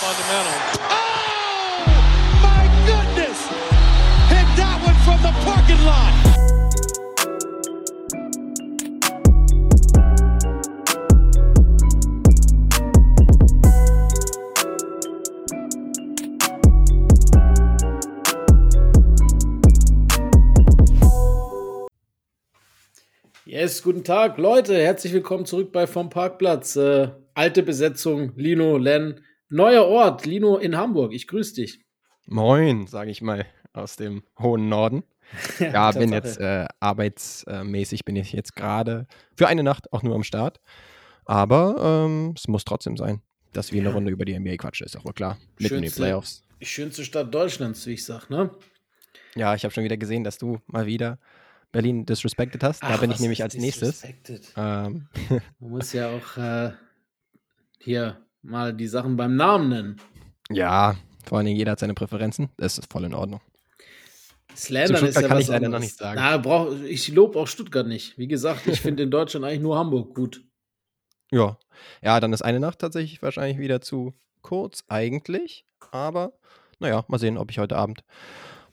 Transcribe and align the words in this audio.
fundamental. 0.00 0.56
Oh, 0.88 1.20
my 2.40 2.64
goodness! 2.88 3.38
Hit 4.32 4.48
that 4.56 4.80
one 4.80 4.96
from 5.04 5.20
the 5.20 5.32
parking 5.44 5.84
lot. 5.84 6.14
Yes, 23.44 23.82
guten 23.82 24.02
Tag, 24.02 24.38
Leute. 24.38 24.78
Herzlich 24.78 25.12
willkommen 25.12 25.44
zurück 25.44 25.72
bei 25.72 25.86
Vom 25.86 26.08
Parkplatz. 26.08 26.76
Äh, 26.76 27.08
alte 27.34 27.62
Besetzung, 27.62 28.32
Lino, 28.36 28.78
Len. 28.78 29.20
Neuer 29.52 29.84
Ort, 29.84 30.26
Lino 30.26 30.58
in 30.58 30.76
Hamburg. 30.76 31.12
Ich 31.12 31.26
grüße 31.26 31.56
dich. 31.56 31.80
Moin, 32.26 32.86
sage 32.86 33.10
ich 33.10 33.20
mal, 33.20 33.46
aus 33.72 33.96
dem 33.96 34.22
hohen 34.38 34.68
Norden. 34.68 35.02
Ja, 35.60 35.92
bin 35.92 36.12
jetzt 36.12 36.40
äh, 36.40 36.66
arbeitsmäßig, 36.80 38.04
bin 38.04 38.16
ich 38.16 38.32
jetzt 38.32 38.56
gerade 38.56 39.06
für 39.36 39.46
eine 39.46 39.62
Nacht 39.62 39.92
auch 39.92 40.02
nur 40.02 40.16
am 40.16 40.24
Start. 40.24 40.60
Aber 41.24 42.04
ähm, 42.04 42.34
es 42.36 42.48
muss 42.48 42.64
trotzdem 42.64 42.96
sein, 42.96 43.22
dass 43.52 43.72
wir 43.72 43.80
eine 43.80 43.92
Runde 43.92 44.10
über 44.10 44.24
die 44.24 44.36
NBA 44.36 44.56
quatschen, 44.56 44.86
ist 44.86 44.96
auch 44.96 45.04
wohl 45.04 45.12
klar. 45.12 45.38
Mitten 45.58 45.76
in 45.76 45.82
den 45.82 45.92
Playoffs. 45.92 46.42
Die 46.60 46.66
schönste 46.66 47.04
Stadt 47.04 47.32
Deutschlands, 47.32 47.86
wie 47.86 47.92
ich 47.92 48.04
sag, 48.04 48.28
ne? 48.28 48.50
Ja, 49.36 49.54
ich 49.54 49.62
habe 49.62 49.72
schon 49.72 49.84
wieder 49.84 49.96
gesehen, 49.96 50.24
dass 50.24 50.38
du 50.38 50.58
mal 50.66 50.86
wieder 50.86 51.20
Berlin 51.70 52.06
disrespected 52.06 52.64
hast. 52.64 52.82
Da 52.82 52.88
Ach, 52.90 53.00
bin 53.00 53.12
ich 53.12 53.20
nämlich 53.20 53.44
als 53.44 53.54
nächstes. 53.54 54.02
Ähm, 54.56 55.08
Man 55.60 55.70
muss 55.70 55.92
ja 55.92 56.08
auch 56.10 56.36
äh, 56.36 56.72
hier 57.78 58.20
mal 58.42 58.74
die 58.74 58.88
Sachen 58.88 59.16
beim 59.16 59.36
Namen 59.36 59.68
nennen. 59.68 60.00
ja, 60.50 60.96
vor 61.24 61.38
allen 61.38 61.46
Dingen 61.46 61.58
jeder 61.58 61.72
hat 61.72 61.78
seine 61.78 61.94
Präferenzen. 61.94 62.48
Das 62.56 62.78
ist 62.78 62.90
voll 62.90 63.04
in 63.04 63.14
Ordnung. 63.14 63.40
Slandern 64.56 65.06
ist 65.06 65.14
ja 65.14 65.22
kann 65.22 65.36
was 65.36 65.44
ich 65.44 65.48
leider 65.48 65.68
noch 65.68 65.78
nicht 65.78 65.96
sagen. 65.96 66.18
Na, 66.20 66.36
brauch, 66.36 66.72
ich 66.82 67.08
lobe 67.08 67.38
auch 67.38 67.46
Stuttgart 67.46 67.86
nicht. 67.86 68.18
Wie 68.18 68.26
gesagt, 68.26 68.66
ich 68.66 68.80
finde 68.80 69.02
in 69.04 69.10
Deutschland 69.10 69.44
eigentlich 69.44 69.60
nur 69.60 69.78
Hamburg 69.78 70.14
gut. 70.14 70.42
Ja. 71.30 71.58
Ja, 72.02 72.20
dann 72.20 72.32
ist 72.32 72.42
eine 72.42 72.60
Nacht 72.60 72.80
tatsächlich 72.80 73.22
wahrscheinlich 73.22 73.58
wieder 73.58 73.80
zu 73.80 74.14
kurz, 74.42 74.84
eigentlich. 74.88 75.64
Aber 75.92 76.32
naja, 76.78 77.04
mal 77.08 77.18
sehen, 77.18 77.38
ob 77.38 77.50
ich 77.50 77.58
heute 77.58 77.76
Abend 77.76 78.04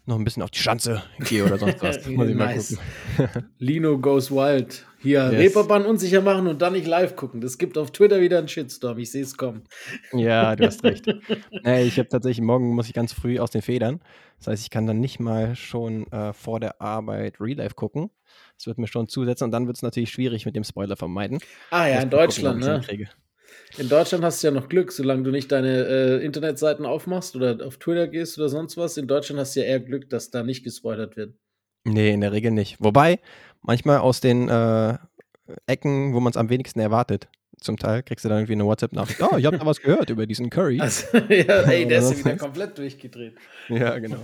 noch 0.08 0.18
ein 0.18 0.24
bisschen 0.24 0.42
auf 0.44 0.52
die 0.52 0.60
Schanze 0.60 1.04
gehe 1.20 1.44
oder 1.44 1.58
sonst 1.58 1.82
was. 1.82 2.06
Muss 2.08 2.30
ich 2.30 2.36
mal 2.36 2.56
Nice. 2.56 2.78
gucken. 3.18 3.46
Lino 3.60 3.98
goes 4.00 4.32
wild. 4.32 4.86
Hier, 5.00 5.30
Yes. 5.32 5.40
Reeperbahn 5.40 5.86
unsicher 5.86 6.22
machen 6.22 6.48
und 6.48 6.62
dann 6.62 6.74
nicht 6.74 6.88
live 6.88 7.16
gucken. 7.16 7.40
Das 7.40 7.58
gibt 7.58 7.78
auf 7.78 7.92
Twitter 7.92 8.20
wieder 8.20 8.40
einen 8.40 8.48
Shitstorm. 8.48 8.98
Ich 8.98 9.12
sehe 9.12 9.22
es 9.24 9.38
kommen. 9.38 9.64
Ja, 10.12 10.56
du 10.56 10.66
hast 10.66 10.84
recht. 10.84 11.06
nee, 11.64 11.84
ich 11.84 12.00
habe 12.00 12.10
tatsächlich, 12.10 12.44
morgen 12.44 12.74
muss 12.74 12.88
ich 12.88 12.94
ganz 12.94 13.14
früh 13.14 13.38
aus 13.40 13.52
den 13.52 13.62
Federn. 13.62 14.02
Das 14.40 14.48
heißt, 14.48 14.64
ich 14.64 14.70
kann 14.70 14.88
dann 14.88 15.00
nicht 15.00 15.20
mal 15.20 15.56
schon 15.56 16.12
äh, 16.12 16.34
vor 16.34 16.60
der 16.60 16.82
Arbeit 16.82 17.40
Real 17.40 17.58
Life 17.58 17.76
gucken. 17.76 18.10
Das 18.58 18.66
wird 18.66 18.80
mir 18.80 18.88
schon 18.88 19.08
zusetzen 19.08 19.46
und 19.46 19.52
dann 19.52 19.68
wird 19.68 19.78
es 19.78 19.84
natürlich 19.84 20.10
schwierig 20.10 20.46
mit 20.46 20.56
dem 20.56 20.64
Spoiler 20.64 20.96
vermeiden. 20.96 21.40
Ah 21.70 21.88
ja, 21.88 21.96
in 21.96 22.10
gucken, 22.10 22.10
Deutschland, 22.12 22.58
ich's 22.60 22.92
ne? 22.98 23.08
In 23.78 23.90
Deutschland 23.90 24.24
hast 24.24 24.42
du 24.42 24.48
ja 24.48 24.52
noch 24.52 24.70
Glück, 24.70 24.92
solange 24.92 25.24
du 25.24 25.32
nicht 25.32 25.52
deine 25.52 25.86
äh, 25.86 26.26
Internetseiten 26.26 26.86
aufmachst 26.86 27.36
oder 27.36 27.66
auf 27.66 27.78
Twitter 27.78 28.08
gehst 28.08 28.38
oder 28.38 28.50
sonst 28.50 28.78
was. 28.78 28.98
In 28.98 29.08
Deutschland 29.08 29.40
hast 29.40 29.56
du 29.56 29.60
ja 29.60 29.68
eher 29.68 29.80
Glück, 29.80 30.10
dass 30.10 30.32
da 30.32 30.44
nicht 30.44 30.64
gespoilert 30.64 31.16
wird. 31.16 31.36
Nee, 31.84 32.14
in 32.14 32.22
der 32.22 32.32
Regel 32.32 32.52
nicht. 32.52 32.78
Wobei, 32.80 33.20
manchmal 33.62 34.00
aus 34.00 34.20
den 34.20 34.50
äh, 34.50 34.98
Ecken, 35.68 36.14
wo 36.14 36.20
man 36.20 36.32
es 36.32 36.38
am 36.38 36.50
wenigsten 36.50 36.80
erwartet, 36.80 37.30
zum 37.60 37.78
Teil 37.78 38.04
kriegst 38.04 38.24
du 38.24 38.30
dann 38.30 38.40
irgendwie 38.40 38.54
eine 38.54 38.66
WhatsApp-Nachricht. 38.66 39.22
Oh, 39.22 39.38
ich 39.38 39.46
habe 39.46 39.58
da 39.58 39.66
was 39.66 39.82
gehört 39.82 40.10
über 40.10 40.28
diesen 40.28 40.50
Curry. 40.50 40.80
Also, 40.82 41.18
ja, 41.18 41.62
ey, 41.64 41.88
der 41.88 42.00
ist 42.00 42.12
ja 42.12 42.18
Oder 42.18 42.26
wieder 42.26 42.38
komplett 42.38 42.78
durchgedreht. 42.78 43.36
Ja, 43.70 43.98
genau. 43.98 44.22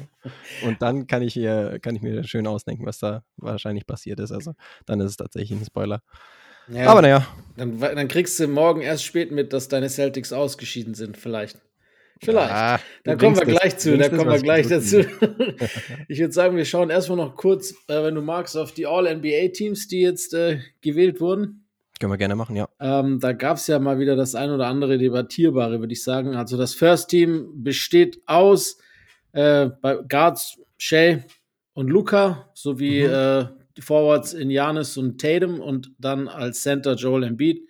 Und 0.64 0.81
dann 0.81 1.08
kann 1.08 1.22
ich, 1.22 1.34
hier, 1.34 1.80
kann 1.81 1.95
ich 1.95 2.02
mir 2.02 2.23
schön 2.23 2.48
ausdenken, 2.48 2.86
was 2.86 3.00
da 3.00 3.23
wahrscheinlich 3.38 3.88
passiert 3.88 4.20
ist. 4.20 4.31
Also 4.31 4.54
dann 4.86 4.99
ist 4.99 5.11
es 5.11 5.17
tatsächlich 5.17 5.60
ein 5.60 5.66
Spoiler. 5.66 6.02
Ja, 6.69 6.87
Aber 6.89 7.01
naja, 7.01 7.27
dann, 7.57 7.79
dann 7.79 8.07
kriegst 8.07 8.39
du 8.39 8.47
morgen 8.47 8.81
erst 8.81 9.03
spät 9.03 9.31
mit, 9.31 9.53
dass 9.53 9.67
deine 9.67 9.89
Celtics 9.89 10.33
ausgeschieden 10.33 10.93
sind, 10.93 11.17
vielleicht. 11.17 11.57
Vielleicht. 12.21 12.53
Ah, 12.53 12.79
Da 13.03 13.15
kommen 13.17 13.35
wir 13.35 13.45
gleich 13.45 13.77
zu, 13.77 13.97
da 13.97 14.07
kommen 14.07 14.31
wir 14.31 14.39
gleich 14.39 14.67
dazu. 14.67 14.99
ich 16.07 16.19
würde 16.19 16.31
sagen, 16.31 16.55
wir 16.55 16.63
schauen 16.65 16.89
erstmal 16.89 17.17
noch 17.17 17.35
kurz, 17.35 17.71
äh, 17.89 18.01
wenn 18.03 18.15
du 18.15 18.21
magst, 18.21 18.55
auf 18.57 18.71
die 18.71 18.87
All-NBA-Teams, 18.87 19.87
die 19.89 20.01
jetzt 20.01 20.33
äh, 20.33 20.59
gewählt 20.81 21.19
wurden. 21.19 21.65
Können 21.99 22.13
wir 22.13 22.17
gerne 22.17 22.35
machen, 22.35 22.55
ja. 22.55 22.69
Ähm, 22.80 23.19
da 23.19 23.33
gab 23.33 23.57
es 23.57 23.67
ja 23.67 23.77
mal 23.80 23.99
wieder 23.99 24.15
das 24.15 24.35
ein 24.35 24.51
oder 24.51 24.67
andere 24.67 24.97
Debattierbare, 24.97 25.80
würde 25.80 25.93
ich 25.93 26.03
sagen. 26.03 26.35
Also 26.35 26.57
das 26.57 26.73
First 26.73 27.09
Team 27.09 27.49
besteht 27.63 28.21
aus 28.25 28.77
äh, 29.33 29.69
bei 29.81 29.97
Guards 30.07 30.59
Shea 30.77 31.19
und 31.73 31.89
Luca 31.89 32.49
sowie 32.53 33.03
Mhm. 33.05 33.13
äh, 33.13 33.45
Forwards 33.80 34.34
in 34.34 34.50
Janis 34.50 34.98
und 34.98 35.20
Tatum 35.20 35.60
und 35.60 35.92
dann 35.98 36.28
als 36.28 36.61
Center 36.61 36.95
Joel 36.95 37.23
Embiid. 37.23 37.61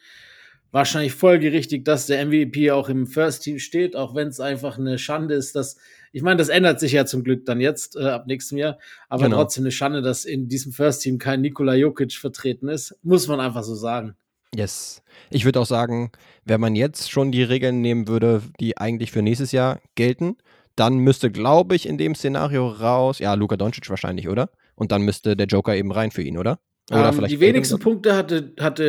Wahrscheinlich 0.71 1.13
folgerichtig, 1.13 1.85
dass 1.85 2.07
der 2.07 2.25
MVP 2.25 2.71
auch 2.71 2.89
im 2.89 3.05
First 3.05 3.43
Team 3.43 3.59
steht, 3.59 3.95
auch 3.95 4.15
wenn 4.15 4.27
es 4.29 4.39
einfach 4.39 4.77
eine 4.79 4.97
Schande 4.97 5.35
ist, 5.35 5.55
dass 5.55 5.77
ich 6.15 6.21
meine, 6.21 6.37
das 6.37 6.49
ändert 6.49 6.79
sich 6.79 6.91
ja 6.91 7.05
zum 7.07 7.23
Glück 7.23 7.45
dann 7.45 7.59
jetzt 7.59 7.95
äh, 7.95 8.03
ab 8.03 8.27
nächstem 8.27 8.59
Jahr, 8.59 8.77
aber 9.09 9.23
Genau. 9.23 9.37
trotzdem 9.37 9.63
eine 9.63 9.71
Schande, 9.71 10.03
dass 10.03 10.25
in 10.25 10.47
diesem 10.47 10.71
First 10.71 11.01
Team 11.01 11.17
kein 11.17 11.41
Nikola 11.41 11.73
Jokic 11.73 12.13
vertreten 12.13 12.69
ist, 12.69 12.95
muss 13.01 13.27
man 13.27 13.39
einfach 13.39 13.63
so 13.63 13.73
sagen. 13.73 14.15
Yes. 14.55 15.01
Ich 15.31 15.43
würde 15.45 15.59
auch 15.59 15.65
sagen, 15.65 16.11
wenn 16.45 16.61
man 16.61 16.75
jetzt 16.75 17.09
schon 17.09 17.31
die 17.31 17.41
Regeln 17.41 17.81
nehmen 17.81 18.07
würde, 18.07 18.43
die 18.59 18.77
eigentlich 18.77 19.11
für 19.11 19.23
nächstes 19.23 19.51
Jahr 19.51 19.81
gelten, 19.95 20.37
dann 20.75 20.97
müsste, 20.97 21.31
glaube 21.31 21.75
ich, 21.75 21.87
in 21.87 21.97
dem 21.97 22.13
Szenario 22.13 22.67
raus, 22.67 23.17
ja, 23.17 23.33
Luka 23.33 23.57
Doncic 23.57 23.89
wahrscheinlich, 23.89 24.29
oder? 24.29 24.49
Und 24.75 24.91
dann 24.91 25.01
müsste 25.03 25.35
der 25.35 25.47
Joker 25.47 25.75
eben 25.75 25.91
rein 25.91 26.11
für 26.11 26.21
ihn, 26.23 26.37
oder? 26.37 26.59
Oder 26.91 27.07
Ähm, 27.09 27.13
vielleicht 27.13 27.33
die 27.33 27.39
wenigsten 27.39 27.77
Tatum? 27.77 27.93
Punkte 27.93 28.15
hatte, 28.15 28.53
hatte 28.59 28.83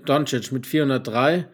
äh, 0.00 0.04
Doncic 0.06 0.50
mit 0.52 0.66
403, 0.66 1.48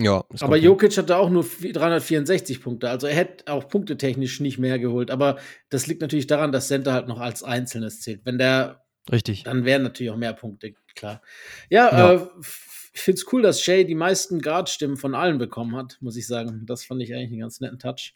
Ja, 0.00 0.24
ist 0.32 0.42
aber. 0.42 0.56
Jokic 0.56 0.96
hatte 0.98 1.16
auch 1.16 1.30
nur 1.30 1.44
vi- 1.44 1.72
364 1.72 2.60
Punkte. 2.62 2.90
Also 2.90 3.06
er 3.06 3.14
hätte 3.14 3.50
auch 3.52 3.68
punktetechnisch 3.68 4.40
nicht 4.40 4.58
mehr 4.58 4.78
geholt. 4.78 5.10
Aber 5.10 5.38
das 5.70 5.86
liegt 5.86 6.00
natürlich 6.02 6.26
daran, 6.26 6.52
dass 6.52 6.68
Center 6.68 6.92
halt 6.92 7.08
noch 7.08 7.20
als 7.20 7.42
Einzelnes 7.42 8.00
zählt. 8.00 8.20
Wenn 8.24 8.38
der, 8.38 8.82
Richtig. 9.10 9.44
dann 9.44 9.64
wären 9.64 9.82
natürlich 9.82 10.10
auch 10.10 10.16
mehr 10.16 10.32
Punkte, 10.34 10.74
klar. 10.94 11.22
Ja, 11.70 11.90
Ja. 11.90 12.12
Äh, 12.14 12.26
ich 12.92 13.00
finde 13.02 13.20
es 13.20 13.32
cool, 13.32 13.40
dass 13.40 13.62
Shay 13.62 13.84
die 13.84 13.94
meisten 13.94 14.40
Guard-Stimmen 14.40 14.96
von 14.96 15.14
allen 15.14 15.38
bekommen 15.38 15.76
hat, 15.76 15.96
muss 16.00 16.16
ich 16.16 16.26
sagen. 16.26 16.64
Das 16.66 16.84
fand 16.84 17.00
ich 17.02 17.14
eigentlich 17.14 17.30
einen 17.30 17.40
ganz 17.40 17.60
netten 17.60 17.78
Touch. 17.78 18.14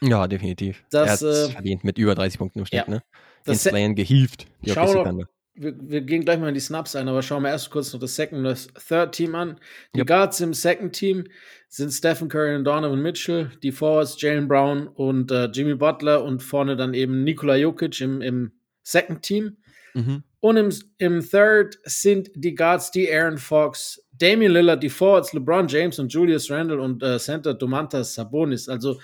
Ja, 0.00 0.26
definitiv. 0.26 0.84
Das, 0.90 1.22
er 1.22 1.46
äh, 1.46 1.48
verdient 1.50 1.84
mit 1.84 1.98
über 1.98 2.14
30 2.16 2.36
Punkten 2.38 2.58
im 2.58 2.66
Schnitt, 2.66 2.84
ja. 2.88 2.94
ne? 2.94 3.02
Das 3.44 3.54
Ins 3.56 3.62
Slayen 3.64 3.94
gehievt. 3.94 4.46
Die 4.64 4.70
Schau 4.70 5.04
noch- 5.04 5.26
wir, 5.60 5.74
wir 5.76 6.00
gehen 6.02 6.24
gleich 6.24 6.38
mal 6.38 6.48
in 6.48 6.54
die 6.54 6.60
Snaps 6.60 6.94
ein, 6.94 7.08
aber 7.08 7.20
schauen 7.22 7.42
wir 7.42 7.50
erst 7.50 7.70
kurz 7.70 7.92
noch 7.92 8.00
das 8.00 8.14
Second 8.14 8.38
und 8.38 8.44
das 8.44 8.68
Third 8.88 9.12
Team 9.12 9.34
an. 9.34 9.58
Die 9.94 9.98
Yep. 10.00 10.06
Guards 10.06 10.40
im 10.40 10.54
Second 10.54 10.92
Team 10.92 11.24
sind 11.68 11.90
Stephen 11.90 12.28
Curry 12.28 12.54
und 12.54 12.64
Donovan 12.64 13.02
Mitchell, 13.02 13.50
die 13.62 13.72
Forwards 13.72 14.20
Jalen 14.20 14.46
Brown 14.46 14.86
und 14.86 15.30
äh, 15.32 15.46
Jimmy 15.46 15.74
Butler 15.74 16.22
und 16.22 16.42
vorne 16.42 16.76
dann 16.76 16.94
eben 16.94 17.24
Nikola 17.24 17.56
Jokic 17.56 18.00
im, 18.00 18.20
im 18.22 18.52
Second 18.84 19.22
Team. 19.22 19.56
Mhm. 19.94 20.22
Und 20.40 20.56
im, 20.56 20.72
im 20.98 21.28
Third 21.28 21.78
sind 21.82 22.30
die 22.36 22.54
Guards 22.54 22.92
die 22.92 23.12
Aaron 23.12 23.38
Fox, 23.38 24.00
Damian 24.12 24.52
Lillard, 24.52 24.82
die 24.82 24.88
Forwards 24.90 25.32
LeBron 25.32 25.66
James 25.66 25.98
und 25.98 26.12
Julius 26.12 26.50
Randle 26.50 26.80
und 26.80 27.02
äh, 27.02 27.18
Center 27.18 27.54
Domantas 27.54 28.14
Sabonis. 28.14 28.68
Also 28.68 29.00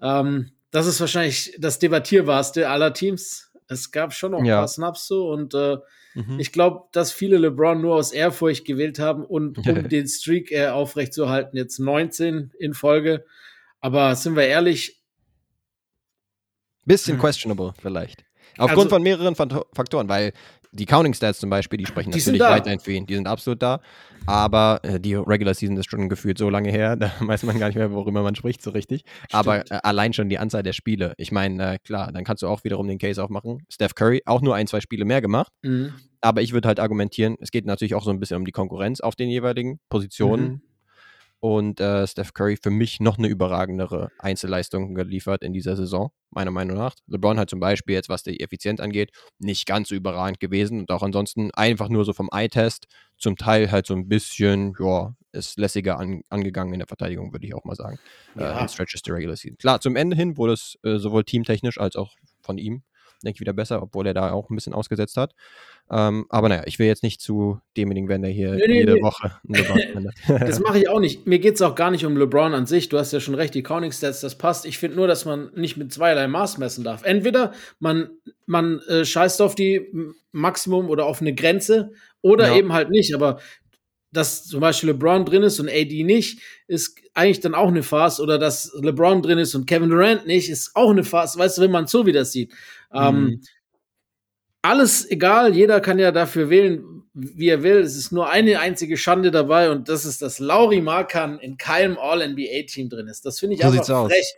ähm, 0.00 0.52
das 0.70 0.86
ist 0.86 1.00
wahrscheinlich 1.00 1.56
das 1.58 1.78
debattierbarste 1.78 2.68
aller 2.68 2.92
Teams. 2.92 3.47
Es 3.68 3.90
gab 3.90 4.12
schon 4.14 4.32
noch 4.32 4.38
ein 4.40 4.44
Ja. 4.46 4.58
paar 4.58 4.68
Snaps 4.68 5.06
so 5.06 5.30
und 5.30 5.54
äh, 5.54 5.76
Mhm. 6.14 6.40
ich 6.40 6.52
glaube, 6.52 6.88
dass 6.92 7.12
viele 7.12 7.36
LeBron 7.36 7.80
nur 7.80 7.94
aus 7.94 8.12
Ehrfurcht 8.12 8.64
gewählt 8.64 8.98
haben 8.98 9.24
und 9.24 9.56
um 9.68 9.88
den 9.88 10.08
Streak 10.08 10.50
äh, 10.50 10.68
aufrechtzuerhalten, 10.68 11.56
jetzt 11.56 11.78
19 11.78 12.50
in 12.58 12.74
Folge. 12.74 13.24
Aber 13.80 14.14
sind 14.16 14.34
wir 14.34 14.46
ehrlich, 14.46 14.96
Bisschen 16.84 17.14
Hm. 17.16 17.20
questionable 17.20 17.74
vielleicht. 17.80 18.24
Aufgrund 18.56 18.78
Also- 18.86 18.88
von 18.96 19.02
mehreren 19.02 19.34
Faktoren, 19.36 20.08
weil 20.08 20.32
die 20.72 20.86
Counting 20.86 21.12
Stats 21.14 21.38
zum 21.38 21.50
Beispiel, 21.50 21.76
die 21.78 21.84
sprechen 21.86 22.10
Die 22.10 22.18
natürlich 22.18 22.40
weiterhin 22.40 22.80
für 22.80 22.92
ihn. 22.92 23.06
Die 23.06 23.14
sind 23.14 23.26
absolut 23.28 23.62
da. 23.62 23.80
Aber 24.28 24.80
äh, 24.82 25.00
die 25.00 25.14
Regular 25.14 25.54
Season 25.54 25.76
ist 25.76 25.90
schon 25.90 26.08
gefühlt 26.08 26.36
so 26.38 26.50
lange 26.50 26.70
her, 26.70 26.96
da 26.96 27.10
weiß 27.20 27.44
man 27.44 27.58
gar 27.58 27.68
nicht 27.68 27.76
mehr, 27.76 27.90
worüber 27.92 28.22
man 28.22 28.34
spricht 28.34 28.62
so 28.62 28.70
richtig. 28.70 29.02
Aber 29.32 29.60
äh, 29.70 29.80
allein 29.82 30.12
schon 30.12 30.28
die 30.28 30.38
Anzahl 30.38 30.62
der 30.62 30.74
Spiele. 30.74 31.14
Ich 31.16 31.32
meine, 31.32 31.74
äh, 31.74 31.78
klar, 31.78 32.12
dann 32.12 32.24
kannst 32.24 32.42
du 32.42 32.48
auch 32.48 32.62
wiederum 32.64 32.86
den 32.88 32.98
Case 32.98 33.22
aufmachen. 33.22 33.62
Steph 33.70 33.94
Curry 33.94 34.22
auch 34.26 34.42
nur 34.42 34.54
ein, 34.54 34.66
zwei 34.66 34.80
Spiele 34.80 35.04
mehr 35.04 35.20
gemacht. 35.22 35.52
mh, 35.62 35.92
Aber 36.20 36.42
ich 36.42 36.52
würde 36.52 36.68
halt 36.68 36.78
argumentieren, 36.80 37.36
es 37.40 37.50
geht 37.50 37.64
natürlich 37.64 37.94
auch 37.94 38.04
so 38.04 38.10
ein 38.10 38.20
bisschen 38.20 38.36
um 38.36 38.44
die 38.44 38.52
Konkurrenz 38.52 39.00
auf 39.00 39.16
den 39.16 39.30
jeweiligen 39.30 39.78
Positionen. 39.88 40.44
Mhm. 40.44 40.60
Und 41.40 41.80
äh, 41.80 42.06
Steph 42.06 42.34
Curry 42.34 42.56
für 42.60 42.70
mich 42.70 43.00
noch 43.00 43.18
eine 43.18 43.28
überragendere 43.28 44.10
Einzelleistung 44.18 44.94
geliefert 44.94 45.42
in 45.42 45.52
dieser 45.52 45.76
Saison, 45.76 46.10
meiner 46.30 46.50
Meinung 46.50 46.76
nach. 46.76 46.94
LeBron 47.06 47.38
hat 47.38 47.50
zum 47.50 47.60
Beispiel 47.60 47.94
jetzt, 47.94 48.08
was 48.08 48.22
die 48.22 48.40
Effizienz 48.40 48.80
angeht, 48.80 49.10
nicht 49.38 49.66
ganz 49.66 49.88
so 49.88 49.94
überragend 49.94 50.40
gewesen 50.40 50.80
und 50.80 50.90
auch 50.90 51.02
ansonsten 51.02 51.50
einfach 51.52 51.88
nur 51.88 52.04
so 52.04 52.12
vom 52.12 52.28
Eye-Test, 52.32 52.86
zum 53.16 53.36
Teil 53.36 53.70
halt 53.70 53.86
so 53.86 53.94
ein 53.94 54.08
bisschen, 54.08 54.74
ja, 54.80 55.14
ist 55.32 55.58
lässiger 55.58 55.98
an, 55.98 56.22
angegangen 56.28 56.72
in 56.72 56.80
der 56.80 56.88
Verteidigung, 56.88 57.32
würde 57.32 57.46
ich 57.46 57.54
auch 57.54 57.64
mal 57.64 57.76
sagen. 57.76 57.98
Ja. 58.34 58.58
Äh, 58.58 58.62
in 58.62 58.68
Stretches 58.68 59.02
der 59.02 59.14
Regular 59.14 59.36
Season. 59.36 59.58
Klar, 59.58 59.80
zum 59.80 59.94
Ende 59.94 60.16
hin 60.16 60.36
wurde 60.36 60.54
es 60.54 60.78
äh, 60.82 60.98
sowohl 60.98 61.24
teamtechnisch 61.24 61.78
als 61.78 61.96
auch 61.96 62.14
von 62.40 62.58
ihm 62.58 62.82
denke 63.22 63.36
ich, 63.36 63.40
wieder 63.40 63.52
besser, 63.52 63.82
obwohl 63.82 64.06
er 64.06 64.14
da 64.14 64.32
auch 64.32 64.50
ein 64.50 64.54
bisschen 64.54 64.74
ausgesetzt 64.74 65.16
hat. 65.16 65.34
Ähm, 65.90 66.26
aber 66.28 66.48
naja, 66.48 66.62
ich 66.66 66.78
will 66.78 66.86
jetzt 66.86 67.02
nicht 67.02 67.20
zu 67.20 67.60
demjenigen 67.76 68.08
werden, 68.08 68.22
der 68.22 68.30
hier 68.30 68.52
nee, 68.54 68.80
jede 68.80 68.94
nee. 68.94 69.02
Woche 69.02 69.32
Das 70.28 70.60
mache 70.60 70.78
ich 70.78 70.88
auch 70.88 71.00
nicht. 71.00 71.26
Mir 71.26 71.38
geht 71.38 71.54
es 71.54 71.62
auch 71.62 71.74
gar 71.74 71.90
nicht 71.90 72.04
um 72.04 72.16
LeBron 72.16 72.54
an 72.54 72.66
sich. 72.66 72.88
Du 72.88 72.98
hast 72.98 73.12
ja 73.12 73.20
schon 73.20 73.34
recht, 73.34 73.54
die 73.54 73.62
Counting 73.62 73.92
Stats, 73.92 74.20
das 74.20 74.36
passt. 74.36 74.66
Ich 74.66 74.78
finde 74.78 74.96
nur, 74.96 75.06
dass 75.06 75.24
man 75.24 75.50
nicht 75.54 75.76
mit 75.76 75.92
zweierlei 75.92 76.28
Maß 76.28 76.58
messen 76.58 76.84
darf. 76.84 77.04
Entweder 77.04 77.52
man, 77.78 78.10
man 78.46 78.80
äh, 78.88 79.04
scheißt 79.04 79.40
auf 79.40 79.54
die 79.54 79.86
Maximum 80.32 80.90
oder 80.90 81.06
auf 81.06 81.20
eine 81.20 81.34
Grenze 81.34 81.92
oder 82.20 82.48
ja. 82.48 82.56
eben 82.56 82.72
halt 82.72 82.90
nicht. 82.90 83.14
Aber 83.14 83.40
dass 84.12 84.44
zum 84.44 84.60
Beispiel 84.60 84.90
LeBron 84.90 85.24
drin 85.24 85.42
ist 85.42 85.60
und 85.60 85.68
AD 85.68 86.02
nicht, 86.04 86.40
ist 86.66 86.98
eigentlich 87.14 87.40
dann 87.40 87.54
auch 87.54 87.68
eine 87.68 87.82
Farce. 87.82 88.20
Oder 88.20 88.38
dass 88.38 88.72
LeBron 88.80 89.22
drin 89.22 89.38
ist 89.38 89.54
und 89.54 89.66
Kevin 89.66 89.90
Durant 89.90 90.26
nicht, 90.26 90.48
ist 90.48 90.74
auch 90.74 90.90
eine 90.90 91.04
Farce. 91.04 91.36
Weißt 91.38 91.58
du, 91.58 91.62
wenn 91.62 91.70
man 91.70 91.86
so 91.86 92.06
wieder 92.06 92.24
sieht. 92.24 92.52
Ähm, 92.92 93.20
mhm. 93.20 93.28
Ähm, 93.28 93.40
alles 94.62 95.08
egal, 95.10 95.54
jeder 95.54 95.80
kann 95.80 95.98
ja 95.98 96.10
dafür 96.10 96.50
wählen, 96.50 97.04
wie 97.14 97.48
er 97.48 97.62
will. 97.62 97.78
Es 97.78 97.96
ist 97.96 98.12
nur 98.12 98.28
eine 98.28 98.58
einzige 98.58 98.96
Schande 98.96 99.30
dabei 99.30 99.70
und 99.70 99.88
das 99.88 100.04
ist, 100.04 100.20
dass 100.20 100.40
Lauri 100.40 100.80
Markan 100.80 101.38
in 101.38 101.56
keinem 101.56 101.96
All-NBA-Team 101.96 102.88
drin 102.88 103.06
ist. 103.06 103.24
Das 103.24 103.38
finde 103.38 103.54
ich 103.54 103.62
so 103.62 103.68
einfach 103.68 104.06
frech. 104.06 104.34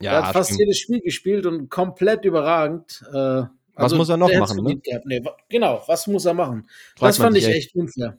Ja, 0.00 0.12
er 0.12 0.26
hat 0.26 0.32
fast 0.32 0.50
stimmt. 0.50 0.60
jedes 0.60 0.78
Spiel 0.78 1.00
gespielt 1.00 1.46
und 1.46 1.70
komplett 1.70 2.24
überragend. 2.24 3.04
Äh, 3.12 3.16
also 3.16 3.50
was 3.76 3.94
muss 3.94 4.08
er 4.08 4.16
noch 4.16 4.32
machen? 4.32 4.62
Ne? 4.62 4.80
Nee, 5.04 5.22
genau, 5.48 5.82
was 5.86 6.06
muss 6.06 6.24
er 6.24 6.34
machen? 6.34 6.68
Fragt 6.96 7.10
das 7.10 7.16
fand 7.18 7.36
ich 7.36 7.46
echt 7.46 7.74
unfair. 7.74 8.18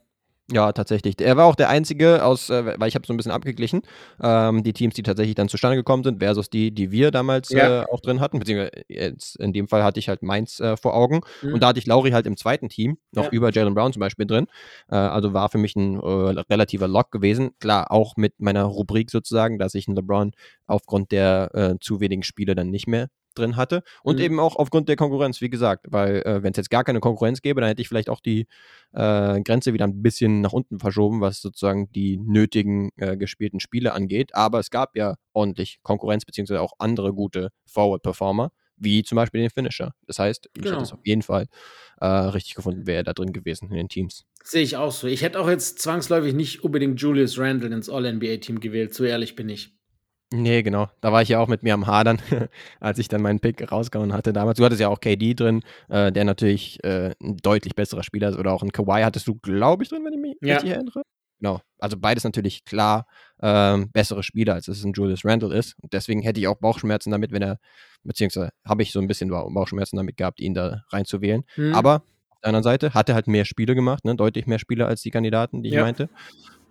Ja, 0.52 0.72
tatsächlich. 0.74 1.20
Er 1.20 1.38
war 1.38 1.46
auch 1.46 1.56
der 1.56 1.70
Einzige 1.70 2.24
aus, 2.24 2.52
äh, 2.52 2.80
weil 2.80 2.88
ich 2.88 2.94
habe 2.94 3.08
so 3.08 3.14
ein 3.14 3.18
bisschen 3.18 3.32
abgeglichen, 3.32 3.82
ähm, 4.22 4.64
die 4.64 4.74
Teams, 4.74 4.94
die 4.94 5.02
tatsächlich 5.02 5.34
dann 5.34 5.50
zustande 5.50 5.76
gekommen 5.76 6.04
sind, 6.04 6.20
versus 6.20 6.52
die, 6.52 6.72
die 6.72 6.92
wir 6.92 7.10
damals 7.10 7.50
ja. 7.50 7.82
äh, 7.82 7.86
auch 7.92 8.00
drin 8.00 8.20
hatten. 8.20 8.38
Beziehungsweise 8.38 8.72
jetzt 8.88 9.38
in 9.38 9.54
dem 9.54 9.68
Fall 9.68 9.84
hatte 9.84 10.00
ich 10.00 10.08
halt 10.08 10.22
Mainz 10.22 10.60
äh, 10.60 10.78
vor 10.78 10.94
Augen. 10.94 11.22
Mhm. 11.42 11.56
Und 11.56 11.64
da 11.64 11.70
hatte 11.70 11.80
ich 11.80 11.88
Lauri 11.88 12.12
halt 12.12 12.28
im 12.28 12.38
zweiten 12.38 12.70
Team, 12.70 12.98
noch 13.12 13.26
ja. 13.26 13.30
über 13.32 13.52
Jalen 13.52 13.74
Brown 13.74 13.92
zum 13.92 14.02
Beispiel 14.02 14.28
drin. 14.28 14.46
Äh, 14.88 14.96
also 14.96 15.34
war 15.34 15.50
für 15.50 15.58
mich 15.58 15.76
ein 15.76 16.00
äh, 16.00 16.40
relativer 16.48 16.88
Lock 16.88 17.12
gewesen. 17.12 17.58
Klar, 17.60 17.92
auch 17.92 18.16
mit 18.16 18.40
meiner 18.40 18.66
Rubrik 18.66 19.10
sozusagen, 19.10 19.58
dass 19.58 19.74
ich 19.74 19.88
einen 19.88 19.96
LeBron 19.96 20.34
aufgrund 20.68 21.12
der 21.12 21.50
äh, 21.56 21.76
zu 21.82 22.00
wenigen 22.02 22.22
Spiele 22.22 22.54
dann 22.54 22.70
nicht 22.70 22.86
mehr 22.86 23.08
drin 23.36 23.56
hatte. 23.56 23.84
Und 24.04 24.18
mhm. 24.18 24.24
eben 24.24 24.40
auch 24.40 24.56
aufgrund 24.56 24.90
der 24.90 24.96
Konkurrenz, 24.96 25.42
wie 25.42 25.50
gesagt, 25.50 25.88
weil 25.90 26.22
äh, 26.24 26.44
wenn 26.44 26.52
es 26.52 26.58
jetzt 26.58 26.70
gar 26.70 26.84
keine 26.84 27.00
Konkurrenz 27.00 27.42
gäbe, 27.42 27.62
dann 27.62 27.68
hätte 27.68 27.82
ich 27.82 27.88
vielleicht 27.88 28.10
auch 28.10 28.20
die 28.20 28.48
äh, 28.94 29.42
Grenze 29.42 29.74
wieder 29.74 29.86
ein 29.86 30.02
bisschen 30.02 30.42
nach 30.42 30.54
unten 30.54 30.80
verschoben, 30.80 31.22
was 31.22 31.42
sozusagen 31.42 31.92
die 31.92 32.18
nötigen 32.18 32.92
äh, 32.98 33.18
gespielten 33.18 33.60
Spiele 33.60 33.94
angeht. 33.94 34.34
Aber 34.36 34.60
es 34.60 34.70
gab 34.70 34.96
ja 34.96 35.16
ordentlich 35.34 35.80
Konkurrenz, 35.84 36.26
beziehungsweise 36.26 36.62
auch 36.62 36.74
andere 36.80 37.14
gute 37.14 37.50
Forward-Performer, 37.66 38.52
wie 38.78 39.04
zum 39.04 39.16
Beispiel 39.16 39.42
den 39.42 39.50
Finisher. 39.50 39.94
Das 40.08 40.20
heißt, 40.20 40.50
ich 40.56 40.64
genau. 40.64 40.76
hätte 40.76 40.84
es 40.84 40.94
auf 40.94 41.06
jeden 41.06 41.22
Fall 41.22 41.48
äh, 42.00 42.06
richtig 42.06 42.56
gefunden, 42.56 42.88
wäre 42.88 42.98
er 42.98 43.04
da 43.04 43.14
drin 43.14 43.34
gewesen 43.34 43.70
in 43.70 43.76
den 43.76 43.90
Teams. 43.90 44.26
Sehe 44.44 44.64
ich 44.64 44.78
auch 44.78 44.92
so. 44.92 45.08
Ich 45.08 45.22
hätte 45.22 45.40
auch 45.40 45.50
jetzt 45.50 45.80
zwangsläufig 45.80 46.34
nicht 46.34 46.64
unbedingt 46.64 47.02
Julius 47.02 47.38
Randle 47.38 47.74
ins 47.74 47.90
All-NBA-Team 47.90 48.60
gewählt, 48.60 48.94
so 48.94 49.04
ehrlich 49.04 49.36
bin 49.36 49.50
ich. 49.50 49.76
Nee, 50.34 50.64
genau. 50.64 50.90
Da 51.02 51.12
war 51.12 51.22
ich 51.22 51.30
ja 51.30 51.40
auch 51.40 51.48
mit 51.48 51.64
mir 51.64 51.74
am 51.74 51.88
Hadern, 51.88 52.20
als 52.80 52.98
ich 52.98 53.08
dann 53.08 53.22
meinen 53.22 53.40
Pick 53.40 53.72
rausgehauen 53.72 54.14
hatte 54.14 54.34
damals. 54.34 54.58
Du 54.58 54.66
hattest 54.66 54.82
ja 54.82 54.90
auch 54.90 55.00
KD 55.00 55.36
drin, 55.36 55.62
äh, 55.88 56.12
der 56.12 56.26
natürlich 56.26 56.84
äh, 56.84 57.14
ein 57.22 57.38
deutlich 57.38 57.76
besserer 57.76 58.04
Spieler 58.04 58.30
ist. 58.30 58.38
Oder 58.38 58.52
auch 58.52 58.64
ein 58.64 58.72
Kawhi 58.72 59.04
hattest 59.04 59.28
du, 59.28 59.36
glaube 59.36 59.84
ich, 59.84 59.90
drin, 59.90 60.04
wenn 60.04 60.14
ich 60.14 60.20
mich 60.20 60.38
ja. 60.42 60.56
richtig 60.56 60.72
erinnere. 60.72 61.04
Genau. 61.40 61.62
Also 61.80 61.98
beides 61.98 62.24
natürlich 62.24 62.66
klar 62.66 63.06
ähm, 63.42 63.92
bessere 63.92 64.24
Spieler, 64.24 64.54
als 64.54 64.68
es 64.68 64.84
ein 64.84 64.94
Julius 64.94 65.26
Randle 65.26 65.56
ist. 65.56 65.76
Und 65.82 65.94
deswegen 65.94 66.22
hätte 66.22 66.40
ich 66.40 66.48
auch 66.48 66.58
Bauchschmerzen 66.58 67.12
damit, 67.12 67.32
wenn 67.32 67.42
er, 67.42 67.60
beziehungsweise 68.04 68.50
habe 68.66 68.82
ich 68.82 68.92
so 68.92 69.00
ein 69.00 69.08
bisschen 69.08 69.30
Bauchschmerzen 69.30 69.98
damit 69.98 70.18
gehabt, 70.18 70.40
ihn 70.40 70.54
da 70.54 70.84
reinzuwählen. 70.90 71.44
Mhm. 71.56 71.76
Aber 71.76 72.04
der 72.46 72.50
anderen 72.50 72.64
Seite 72.64 72.94
hat 72.94 73.10
er 73.10 73.16
halt 73.16 73.28
mehr 73.28 73.46
Spiele 73.46 73.76
gemacht, 73.76 74.06
ne? 74.06 74.16
deutlich 74.16 74.48
mehr 74.48 74.60
Spiele 74.60 74.86
als 74.86 75.02
die 75.02 75.12
Kandidaten, 75.12 75.64
die 75.64 75.70
ich 75.70 75.76
ja. 75.76 75.82
meinte. 75.84 76.10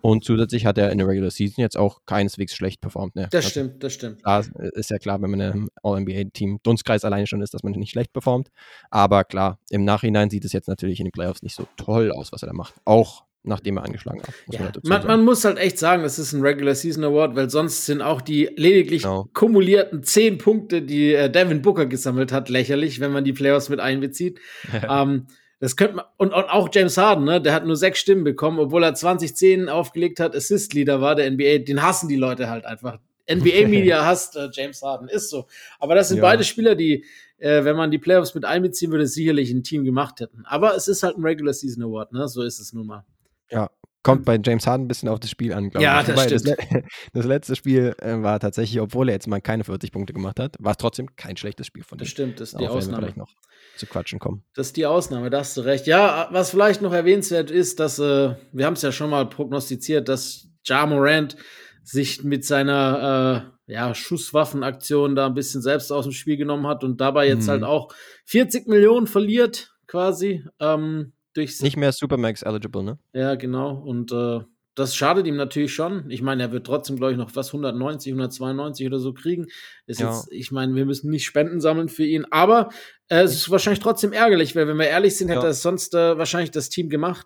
Und 0.01 0.23
zusätzlich 0.23 0.67
hat 0.67 0.77
er 0.77 0.91
in 0.91 0.99
der 0.99 1.07
Regular 1.07 1.31
Season 1.31 1.61
jetzt 1.61 1.77
auch 1.77 2.01
keineswegs 2.05 2.55
schlecht 2.55 2.79
performt. 2.79 3.15
Ne? 3.15 3.27
Das 3.31 3.45
also, 3.45 3.49
stimmt, 3.49 3.83
das 3.83 3.93
stimmt. 3.93 4.21
Da 4.23 4.43
ist 4.73 4.91
ja 4.91 4.99
klar, 4.99 5.19
wenn 5.21 5.31
man 5.31 5.39
im 5.39 5.69
All-NBA-Team 5.81 6.59
Dunstkreis 6.61 7.03
alleine 7.03 7.25
schon 7.25 7.41
ist, 7.41 7.55
dass 7.55 7.63
man 7.63 7.73
nicht 7.73 7.89
schlecht 7.89 8.13
performt. 8.13 8.51
Aber 8.91 9.23
klar, 9.23 9.57
im 9.71 9.83
Nachhinein 9.83 10.29
sieht 10.29 10.45
es 10.45 10.53
jetzt 10.53 10.67
natürlich 10.67 10.99
in 10.99 11.05
den 11.05 11.11
Playoffs 11.11 11.41
nicht 11.41 11.55
so 11.55 11.67
toll 11.75 12.11
aus, 12.11 12.31
was 12.31 12.43
er 12.43 12.47
da 12.49 12.53
macht. 12.53 12.75
Auch 12.85 13.23
nachdem 13.41 13.77
er 13.77 13.85
angeschlagen 13.85 14.21
hat. 14.21 14.33
Ja, 14.51 14.71
man, 14.83 15.07
man, 15.07 15.23
muss 15.23 15.45
halt 15.45 15.57
echt 15.57 15.79
sagen, 15.79 16.03
das 16.03 16.19
ist 16.19 16.33
ein 16.33 16.41
Regular 16.41 16.75
Season 16.75 17.03
Award, 17.03 17.35
weil 17.35 17.49
sonst 17.49 17.85
sind 17.85 18.01
auch 18.01 18.21
die 18.21 18.49
lediglich 18.55 19.03
genau. 19.03 19.27
kumulierten 19.33 20.03
zehn 20.03 20.37
Punkte, 20.37 20.81
die 20.81 21.13
äh, 21.13 21.29
Devin 21.29 21.61
Booker 21.61 21.85
gesammelt 21.85 22.31
hat, 22.31 22.49
lächerlich, 22.49 22.99
wenn 22.99 23.11
man 23.11 23.23
die 23.23 23.33
Playoffs 23.33 23.69
mit 23.69 23.79
einbezieht. 23.79 24.39
ähm, 24.89 25.27
das 25.59 25.75
könnte 25.75 25.95
man, 25.95 26.05
und, 26.17 26.33
und, 26.33 26.45
auch 26.45 26.69
James 26.71 26.97
Harden, 26.97 27.25
ne, 27.25 27.41
der 27.41 27.53
hat 27.53 27.65
nur 27.65 27.75
sechs 27.75 27.99
Stimmen 27.99 28.23
bekommen, 28.23 28.59
obwohl 28.59 28.83
er 28.83 28.93
2010 28.93 29.69
aufgelegt 29.69 30.19
hat, 30.19 30.35
Assist-Leader 30.35 31.01
war 31.01 31.15
der 31.15 31.29
NBA, 31.31 31.59
den 31.59 31.81
hassen 31.81 32.09
die 32.09 32.17
Leute 32.17 32.49
halt 32.49 32.65
einfach. 32.65 32.99
NBA-Media 33.29 34.05
hasst 34.05 34.35
äh, 34.35 34.49
James 34.51 34.81
Harden, 34.83 35.07
ist 35.07 35.29
so. 35.29 35.47
Aber 35.79 35.95
das 35.95 36.09
sind 36.09 36.17
ja. 36.17 36.23
beide 36.23 36.43
Spieler, 36.43 36.75
die, 36.75 37.05
äh, 37.37 37.63
wenn 37.63 37.75
man 37.75 37.89
die 37.89 37.97
Playoffs 37.97 38.35
mit 38.35 38.45
einbeziehen 38.45 38.91
würde, 38.91 39.07
sicherlich 39.07 39.49
ein 39.51 39.63
Team 39.63 39.83
gemacht 39.83 40.19
hätten. 40.19 40.43
Aber 40.45 40.75
es 40.75 40.87
ist 40.87 41.01
halt 41.01 41.17
ein 41.17 41.23
Regular 41.23 41.53
Season 41.53 41.83
Award, 41.83 42.11
ne, 42.11 42.27
so 42.27 42.43
ist 42.43 42.59
es 42.59 42.73
nun 42.73 42.87
mal. 42.87 43.05
Ja, 43.49 43.69
Kommt 44.05 44.23
bei 44.23 44.39
James 44.43 44.67
Harden 44.67 44.85
ein 44.85 44.87
bisschen 44.87 45.09
auf 45.09 45.19
das 45.19 45.31
Spiel 45.31 45.51
an, 45.51 45.71
glaube 45.71 45.83
ja, 45.83 45.99
ich. 45.99 46.07
Ja, 46.07 46.13
das 46.13 46.23
stimmt. 46.25 46.47
Das, 46.47 46.83
das, 47.13 47.25
letzte 47.25 47.55
Spiel 47.55 47.95
äh, 47.97 48.21
war 48.21 48.39
tatsächlich, 48.39 48.79
obwohl 48.79 49.09
er 49.09 49.15
jetzt 49.15 49.25
mal 49.25 49.41
keine 49.41 49.63
40 49.63 49.91
Punkte 49.91 50.13
gemacht 50.13 50.39
hat, 50.39 50.57
war 50.59 50.73
es 50.73 50.77
trotzdem 50.77 51.15
kein 51.15 51.37
schlechtes 51.37 51.65
Spiel 51.65 51.83
von 51.83 51.97
ihm. 51.97 52.01
Das 52.01 52.09
stimmt, 52.09 52.39
das 52.39 52.53
ist 52.53 52.59
die 52.59 52.67
Ausnahme. 52.67 53.01
vielleicht 53.01 53.17
noch 53.17 53.33
zu 53.77 53.85
quatschen 53.85 54.19
kommen. 54.19 54.43
Das 54.53 54.67
ist 54.67 54.77
die 54.77 54.85
Ausnahme, 54.85 55.29
da 55.29 55.39
hast 55.39 55.57
du 55.57 55.61
recht. 55.61 55.87
Ja, 55.87 56.27
was 56.31 56.51
vielleicht 56.51 56.81
noch 56.81 56.93
erwähnenswert 56.93 57.51
ist, 57.51 57.79
dass 57.79 57.99
äh, 57.99 58.35
wir 58.51 58.65
haben 58.65 58.73
es 58.73 58.81
ja 58.81 58.91
schon 58.91 59.09
mal 59.09 59.27
prognostiziert, 59.27 60.07
dass 60.09 60.47
Ja 60.65 60.85
Morant 60.85 61.35
sich 61.83 62.23
mit 62.23 62.45
seiner 62.45 63.51
äh, 63.67 63.73
ja, 63.73 63.93
Schusswaffenaktion 63.93 65.15
da 65.15 65.27
ein 65.27 65.33
bisschen 65.33 65.61
selbst 65.61 65.91
aus 65.91 66.05
dem 66.05 66.11
Spiel 66.13 66.37
genommen 66.37 66.67
hat 66.67 66.83
und 66.83 67.01
dabei 67.01 67.27
jetzt 67.27 67.45
mhm. 67.45 67.51
halt 67.51 67.63
auch 67.63 67.93
40 68.25 68.67
Millionen 68.67 69.07
verliert, 69.07 69.75
quasi. 69.87 70.43
Ähm, 70.59 71.13
durch 71.33 71.61
Nicht 71.61 71.77
mehr 71.77 71.91
Supermax 71.91 72.43
eligible, 72.43 72.83
ne? 72.83 72.99
Ja, 73.13 73.35
genau. 73.35 73.75
Und 73.75 74.11
äh, 74.11 74.41
das 74.75 74.95
schadet 74.95 75.25
ihm 75.25 75.37
natürlich 75.37 75.73
schon. 75.73 76.09
Ich 76.11 76.21
meine, 76.21 76.43
er 76.43 76.51
wird 76.51 76.67
trotzdem, 76.67 76.97
glaube 76.97 77.13
ich, 77.13 77.17
noch 77.17 77.33
was 77.35 77.47
190, 77.47 78.11
192 78.11 78.85
oder 78.85 78.99
so 78.99 79.13
kriegen. 79.13 79.47
Ist 79.87 80.01
ja. 80.01 80.11
jetzt, 80.11 80.31
ich 80.31 80.51
meine, 80.51 80.75
wir 80.75 80.85
müssen 80.85 81.09
nicht 81.09 81.25
Spenden 81.25 81.61
sammeln 81.61 81.87
für 81.87 82.05
ihn, 82.05 82.25
aber 82.29 82.69
äh, 83.07 83.21
es 83.21 83.33
ist 83.33 83.49
wahrscheinlich 83.49 83.79
trotzdem 83.79 84.11
ärgerlich, 84.11 84.55
weil 84.55 84.67
wenn 84.67 84.77
wir 84.77 84.87
ehrlich 84.87 85.15
sind, 85.15 85.29
hätte 85.29 85.41
ja. 85.41 85.47
er 85.47 85.53
sonst 85.53 85.95
äh, 85.95 86.17
wahrscheinlich 86.17 86.51
das 86.51 86.69
Team 86.69 86.89
gemacht. 86.89 87.25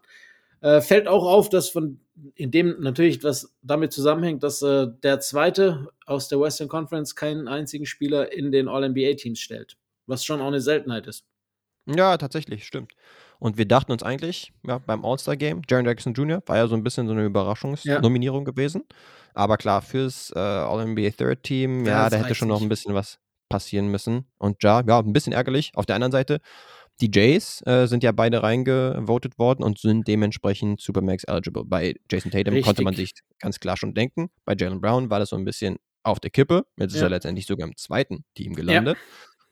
Äh, 0.62 0.82
fällt 0.82 1.08
auch 1.08 1.26
auf, 1.26 1.50
dass 1.50 1.70
von 1.70 2.00
in 2.36 2.52
dem 2.52 2.76
natürlich 2.80 3.24
was 3.24 3.56
damit 3.62 3.94
zusammenhängt, 3.94 4.44
dass 4.44 4.62
äh, 4.62 4.88
der 5.04 5.20
zweite 5.20 5.88
aus 6.06 6.28
der 6.28 6.40
Western 6.40 6.68
Conference 6.68 7.16
keinen 7.16 7.48
einzigen 7.48 7.86
Spieler 7.86 8.32
in 8.34 8.52
den 8.52 8.68
All-NBA-Teams 8.68 9.40
stellt. 9.40 9.78
Was 10.06 10.26
schon 10.26 10.42
auch 10.42 10.48
eine 10.48 10.62
Seltenheit 10.62 11.08
ist. 11.08 11.24
Ja, 11.86 12.18
tatsächlich, 12.18 12.66
stimmt. 12.66 12.94
Und 13.40 13.58
wir 13.58 13.66
dachten 13.66 13.92
uns 13.92 14.04
eigentlich, 14.04 14.52
ja, 14.68 14.80
beim 14.80 15.06
All-Star-Game, 15.06 15.62
Jaron 15.70 15.86
Jackson 15.86 16.14
Jr. 16.14 16.44
war 16.46 16.58
ja 16.58 16.68
so 16.68 16.76
ein 16.76 16.84
bisschen 16.84 17.08
so 17.08 17.14
eine 17.14 17.24
Überraschungsnominierung 17.24 18.46
ja. 18.46 18.52
gewesen. 18.52 18.84
Aber 19.34 19.58
klar, 19.58 19.82
fürs 19.82 20.32
äh, 20.36 20.40
All-NBA 20.40 21.12
Third 21.12 21.44
Team, 21.44 21.86
ja, 21.86 22.04
ja 22.04 22.10
da 22.10 22.18
hätte 22.18 22.36
schon 22.36 22.50
noch 22.50 22.62
ein 22.62 22.70
bisschen 22.70 22.94
was 22.94 23.20
passieren 23.48 23.88
müssen. 23.88 24.26
Und 24.38 24.62
ja, 24.64 24.84
ja, 24.86 25.00
ein 25.00 25.14
bisschen 25.14 25.34
ärgerlich. 25.34 25.72
Auf 25.76 25.86
der 25.86 25.96
anderen 25.96 26.12
Seite, 26.12 26.40
die 27.02 27.10
Jays 27.14 27.66
äh, 27.66 27.88
sind 27.88 28.04
ja 28.04 28.12
beide 28.12 28.44
reingevotet 28.44 29.40
worden 29.40 29.64
und 29.64 29.80
sind 29.80 30.08
dementsprechend 30.08 30.82
Supermax 30.82 31.24
eligible. 31.24 31.64
Bei 31.66 31.96
Jason 32.12 32.32
Tatum 32.32 32.54
Richtig. 32.54 32.66
konnte 32.66 32.84
man 32.84 32.94
sich 32.94 33.14
ganz 33.40 33.60
klar 33.60 33.78
schon 33.78 33.94
denken. 33.94 34.30
Bei 34.44 34.54
Jalen 34.58 34.82
Brown 34.82 35.10
war 35.10 35.20
das 35.20 35.30
so 35.30 35.38
ein 35.38 35.46
bisschen 35.46 35.78
auf 36.04 36.20
der 36.20 36.30
Kippe. 36.30 36.66
Jetzt 36.78 36.96
ist 36.96 37.02
er 37.02 37.10
letztendlich 37.10 37.46
sogar 37.46 37.68
im 37.68 37.78
zweiten 37.78 38.26
Team 38.36 38.54
gelandet. 38.54 38.98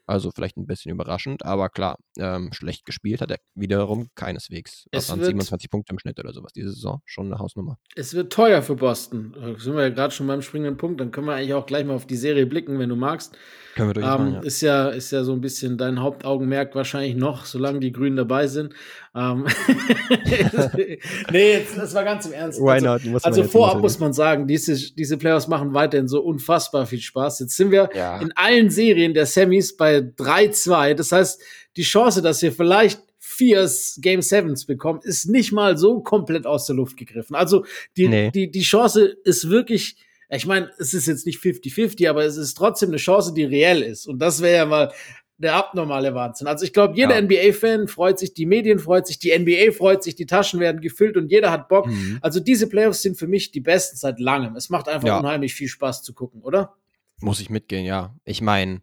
Also 0.07 0.31
vielleicht 0.31 0.55
ein 0.57 0.65
bisschen 0.65 0.91
überraschend, 0.93 1.45
aber 1.45 1.67
klar, 1.69 1.97
ähm, 2.17 2.49
schlecht 2.53 2.85
gespielt 2.85 3.19
hat 3.19 3.29
er 3.29 3.37
wiederum 3.55 4.07
keineswegs. 4.15 4.85
Es 4.91 5.03
Was 5.03 5.09
waren 5.09 5.19
wird- 5.19 5.27
27 5.27 5.69
Punkte 5.69 5.91
im 5.93 5.99
Schnitt 5.99 6.17
oder 6.19 6.31
sowas 6.33 6.53
diese 6.53 6.71
Saison? 6.71 7.01
Schon 7.05 7.25
eine 7.27 7.39
Hausnummer. 7.39 7.77
Es 7.95 8.13
wird 8.13 8.31
teuer 8.31 8.61
für 8.61 8.75
Boston. 8.75 9.35
Da 9.35 9.59
sind 9.59 9.75
wir 9.75 9.83
ja 9.83 9.89
gerade 9.89 10.13
schon 10.13 10.25
beim 10.27 10.41
springenden 10.41 10.77
Punkt. 10.77 11.01
Dann 11.01 11.11
können 11.11 11.27
wir 11.27 11.33
eigentlich 11.33 11.53
auch 11.53 11.65
gleich 11.65 11.85
mal 11.85 11.93
auf 11.93 12.07
die 12.07 12.15
Serie 12.15 12.45
blicken, 12.45 12.79
wenn 12.79 12.87
du 12.89 12.95
magst. 12.95 13.37
Können 13.75 13.89
wir 13.89 13.93
durchaus 13.95 14.15
Ähm, 14.19 14.21
machen, 14.25 14.33
ja. 14.35 14.39
ist, 14.41 14.61
ja, 14.61 14.89
ist 14.89 15.11
ja 15.11 15.23
so 15.25 15.33
ein 15.33 15.41
bisschen 15.41 15.77
dein 15.77 15.99
Hauptaugenmerk 16.01 16.73
wahrscheinlich 16.73 17.15
noch, 17.15 17.45
solange 17.45 17.79
die 17.81 17.91
Grünen 17.91 18.15
dabei 18.15 18.47
sind. 18.47 18.73
Ähm 19.13 19.45
nee, 21.31 21.51
jetzt, 21.53 21.77
das 21.77 21.93
war 21.93 22.03
ganz 22.03 22.25
im 22.25 22.33
Ernst. 22.33 22.59
Why 22.59 22.71
also, 22.71 22.85
not? 22.87 23.05
Muss 23.05 23.23
also 23.23 23.43
vorab 23.43 23.81
muss 23.81 23.99
man 23.99 24.13
sagen, 24.13 24.47
diese, 24.47 24.93
diese 24.95 25.17
Playoffs 25.17 25.47
machen 25.47 25.73
weiterhin 25.73 26.07
so 26.07 26.21
unfassbar 26.21 26.85
viel 26.85 26.99
Spaß. 27.01 27.39
Jetzt 27.39 27.55
sind 27.55 27.71
wir 27.71 27.89
Ja. 27.93 28.19
in 28.21 28.31
allen 28.35 28.69
Serien 28.69 29.13
der 29.13 29.25
Semis 29.25 29.75
bei 29.75 29.96
3-2. 30.01 30.93
Das 30.93 31.11
heißt, 31.11 31.41
die 31.75 31.83
Chance, 31.83 32.21
dass 32.21 32.41
wir 32.41 32.51
vielleicht 32.51 33.01
vier 33.19 33.69
Game 33.97 34.21
Sevens 34.21 34.65
bekommen, 34.65 34.99
ist 35.03 35.25
nicht 35.29 35.51
mal 35.51 35.77
so 35.77 36.01
komplett 36.01 36.45
aus 36.45 36.65
der 36.65 36.75
Luft 36.75 36.97
gegriffen. 36.97 37.35
Also 37.35 37.65
die, 37.97 38.07
Nee. 38.07 38.31
die, 38.31 38.49
die 38.51 38.61
Chance 38.61 39.05
ist 39.23 39.49
wirklich, 39.49 39.97
ich 40.29 40.45
meine, 40.45 40.71
es 40.79 40.93
ist 40.93 41.07
jetzt 41.07 41.25
nicht 41.25 41.39
50-50, 41.39 42.09
aber 42.09 42.23
es 42.25 42.37
ist 42.37 42.55
trotzdem 42.55 42.89
eine 42.89 42.97
Chance, 42.97 43.33
die 43.33 43.43
reell 43.43 43.81
ist. 43.81 44.07
Und 44.07 44.19
das 44.19 44.41
wäre 44.41 44.55
ja 44.57 44.65
mal 44.65 44.91
der 45.39 45.53
abnormale 45.55 46.15
Wahnsinn. 46.15 46.47
Also 46.47 46.65
ich 46.65 46.73
glaube, 46.73 46.95
jeder 46.95 47.13
Ja. 47.15 47.21
NBA-Fan 47.21 47.87
freut 47.87 48.17
sich, 48.17 48.33
die 48.33 48.47
Medien 48.47 48.79
freut 48.79 49.05
sich, 49.05 49.19
die 49.19 49.37
NBA 49.37 49.71
freut 49.71 50.03
sich, 50.03 50.15
die 50.15 50.25
Taschen 50.25 50.59
werden 50.59 50.81
gefüllt 50.81 51.15
und 51.15 51.29
jeder 51.31 51.51
hat 51.51 51.69
Bock. 51.69 51.85
Mhm. 51.85 52.17
Also 52.21 52.39
diese 52.39 52.67
Playoffs 52.67 53.03
sind 53.03 53.19
für 53.19 53.27
mich 53.27 53.51
die 53.51 53.59
besten 53.61 53.97
seit 53.97 54.19
langem. 54.19 54.55
Es 54.55 54.69
macht 54.69 54.87
einfach 54.87 55.07
Ja. 55.09 55.19
unheimlich 55.19 55.53
viel 55.53 55.67
Spaß 55.67 56.01
zu 56.01 56.13
gucken, 56.15 56.41
oder? 56.41 56.73
Muss 57.19 57.39
ich 57.39 57.51
mitgehen, 57.51 57.85
ja. 57.85 58.15
Ich 58.25 58.41
meine, 58.41 58.79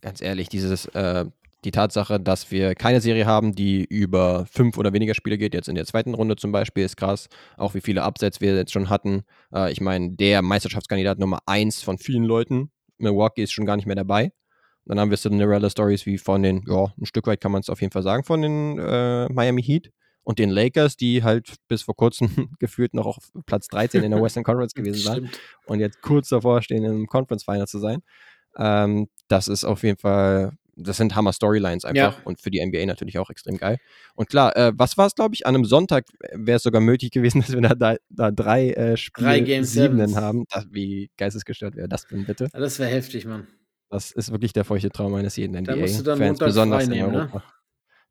ganz 0.00 0.20
ehrlich, 0.20 0.48
dieses, 0.48 0.86
äh, 0.86 1.26
die 1.64 1.70
Tatsache, 1.70 2.20
dass 2.20 2.50
wir 2.50 2.74
keine 2.74 3.00
Serie 3.00 3.26
haben, 3.26 3.54
die 3.54 3.84
über 3.84 4.46
fünf 4.46 4.78
oder 4.78 4.92
weniger 4.92 5.14
Spiele 5.14 5.38
geht, 5.38 5.54
jetzt 5.54 5.68
in 5.68 5.74
der 5.74 5.86
zweiten 5.86 6.14
Runde 6.14 6.36
zum 6.36 6.52
Beispiel, 6.52 6.84
ist 6.84 6.96
krass. 6.96 7.28
Auch 7.56 7.74
wie 7.74 7.80
viele 7.80 8.04
Upsets 8.04 8.40
wir 8.40 8.54
jetzt 8.54 8.72
schon 8.72 8.88
hatten. 8.88 9.22
Äh, 9.52 9.72
ich 9.72 9.80
meine, 9.80 10.10
der 10.10 10.42
Meisterschaftskandidat 10.42 11.18
Nummer 11.18 11.40
eins 11.46 11.82
von 11.82 11.98
vielen 11.98 12.24
Leuten, 12.24 12.70
Milwaukee, 12.98 13.42
ist 13.42 13.52
schon 13.52 13.66
gar 13.66 13.76
nicht 13.76 13.86
mehr 13.86 13.96
dabei. 13.96 14.32
Dann 14.84 14.98
haben 14.98 15.10
wir 15.10 15.18
Cinderella 15.18 15.68
Stories 15.68 16.06
wie 16.06 16.16
von 16.16 16.42
den, 16.42 16.64
ja, 16.66 16.86
ein 16.98 17.04
Stück 17.04 17.26
weit 17.26 17.40
kann 17.40 17.52
man 17.52 17.60
es 17.60 17.68
auf 17.68 17.80
jeden 17.82 17.92
Fall 17.92 18.02
sagen, 18.02 18.24
von 18.24 18.40
den 18.40 18.78
äh, 18.78 19.26
Miami 19.30 19.62
Heat 19.62 19.90
und 20.22 20.38
den 20.38 20.48
Lakers, 20.48 20.96
die 20.96 21.22
halt 21.22 21.56
bis 21.68 21.82
vor 21.82 21.96
kurzem 21.96 22.28
gefühlt 22.58 22.94
noch 22.94 23.06
auf 23.06 23.30
Platz 23.46 23.66
13 23.68 24.02
in 24.02 24.12
der 24.12 24.22
Western 24.22 24.44
Conference 24.44 24.74
gewesen 24.74 25.06
waren 25.06 25.30
und 25.66 25.80
jetzt 25.80 26.00
kurz 26.00 26.28
davor 26.28 26.62
stehen, 26.62 26.84
im 26.84 27.06
Conference 27.06 27.44
Final 27.44 27.66
zu 27.66 27.78
sein. 27.78 28.02
Ähm, 28.58 29.08
das 29.28 29.48
ist 29.48 29.64
auf 29.64 29.82
jeden 29.82 29.98
Fall, 29.98 30.52
das 30.76 30.96
sind 30.96 31.14
Hammer 31.16 31.32
Storylines 31.32 31.84
einfach 31.84 32.16
Ja. 32.18 32.22
und 32.24 32.40
für 32.40 32.50
die 32.50 32.60
NBA 32.64 32.86
natürlich 32.86 33.18
auch 33.18 33.30
extrem 33.30 33.56
geil. 33.56 33.78
Und 34.14 34.28
klar, 34.28 34.56
äh, 34.56 34.72
was 34.74 34.96
war 34.98 35.06
es, 35.06 35.14
glaube 35.14 35.34
ich, 35.34 35.46
an 35.46 35.54
einem 35.54 35.64
Sonntag 35.64 36.04
wäre 36.32 36.56
es 36.56 36.62
sogar 36.62 36.80
möglich 36.80 37.10
gewesen, 37.10 37.40
dass 37.46 37.52
wir 37.52 37.60
da, 37.60 37.74
da, 37.74 37.96
da 38.10 38.30
drei 38.30 38.70
äh, 38.72 38.96
Spiel 38.96 39.24
Drei 39.24 39.40
Game 39.40 39.64
Siebenen 39.64 40.08
Sevens. 40.08 40.16
haben. 40.16 40.44
Das, 40.50 40.66
wie 40.70 41.10
geistesgestört 41.16 41.76
wäre 41.76 41.88
das 41.88 42.06
denn 42.06 42.24
bitte? 42.26 42.48
Ja, 42.52 42.60
das 42.60 42.78
wäre 42.78 42.90
heftig, 42.90 43.26
Mann. 43.26 43.46
Das 43.90 44.10
ist 44.12 44.30
wirklich 44.32 44.52
der 44.52 44.64
feuchte 44.64 44.90
Traum 44.90 45.14
eines 45.14 45.36
jeden 45.36 45.56
NBA-Fans, 45.56 46.38
besonders 46.38 46.84
in 46.84 46.90
ne? 46.90 47.04
Europa. 47.06 47.42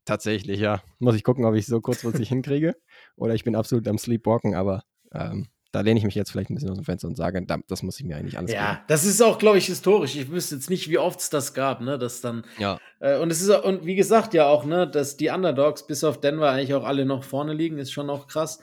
Tatsächlich, 0.04 0.58
ja. 0.60 0.82
Muss 0.98 1.14
ich 1.14 1.22
gucken, 1.22 1.44
ob 1.44 1.54
ich 1.54 1.66
so 1.66 1.80
kurzfristig 1.80 2.28
hinkriege 2.30 2.74
oder 3.16 3.34
ich 3.34 3.44
bin 3.44 3.54
absolut 3.54 3.86
am 3.88 3.98
Sleepwalken, 3.98 4.54
aber 4.54 4.82
ähm, 5.12 5.48
da 5.70 5.80
lehne 5.82 5.98
ich 5.98 6.04
mich 6.04 6.14
jetzt 6.14 6.30
vielleicht 6.30 6.50
ein 6.50 6.54
bisschen 6.54 6.70
aus 6.70 6.78
dem 6.78 6.84
Fenster 6.84 7.08
und 7.08 7.16
sage, 7.16 7.44
da, 7.44 7.58
das 7.68 7.82
muss 7.82 8.00
ich 8.00 8.06
mir 8.06 8.16
eigentlich 8.16 8.38
alles 8.38 8.52
Ja, 8.52 8.82
das 8.88 9.04
ist 9.04 9.22
auch, 9.22 9.38
glaube 9.38 9.58
ich, 9.58 9.66
historisch. 9.66 10.16
Ich 10.16 10.30
wüsste 10.30 10.54
jetzt 10.54 10.70
nicht, 10.70 10.88
wie 10.88 10.98
oft 10.98 11.20
es 11.20 11.30
das 11.30 11.52
gab, 11.52 11.80
ne, 11.80 11.98
dass 11.98 12.20
dann 12.20 12.42
geben. 12.42 12.54
Ja, 12.58 12.78
äh, 13.00 13.18
und 13.18 13.30
es 13.30 13.40
ist 13.40 13.50
und 13.50 13.84
wie 13.84 13.94
gesagt 13.94 14.34
ja 14.34 14.46
auch, 14.46 14.64
ne, 14.64 14.88
dass 14.88 15.16
die 15.16 15.28
Underdogs 15.28 15.86
bis 15.86 16.04
auf 16.04 16.20
Denver 16.20 16.50
eigentlich 16.50 16.74
auch 16.74 16.84
alle 16.84 17.04
noch 17.04 17.24
vorne 17.24 17.52
liegen, 17.52 17.78
ist 17.78 17.92
schon 17.92 18.10
auch 18.10 18.26
krass. 18.26 18.60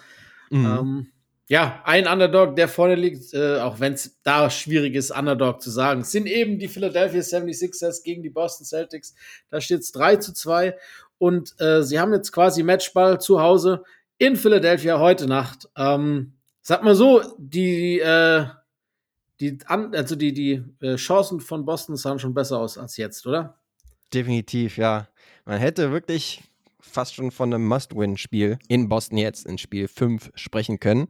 Mhm. 0.50 0.66
Ähm, 0.66 1.08
ja, 1.48 1.82
ein 1.86 2.08
Underdog, 2.08 2.56
der 2.56 2.68
vorne 2.68 2.96
liegt, 2.96 3.34
äh, 3.34 3.60
auch 3.60 3.80
wenn 3.80 3.94
es 3.94 4.20
da 4.24 4.50
schwierig 4.50 4.96
ist, 4.96 5.12
Underdog 5.12 5.62
zu 5.62 5.70
sagen, 5.70 6.04
sind 6.04 6.26
eben 6.26 6.58
die 6.58 6.68
Philadelphia 6.68 7.22
76ers 7.22 8.04
gegen 8.04 8.24
die 8.24 8.32
Boston 8.32 8.66
Celtics. 8.66 9.14
Da 9.50 9.62
steht 9.62 9.82
es 9.82 9.92
3 9.92 10.16
zu 10.16 10.34
2 10.34 10.76
und 11.20 11.54
äh, 11.60 11.84
sie 11.84 12.00
haben 12.00 12.14
jetzt 12.14 12.32
quasi 12.32 12.64
Matchball 12.64 13.22
zu 13.22 13.42
Hause 13.42 13.84
in 14.18 14.36
Philadelphia 14.36 15.00
heute 15.00 15.28
Nacht. 15.28 15.70
Ähm, 15.78 16.35
sag 16.66 16.84
mal 16.84 16.96
so, 16.96 17.22
die, 17.38 18.00
äh, 18.00 18.48
die, 19.40 19.60
also 19.68 20.16
die, 20.16 20.34
die 20.34 20.64
äh, 20.82 20.96
Chancen 20.96 21.40
von 21.40 21.64
Boston 21.64 21.96
sahen 21.96 22.18
schon 22.18 22.34
besser 22.34 22.60
aus 22.60 22.78
als 22.78 22.98
jetzt, 22.98 23.26
oder? 23.28 23.60
Definitiv, 24.12 24.78
ja. 24.78 25.08
Man 25.46 25.60
hätte 25.60 25.92
wirklich 25.92 26.42
fast 26.82 27.14
schon 27.14 27.30
von 27.30 27.54
einem 27.54 27.68
Must-Win-Spiel 27.68 28.58
in 28.68 28.90
Boston 28.90 29.20
jetzt 29.20 29.46
in 29.46 29.60
Spiel 29.60 29.88
5 29.88 30.32
sprechen 30.34 30.80
können. 30.80 31.08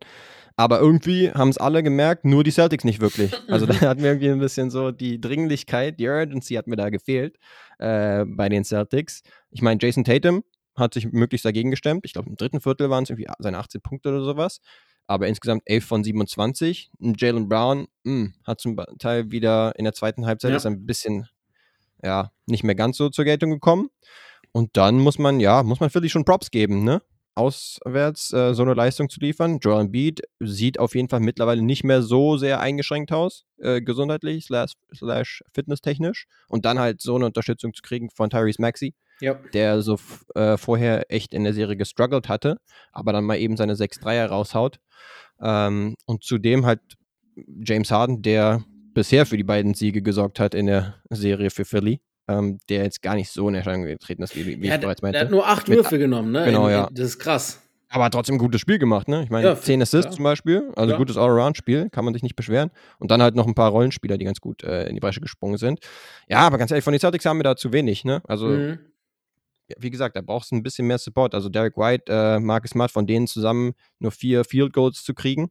Aber 0.57 0.79
irgendwie 0.79 1.31
haben 1.31 1.49
es 1.49 1.57
alle 1.57 1.83
gemerkt, 1.83 2.25
nur 2.25 2.43
die 2.43 2.51
Celtics 2.51 2.83
nicht 2.83 2.99
wirklich. 2.99 3.33
Also 3.47 3.65
da 3.65 3.75
hat 3.81 3.99
mir 3.99 4.07
irgendwie 4.07 4.31
ein 4.31 4.39
bisschen 4.39 4.69
so 4.69 4.91
die 4.91 5.21
Dringlichkeit, 5.21 5.99
die 5.99 6.07
Urgency 6.07 6.55
hat 6.55 6.67
mir 6.67 6.77
da 6.77 6.89
gefehlt 6.89 7.37
äh, 7.79 8.25
bei 8.25 8.49
den 8.49 8.65
Celtics. 8.65 9.21
Ich 9.51 9.61
meine, 9.61 9.79
Jason 9.81 10.03
Tatum 10.03 10.43
hat 10.75 10.93
sich 10.93 11.09
möglichst 11.13 11.45
dagegen 11.45 11.71
gestemmt. 11.71 12.01
Ich 12.05 12.11
glaube, 12.11 12.29
im 12.29 12.35
dritten 12.35 12.59
Viertel 12.59 12.89
waren 12.89 13.03
es 13.03 13.09
irgendwie 13.09 13.29
seine 13.39 13.57
18 13.57 13.79
Punkte 13.79 14.09
oder 14.09 14.23
sowas. 14.23 14.59
Aber 15.07 15.27
insgesamt 15.27 15.63
11 15.65 15.85
von 15.85 16.03
27. 16.03 16.89
Und 16.99 17.21
Jalen 17.21 17.47
Brown 17.47 17.87
mh, 18.03 18.31
hat 18.45 18.59
zum 18.59 18.75
Teil 18.99 19.31
wieder 19.31 19.73
in 19.77 19.83
der 19.83 19.93
zweiten 19.93 20.25
Halbzeit 20.25 20.51
Ja. 20.51 20.57
ist 20.57 20.65
ein 20.65 20.85
bisschen 20.85 21.27
ja, 22.03 22.31
nicht 22.45 22.63
mehr 22.63 22.75
ganz 22.75 22.97
so 22.97 23.09
zur 23.09 23.25
Geltung 23.25 23.51
gekommen. 23.51 23.89
Und 24.51 24.77
dann 24.77 24.99
muss 24.99 25.19
man, 25.19 25.39
ja, 25.39 25.63
muss 25.63 25.79
man 25.79 25.89
Philly 25.89 26.09
schon 26.09 26.25
Props 26.25 26.49
geben, 26.51 26.83
ne? 26.83 27.01
Auswärts 27.37 28.31
äh, 28.31 28.53
so 28.53 28.61
eine 28.61 28.73
Leistung 28.73 29.09
zu 29.09 29.19
liefern. 29.19 29.59
Joel 29.59 29.81
Embiid 29.81 30.21
sieht 30.39 30.79
auf 30.79 30.95
jeden 30.95 31.09
Fall 31.09 31.19
mittlerweile 31.19 31.61
nicht 31.61 31.83
mehr 31.83 32.01
so 32.01 32.37
sehr 32.37 32.61
eingeschränkt 32.61 33.11
aus, 33.11 33.45
äh, 33.57 33.81
gesundheitlich 33.81 34.45
slash, 34.45 34.73
slash 34.93 35.43
fitnesstechnisch. 35.53 36.27
Und 36.47 36.63
dann 36.63 36.79
halt 36.79 37.01
so 37.01 37.15
eine 37.15 37.25
Unterstützung 37.25 37.73
zu 37.73 37.81
kriegen 37.81 38.09
von 38.09 38.29
Tyrese 38.29 38.61
Maxey, 38.61 38.93
Ja. 39.21 39.35
der 39.53 39.81
so 39.81 39.97
äh, 40.35 40.57
vorher 40.57 41.05
echt 41.11 41.33
in 41.33 41.43
der 41.43 41.53
Serie 41.53 41.77
gestruggelt 41.77 42.27
hatte, 42.29 42.57
aber 42.91 43.13
dann 43.13 43.23
mal 43.23 43.37
eben 43.37 43.55
seine 43.57 43.75
6-3er 43.75 44.25
raushaut. 44.27 44.79
Ähm, 45.41 45.95
und 46.05 46.23
zudem 46.23 46.65
halt 46.65 46.79
James 47.63 47.91
Harden, 47.91 48.21
der 48.21 48.63
bisher 48.93 49.25
für 49.25 49.37
die 49.37 49.43
beiden 49.43 49.73
Siege 49.73 50.01
gesorgt 50.01 50.39
hat 50.39 50.55
in 50.55 50.67
der 50.67 50.95
Serie 51.09 51.49
für 51.49 51.65
Philly, 51.65 51.99
ähm, 52.27 52.59
der 52.69 52.83
jetzt 52.83 53.01
gar 53.01 53.15
nicht 53.15 53.29
so 53.29 53.47
in 53.49 53.55
Erscheinung 53.55 53.85
getreten 53.85 54.23
ist, 54.23 54.35
wie, 54.35 54.45
wie 54.61 54.67
Er 54.67 54.75
ich 54.75 54.81
bereits 54.81 55.01
er 55.01 55.05
meinte. 55.05 55.19
hat 55.19 55.31
nur 55.31 55.47
acht 55.47 55.67
Mit- 55.67 55.77
Würfe 55.79 55.97
genommen, 55.97 56.31
ne? 56.31 56.45
Genau, 56.45 56.67
In- 56.67 56.71
ja. 56.73 56.89
Das 56.91 57.05
ist 57.07 57.19
krass. 57.19 57.61
aber 57.89 58.09
trotzdem 58.09 58.35
ein 58.35 58.39
gutes 58.39 58.61
Spiel 58.61 58.79
gemacht, 58.79 59.07
ne? 59.09 59.23
Ich 59.23 59.29
meine, 59.29 59.47
Ja, 59.47 59.55
10 59.57 59.81
Assists 59.81 60.11
ja. 60.11 60.15
zum 60.15 60.23
Beispiel, 60.23 60.71
also 60.77 60.91
Ja. 60.93 60.97
gutes 60.97 61.17
Allround-Spiel, 61.17 61.89
kann 61.89 62.05
man 62.05 62.13
sich 62.13 62.23
nicht 62.23 62.35
beschweren. 62.37 62.71
Und 62.99 63.11
dann 63.11 63.21
halt 63.21 63.35
noch 63.35 63.47
ein 63.47 63.53
paar 63.55 63.71
Rollenspieler, 63.71 64.17
die 64.17 64.25
ganz 64.25 64.39
gut 64.39 64.63
äh, 64.63 64.87
in 64.87 64.95
die 64.95 65.01
Bresche 65.01 65.19
gesprungen 65.19 65.57
sind. 65.57 65.79
Ja, 66.29 66.39
aber 66.39 66.57
ganz 66.57 66.71
ehrlich, 66.71 66.83
von 66.85 66.93
den 66.93 66.99
Celtics 67.01 67.25
haben 67.25 67.37
wir 67.39 67.43
da 67.43 67.55
zu 67.57 67.73
wenig, 67.73 68.05
ne? 68.05 68.21
Also, 68.27 68.47
Mhm. 68.47 68.79
Wie 69.77 69.89
gesagt, 69.89 70.15
da 70.15 70.21
brauchst 70.21 70.51
du 70.51 70.55
ein 70.55 70.63
bisschen 70.63 70.87
mehr 70.87 70.97
Support. 70.97 71.33
Also 71.33 71.49
Derek 71.49 71.77
White, 71.77 72.11
äh, 72.11 72.39
Marcus 72.39 72.71
Smart, 72.71 72.91
von 72.91 73.07
denen 73.07 73.27
zusammen 73.27 73.73
nur 73.99 74.11
vier 74.11 74.43
Field 74.43 74.73
Goals 74.73 75.03
zu 75.03 75.13
kriegen. 75.13 75.49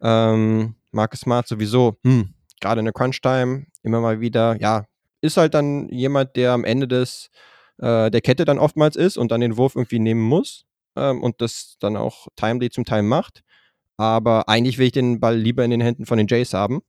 Ähm, 0.00 0.76
Marcus 0.92 1.20
Smart 1.20 1.48
sowieso, 1.48 1.96
hm, 2.04 2.34
gerade 2.60 2.80
in 2.80 2.84
der 2.84 2.94
Crunch-Time 2.94 3.66
immer 3.82 4.00
mal 4.00 4.20
wieder, 4.20 4.60
ja, 4.60 4.84
ist 5.20 5.36
halt 5.36 5.54
dann 5.54 5.88
jemand, 5.88 6.36
der 6.36 6.52
am 6.52 6.64
Ende 6.64 6.86
des, 6.86 7.30
äh, 7.78 8.10
der 8.10 8.20
Kette 8.20 8.44
dann 8.44 8.58
oftmals 8.58 8.96
ist 8.96 9.16
und 9.16 9.32
dann 9.32 9.40
den 9.40 9.56
Wurf 9.56 9.74
irgendwie 9.74 9.98
nehmen 9.98 10.22
muss 10.22 10.64
ähm, 10.96 11.22
und 11.22 11.40
das 11.40 11.76
dann 11.80 11.96
auch 11.96 12.28
timely 12.36 12.70
zum 12.70 12.84
Teil 12.84 13.02
macht. 13.02 13.42
Aber 13.96 14.48
eigentlich 14.48 14.78
will 14.78 14.86
ich 14.86 14.92
den 14.92 15.18
Ball 15.20 15.36
lieber 15.36 15.64
in 15.64 15.70
den 15.70 15.80
Händen 15.80 16.06
von 16.06 16.18
den 16.18 16.28
Jays 16.28 16.54
haben. 16.54 16.82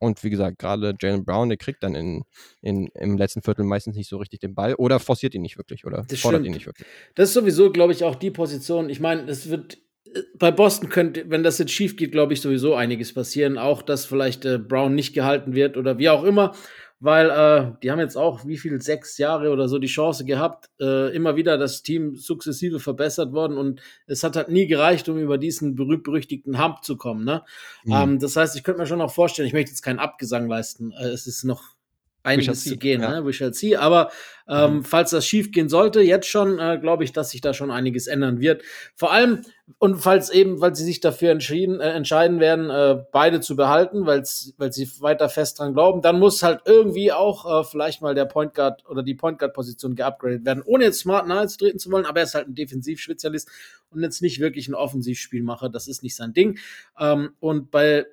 Und 0.00 0.24
wie 0.24 0.30
gesagt, 0.30 0.58
gerade 0.58 0.94
Jalen 0.98 1.24
Brown, 1.24 1.50
der 1.50 1.58
kriegt 1.58 1.82
dann 1.82 1.94
in, 1.94 2.24
in, 2.62 2.88
im 2.94 3.18
letzten 3.18 3.42
Viertel 3.42 3.64
meistens 3.64 3.96
nicht 3.96 4.08
so 4.08 4.16
richtig 4.16 4.40
den 4.40 4.54
Ball 4.54 4.74
oder 4.74 4.98
forciert 4.98 5.34
ihn 5.34 5.42
nicht 5.42 5.58
wirklich 5.58 5.84
oder 5.84 6.04
Das 6.08 6.20
fordert 6.20 6.40
stimmt. 6.40 6.46
ihn 6.46 6.52
nicht 6.54 6.66
wirklich. 6.66 6.88
Das 7.14 7.28
ist 7.28 7.34
sowieso, 7.34 7.70
glaube 7.70 7.92
ich, 7.92 8.02
auch 8.02 8.14
die 8.14 8.30
Position. 8.30 8.88
Ich 8.88 8.98
meine, 8.98 9.30
es 9.30 9.50
wird 9.50 9.78
äh, 10.06 10.20
bei 10.38 10.50
Boston 10.50 10.88
könnte, 10.88 11.24
wenn 11.28 11.42
das 11.42 11.58
jetzt 11.58 11.72
schief 11.72 11.96
geht, 11.96 12.12
glaube 12.12 12.32
ich, 12.32 12.40
sowieso 12.40 12.74
einiges 12.74 13.12
passieren. 13.12 13.58
Auch, 13.58 13.82
dass 13.82 14.06
vielleicht 14.06 14.46
äh, 14.46 14.58
Brown 14.58 14.94
nicht 14.94 15.12
gehalten 15.12 15.54
wird 15.54 15.76
oder 15.76 15.98
wie 15.98 16.08
auch 16.08 16.24
immer. 16.24 16.54
Weil 17.02 17.30
äh, 17.30 17.72
die 17.82 17.90
haben 17.90 17.98
jetzt 17.98 18.16
auch, 18.16 18.46
wie 18.46 18.58
viel, 18.58 18.80
sechs 18.82 19.16
Jahre 19.16 19.50
oder 19.50 19.68
so 19.68 19.78
die 19.78 19.86
Chance 19.86 20.26
gehabt, 20.26 20.70
äh, 20.78 21.14
immer 21.16 21.34
wieder 21.34 21.56
das 21.56 21.82
Team 21.82 22.14
sukzessive 22.14 22.78
verbessert 22.78 23.32
worden 23.32 23.56
und 23.56 23.80
es 24.06 24.22
hat 24.22 24.36
halt 24.36 24.50
nie 24.50 24.66
gereicht, 24.66 25.08
um 25.08 25.16
über 25.16 25.38
diesen 25.38 25.74
berühmt-berüchtigten 25.76 26.62
Hump 26.62 26.84
zu 26.84 26.98
kommen. 26.98 27.24
Ne? 27.24 27.42
Mhm. 27.84 27.92
Ähm, 27.92 28.18
das 28.18 28.36
heißt, 28.36 28.54
ich 28.54 28.64
könnte 28.64 28.82
mir 28.82 28.86
schon 28.86 29.00
auch 29.00 29.12
vorstellen, 29.12 29.48
ich 29.48 29.54
möchte 29.54 29.70
jetzt 29.70 29.82
keinen 29.82 29.98
Abgesang 29.98 30.46
leisten. 30.46 30.92
Äh, 30.92 31.08
es 31.08 31.26
ist 31.26 31.42
noch 31.44 31.74
einiges 32.22 32.64
zu 32.64 32.76
gehen, 32.76 33.02
ja. 33.02 33.20
ne? 33.20 33.26
We 33.26 33.32
shall 33.32 33.54
see. 33.54 33.76
Aber 33.76 34.10
ähm, 34.48 34.76
mhm. 34.76 34.84
falls 34.84 35.10
das 35.10 35.26
schief 35.26 35.52
gehen 35.52 35.68
sollte, 35.68 36.00
jetzt 36.00 36.26
schon, 36.26 36.58
äh, 36.58 36.78
glaube 36.80 37.04
ich, 37.04 37.12
dass 37.12 37.30
sich 37.30 37.40
da 37.40 37.54
schon 37.54 37.70
einiges 37.70 38.06
ändern 38.06 38.40
wird. 38.40 38.62
Vor 38.96 39.12
allem, 39.12 39.42
und 39.78 39.96
falls 39.96 40.30
eben, 40.30 40.60
weil 40.60 40.74
sie 40.74 40.84
sich 40.84 41.00
dafür 41.00 41.30
entschieden, 41.30 41.80
äh, 41.80 41.90
entscheiden 41.90 42.40
werden, 42.40 42.68
äh, 42.68 43.04
beide 43.12 43.40
zu 43.40 43.54
behalten, 43.54 44.06
weil 44.06 44.24
sie 44.24 44.90
weiter 45.00 45.28
fest 45.28 45.58
dran 45.58 45.72
glauben, 45.72 46.02
dann 46.02 46.18
muss 46.18 46.42
halt 46.42 46.62
irgendwie 46.64 47.12
auch 47.12 47.60
äh, 47.60 47.64
vielleicht 47.64 48.02
mal 48.02 48.14
der 48.14 48.24
Point 48.24 48.54
Guard 48.54 48.84
oder 48.88 49.02
die 49.02 49.14
Point 49.14 49.38
Guard 49.38 49.54
Position 49.54 49.94
geupgradet 49.94 50.44
werden, 50.44 50.62
ohne 50.66 50.84
jetzt 50.84 51.00
Smart 51.00 51.28
Niles 51.28 51.56
treten 51.56 51.78
zu 51.78 51.90
wollen, 51.92 52.06
aber 52.06 52.20
er 52.20 52.24
ist 52.24 52.34
halt 52.34 52.48
ein 52.48 52.54
Defensivspezialist 52.54 53.48
und 53.90 54.02
jetzt 54.02 54.20
nicht 54.20 54.40
wirklich 54.40 54.68
ein 54.68 54.74
Offensivspielmacher. 54.74 55.68
Das 55.68 55.86
ist 55.86 56.02
nicht 56.02 56.16
sein 56.16 56.32
Ding. 56.32 56.58
Ähm, 56.98 57.30
und 57.38 57.70
bei 57.70 58.06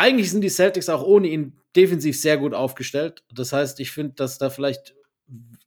eigentlich 0.00 0.30
sind 0.30 0.40
die 0.40 0.48
Celtics 0.48 0.88
auch 0.88 1.02
ohne 1.02 1.28
ihn 1.28 1.58
defensiv 1.76 2.18
sehr 2.18 2.38
gut 2.38 2.54
aufgestellt. 2.54 3.22
Das 3.34 3.52
heißt, 3.52 3.78
ich 3.80 3.90
finde, 3.90 4.14
dass 4.14 4.38
da 4.38 4.48
vielleicht 4.48 4.94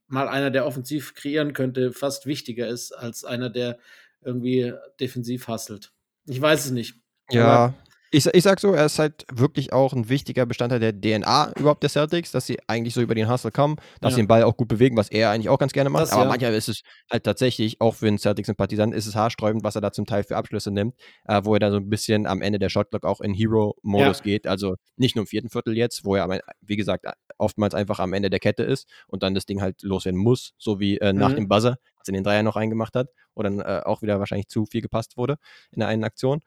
mal 0.08 0.28
einer, 0.28 0.50
der 0.50 0.66
offensiv 0.66 1.14
kreieren 1.14 1.52
könnte, 1.52 1.92
fast 1.92 2.26
wichtiger 2.26 2.66
ist 2.66 2.90
als 2.90 3.24
einer, 3.24 3.48
der 3.48 3.78
irgendwie 4.22 4.72
defensiv 4.98 5.46
hasselt. 5.46 5.92
Ich 6.26 6.40
weiß 6.40 6.64
es 6.64 6.70
nicht. 6.72 6.96
Ja, 7.30 7.74
ich, 8.14 8.26
ich 8.26 8.44
sag 8.44 8.60
so, 8.60 8.72
er 8.72 8.86
ist 8.86 8.98
halt 9.00 9.26
wirklich 9.32 9.72
auch 9.72 9.92
ein 9.92 10.08
wichtiger 10.08 10.46
Bestandteil 10.46 10.78
der 10.78 10.92
DNA 10.92 11.52
überhaupt 11.58 11.82
der 11.82 11.90
Celtics, 11.90 12.30
dass 12.30 12.46
sie 12.46 12.58
eigentlich 12.68 12.94
so 12.94 13.00
über 13.00 13.16
den 13.16 13.28
Hustle 13.28 13.50
kommen, 13.50 13.76
dass 14.00 14.12
ja. 14.12 14.16
sie 14.16 14.22
den 14.22 14.28
Ball 14.28 14.44
auch 14.44 14.56
gut 14.56 14.68
bewegen, 14.68 14.96
was 14.96 15.10
er 15.10 15.30
eigentlich 15.30 15.48
auch 15.48 15.58
ganz 15.58 15.72
gerne 15.72 15.90
macht. 15.90 16.04
Das, 16.04 16.12
Aber 16.12 16.22
ja. 16.22 16.28
manchmal 16.28 16.54
ist 16.54 16.68
es 16.68 16.82
halt 17.10 17.24
tatsächlich, 17.24 17.80
auch 17.80 17.96
für 17.96 18.06
einen 18.06 18.18
Celtics-Sympathisant, 18.18 18.94
ist 18.94 19.06
es 19.06 19.16
haarsträubend, 19.16 19.64
was 19.64 19.74
er 19.74 19.80
da 19.80 19.90
zum 19.90 20.06
Teil 20.06 20.22
für 20.22 20.36
Abschlüsse 20.36 20.70
nimmt, 20.70 20.94
äh, 21.24 21.40
wo 21.44 21.54
er 21.54 21.60
dann 21.60 21.72
so 21.72 21.78
ein 21.78 21.90
bisschen 21.90 22.26
am 22.26 22.40
Ende 22.40 22.60
der 22.60 22.68
Shotclock 22.68 23.04
auch 23.04 23.20
in 23.20 23.34
Hero-Modus 23.34 24.18
ja. 24.18 24.24
geht. 24.24 24.46
Also 24.46 24.76
nicht 24.96 25.16
nur 25.16 25.24
im 25.24 25.26
vierten 25.26 25.48
Viertel 25.48 25.76
jetzt, 25.76 26.04
wo 26.04 26.14
er, 26.14 26.40
wie 26.60 26.76
gesagt, 26.76 27.06
oftmals 27.38 27.74
einfach 27.74 27.98
am 27.98 28.12
Ende 28.12 28.30
der 28.30 28.38
Kette 28.40 28.62
ist 28.62 28.88
und 29.08 29.24
dann 29.24 29.34
das 29.34 29.44
Ding 29.44 29.60
halt 29.60 29.82
loswerden 29.82 30.20
muss, 30.20 30.52
so 30.56 30.78
wie 30.78 30.98
äh, 30.98 31.12
nach 31.12 31.30
mhm. 31.30 31.36
dem 31.36 31.48
Buzzer, 31.48 31.78
als 31.98 32.08
er 32.08 32.12
den 32.12 32.22
Dreier 32.22 32.44
noch 32.44 32.54
reingemacht 32.54 32.94
hat, 32.94 33.08
wo 33.34 33.42
dann 33.42 33.58
äh, 33.58 33.82
auch 33.84 34.02
wieder 34.02 34.20
wahrscheinlich 34.20 34.46
zu 34.46 34.66
viel 34.66 34.82
gepasst 34.82 35.16
wurde 35.16 35.36
in 35.72 35.80
der 35.80 35.88
einen 35.88 36.04
Aktion. 36.04 36.42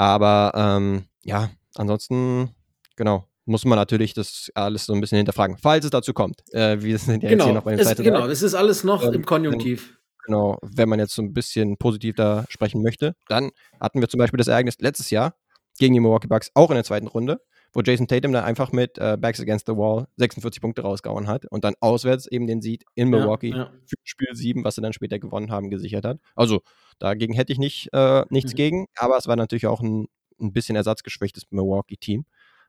Aber 0.00 0.52
ähm, 0.54 1.04
ja, 1.24 1.50
ansonsten, 1.74 2.54
genau, 2.96 3.28
muss 3.44 3.66
man 3.66 3.76
natürlich 3.76 4.14
das 4.14 4.50
alles 4.54 4.86
so 4.86 4.94
ein 4.94 5.00
bisschen 5.02 5.18
hinterfragen, 5.18 5.58
falls 5.58 5.84
es 5.84 5.90
dazu 5.90 6.14
kommt. 6.14 6.42
Äh, 6.54 6.80
wir 6.80 6.96
sind 6.96 7.22
ja 7.22 7.28
genau, 7.28 7.44
jetzt 7.44 7.48
hier 7.48 7.54
noch 7.54 7.64
bei 7.64 7.76
der 7.76 7.84
Seite. 7.84 8.02
Genau, 8.02 8.26
es 8.26 8.40
ist 8.40 8.54
alles 8.54 8.82
noch 8.82 9.04
ähm, 9.04 9.12
im 9.12 9.26
Konjunktiv. 9.26 9.90
Wenn, 9.90 10.24
genau, 10.24 10.58
wenn 10.62 10.88
man 10.88 11.00
jetzt 11.00 11.14
so 11.14 11.20
ein 11.20 11.34
bisschen 11.34 11.76
positiv 11.76 12.14
da 12.14 12.46
sprechen 12.48 12.80
möchte, 12.80 13.14
dann 13.28 13.50
hatten 13.78 14.00
wir 14.00 14.08
zum 14.08 14.16
Beispiel 14.16 14.38
das 14.38 14.48
Ereignis 14.48 14.76
letztes 14.78 15.10
Jahr 15.10 15.34
gegen 15.78 15.92
die 15.92 16.00
Milwaukee 16.00 16.28
Bucks 16.28 16.50
auch 16.54 16.70
in 16.70 16.76
der 16.76 16.84
zweiten 16.84 17.06
Runde 17.06 17.42
wo 17.72 17.80
Jason 17.82 18.08
Tatum 18.08 18.32
dann 18.32 18.44
einfach 18.44 18.72
mit 18.72 18.98
äh, 18.98 19.16
Backs 19.18 19.40
Against 19.40 19.66
the 19.66 19.76
Wall 19.76 20.06
46 20.16 20.60
Punkte 20.60 20.82
rausgehauen 20.82 21.26
hat 21.26 21.46
und 21.46 21.64
dann 21.64 21.74
auswärts 21.80 22.26
eben 22.26 22.46
den 22.46 22.60
Sieg 22.60 22.84
in 22.94 23.08
Milwaukee 23.08 23.50
ja, 23.50 23.56
ja. 23.56 23.72
für 23.86 23.96
Spiel 24.04 24.34
7, 24.34 24.64
was 24.64 24.74
sie 24.74 24.82
dann 24.82 24.92
später 24.92 25.18
gewonnen 25.18 25.50
haben, 25.50 25.70
gesichert 25.70 26.04
hat. 26.04 26.18
Also 26.34 26.62
dagegen 26.98 27.34
hätte 27.34 27.52
ich 27.52 27.58
nicht, 27.58 27.88
äh, 27.92 28.24
nichts 28.30 28.52
mhm. 28.52 28.56
gegen, 28.56 28.86
aber 28.96 29.16
es 29.16 29.26
war 29.26 29.36
natürlich 29.36 29.66
auch 29.66 29.80
ein, 29.80 30.08
ein 30.40 30.52
bisschen 30.52 30.76
ersatzgeschwächtes 30.76 31.44
Milwaukee-Team 31.50 32.24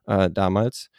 äh, 0.05 0.29
damals. 0.29 0.89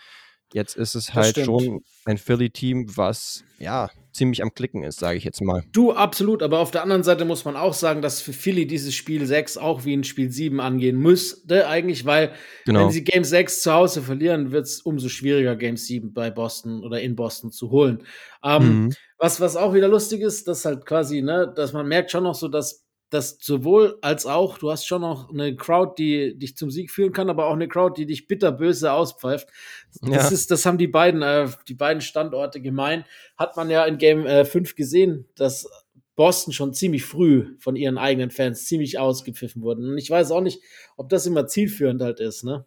Jetzt 0.53 0.77
ist 0.77 0.95
es 0.95 1.15
halt 1.15 1.39
schon 1.39 1.83
ein 2.05 2.19
Philly-Team, 2.19 2.97
was 2.97 3.45
ja 3.59 3.91
ziemlich 4.13 4.43
am 4.43 4.53
Klicken 4.55 4.83
ist, 4.83 4.99
sage 4.99 5.17
ich 5.17 5.25
jetzt 5.25 5.41
mal. 5.41 5.63
Du, 5.73 5.93
absolut. 5.93 6.43
Aber 6.43 6.59
auf 6.59 6.71
der 6.71 6.83
anderen 6.83 7.03
Seite 7.03 7.25
muss 7.25 7.45
man 7.45 7.57
auch 7.57 7.73
sagen, 7.73 8.03
dass 8.03 8.21
für 8.21 8.33
Philly 8.33 8.67
dieses 8.67 8.95
Spiel 8.95 9.27
6 9.27 9.57
auch 9.57 9.85
wie 9.85 9.97
ein 9.97 10.05
Spiel 10.05 10.31
7 10.31 10.61
angehen 10.61 10.99
müsste, 10.99 11.67
eigentlich, 11.67 12.05
weil 12.05 12.33
genau. 12.67 12.81
wenn 12.81 12.91
sie 12.91 13.05
Game 13.05 13.25
6 13.25 13.63
zu 13.63 13.73
Hause 13.73 14.03
verlieren, 14.03 14.53
wird 14.53 14.67
es 14.67 14.81
umso 14.83 15.09
schwieriger, 15.09 15.57
Game 15.57 15.77
7 15.77 16.13
bei 16.13 16.31
Boston 16.31 16.85
oder 16.85 17.01
in 17.01 17.17
Boston 17.17 17.51
zu 17.51 17.71
holen. 17.71 18.05
Ähm, 18.45 18.85
mhm. 18.85 18.95
was, 19.19 19.41
was 19.41 19.57
auch 19.57 19.73
wieder 19.73 19.89
lustig 19.89 20.21
ist, 20.21 20.47
dass 20.49 20.65
halt 20.65 20.85
quasi, 20.85 21.23
ne, 21.23 21.51
dass 21.55 21.73
man 21.73 21.87
merkt 21.87 22.11
schon 22.11 22.25
noch 22.25 22.35
so, 22.35 22.49
dass 22.49 22.82
dass 23.12 23.37
sowohl 23.42 23.99
als 24.00 24.25
auch, 24.25 24.57
du 24.57 24.71
hast 24.71 24.87
schon 24.87 25.02
noch 25.02 25.28
eine 25.28 25.54
Crowd, 25.54 25.95
die 25.99 26.38
dich 26.38 26.57
zum 26.57 26.71
Sieg 26.71 26.90
führen 26.90 27.12
kann, 27.12 27.28
aber 27.28 27.47
auch 27.47 27.52
eine 27.52 27.69
Crowd, 27.69 28.00
die 28.00 28.07
dich 28.07 28.26
bitterböse 28.26 28.90
auspfeift. 28.90 29.49
Das, 30.00 30.11
ja. 30.11 30.28
ist, 30.28 30.50
das 30.50 30.64
haben 30.64 30.78
die 30.78 30.87
beiden, 30.87 31.21
äh, 31.21 31.47
die 31.69 31.75
beiden 31.75 32.00
Standorte 32.00 32.62
gemein. 32.62 33.04
Hat 33.37 33.54
man 33.59 33.69
ja 33.69 33.85
in 33.85 33.99
Game 33.99 34.25
äh, 34.25 34.47
5 34.47 34.76
gesehen, 34.76 35.26
dass 35.37 35.69
Boston 36.16 36.54
schon 36.54 36.73
ziemlich 36.73 37.04
früh 37.04 37.54
von 37.59 37.76
ihren 37.76 37.99
eigenen 37.99 38.31
Fans 38.31 38.64
ziemlich 38.64 38.99
ausgepfiffen 38.99 39.61
wurden. 39.61 39.90
Und 39.90 39.99
ich 39.99 40.09
weiß 40.09 40.31
auch 40.31 40.40
nicht, 40.40 40.62
ob 40.97 41.11
das 41.11 41.26
immer 41.26 41.47
zielführend 41.47 42.00
halt 42.00 42.19
ist, 42.19 42.45
ne? 42.45 42.64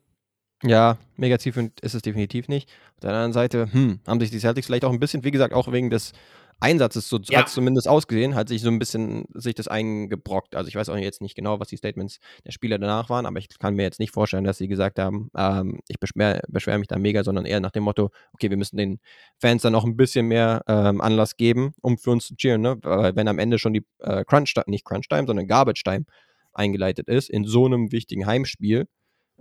Ja, 0.63 0.99
mega 1.15 1.39
zielführend 1.39 1.79
ist 1.81 1.95
es 1.95 2.03
definitiv 2.03 2.47
nicht. 2.49 2.69
Auf 2.93 2.99
der 3.01 3.09
anderen 3.11 3.33
Seite, 3.33 3.71
hm, 3.71 3.99
haben 4.05 4.19
sich 4.19 4.29
die 4.29 4.39
Celtics 4.39 4.67
vielleicht 4.67 4.85
auch 4.85 4.91
ein 4.91 4.99
bisschen, 4.99 5.23
wie 5.23 5.31
gesagt, 5.31 5.53
auch 5.55 5.71
wegen 5.71 5.89
des 5.89 6.13
Einsatzes, 6.59 7.09
so 7.09 7.19
ja. 7.25 7.39
hat 7.39 7.47
es 7.47 7.53
zumindest 7.53 7.87
ausgesehen, 7.87 8.33
hat 8.33 8.47
sich 8.47 8.61
so 8.61 8.69
ein 8.69 8.79
bisschen 8.79 9.25
sich 9.33 9.55
das 9.55 9.67
eingebrockt. 9.67 10.55
Also 10.55 10.69
ich 10.69 10.75
weiß 10.75 10.89
auch 10.89 10.95
jetzt 10.97 11.21
nicht 11.21 11.35
genau, 11.35 11.59
was 11.59 11.67
die 11.67 11.77
Statements 11.77 12.19
der 12.45 12.51
Spieler 12.51 12.79
danach 12.79 13.09
waren, 13.09 13.25
aber 13.25 13.39
ich 13.39 13.49
kann 13.59 13.75
mir 13.75 13.83
jetzt 13.83 13.99
nicht 13.99 14.11
vorstellen, 14.11 14.45
dass 14.45 14.57
sie 14.57 14.67
gesagt 14.67 14.97
haben, 14.97 15.29
ähm, 15.35 15.79
ich 15.87 15.99
beschwere 15.99 16.41
beschwer 16.47 16.77
mich 16.77 16.87
da 16.87 16.97
mega, 16.97 17.23
sondern 17.23 17.45
eher 17.45 17.59
nach 17.59 17.71
dem 17.71 17.83
Motto, 17.83 18.09
okay, 18.33 18.49
wir 18.49 18.57
müssen 18.57 18.77
den 18.77 18.99
Fans 19.37 19.63
dann 19.63 19.73
noch 19.73 19.83
ein 19.83 19.97
bisschen 19.97 20.27
mehr 20.27 20.63
ähm, 20.67 21.01
Anlass 21.01 21.35
geben, 21.35 21.73
um 21.81 21.97
für 21.97 22.11
uns 22.11 22.27
zu 22.27 22.35
cheeren, 22.35 22.61
ne? 22.61 22.77
Weil 22.81 23.15
wenn 23.15 23.27
am 23.27 23.39
Ende 23.39 23.59
schon 23.59 23.73
die 23.73 23.85
äh, 23.99 24.23
Crunch, 24.23 24.53
nicht 24.67 24.85
Crunch 24.85 25.09
Time, 25.09 25.27
sondern 25.27 25.47
Garbage 25.47 25.83
Time 25.83 26.05
eingeleitet 26.53 27.09
ist, 27.09 27.29
in 27.29 27.43
so 27.43 27.65
einem 27.65 27.91
wichtigen 27.91 28.25
Heimspiel, 28.25 28.87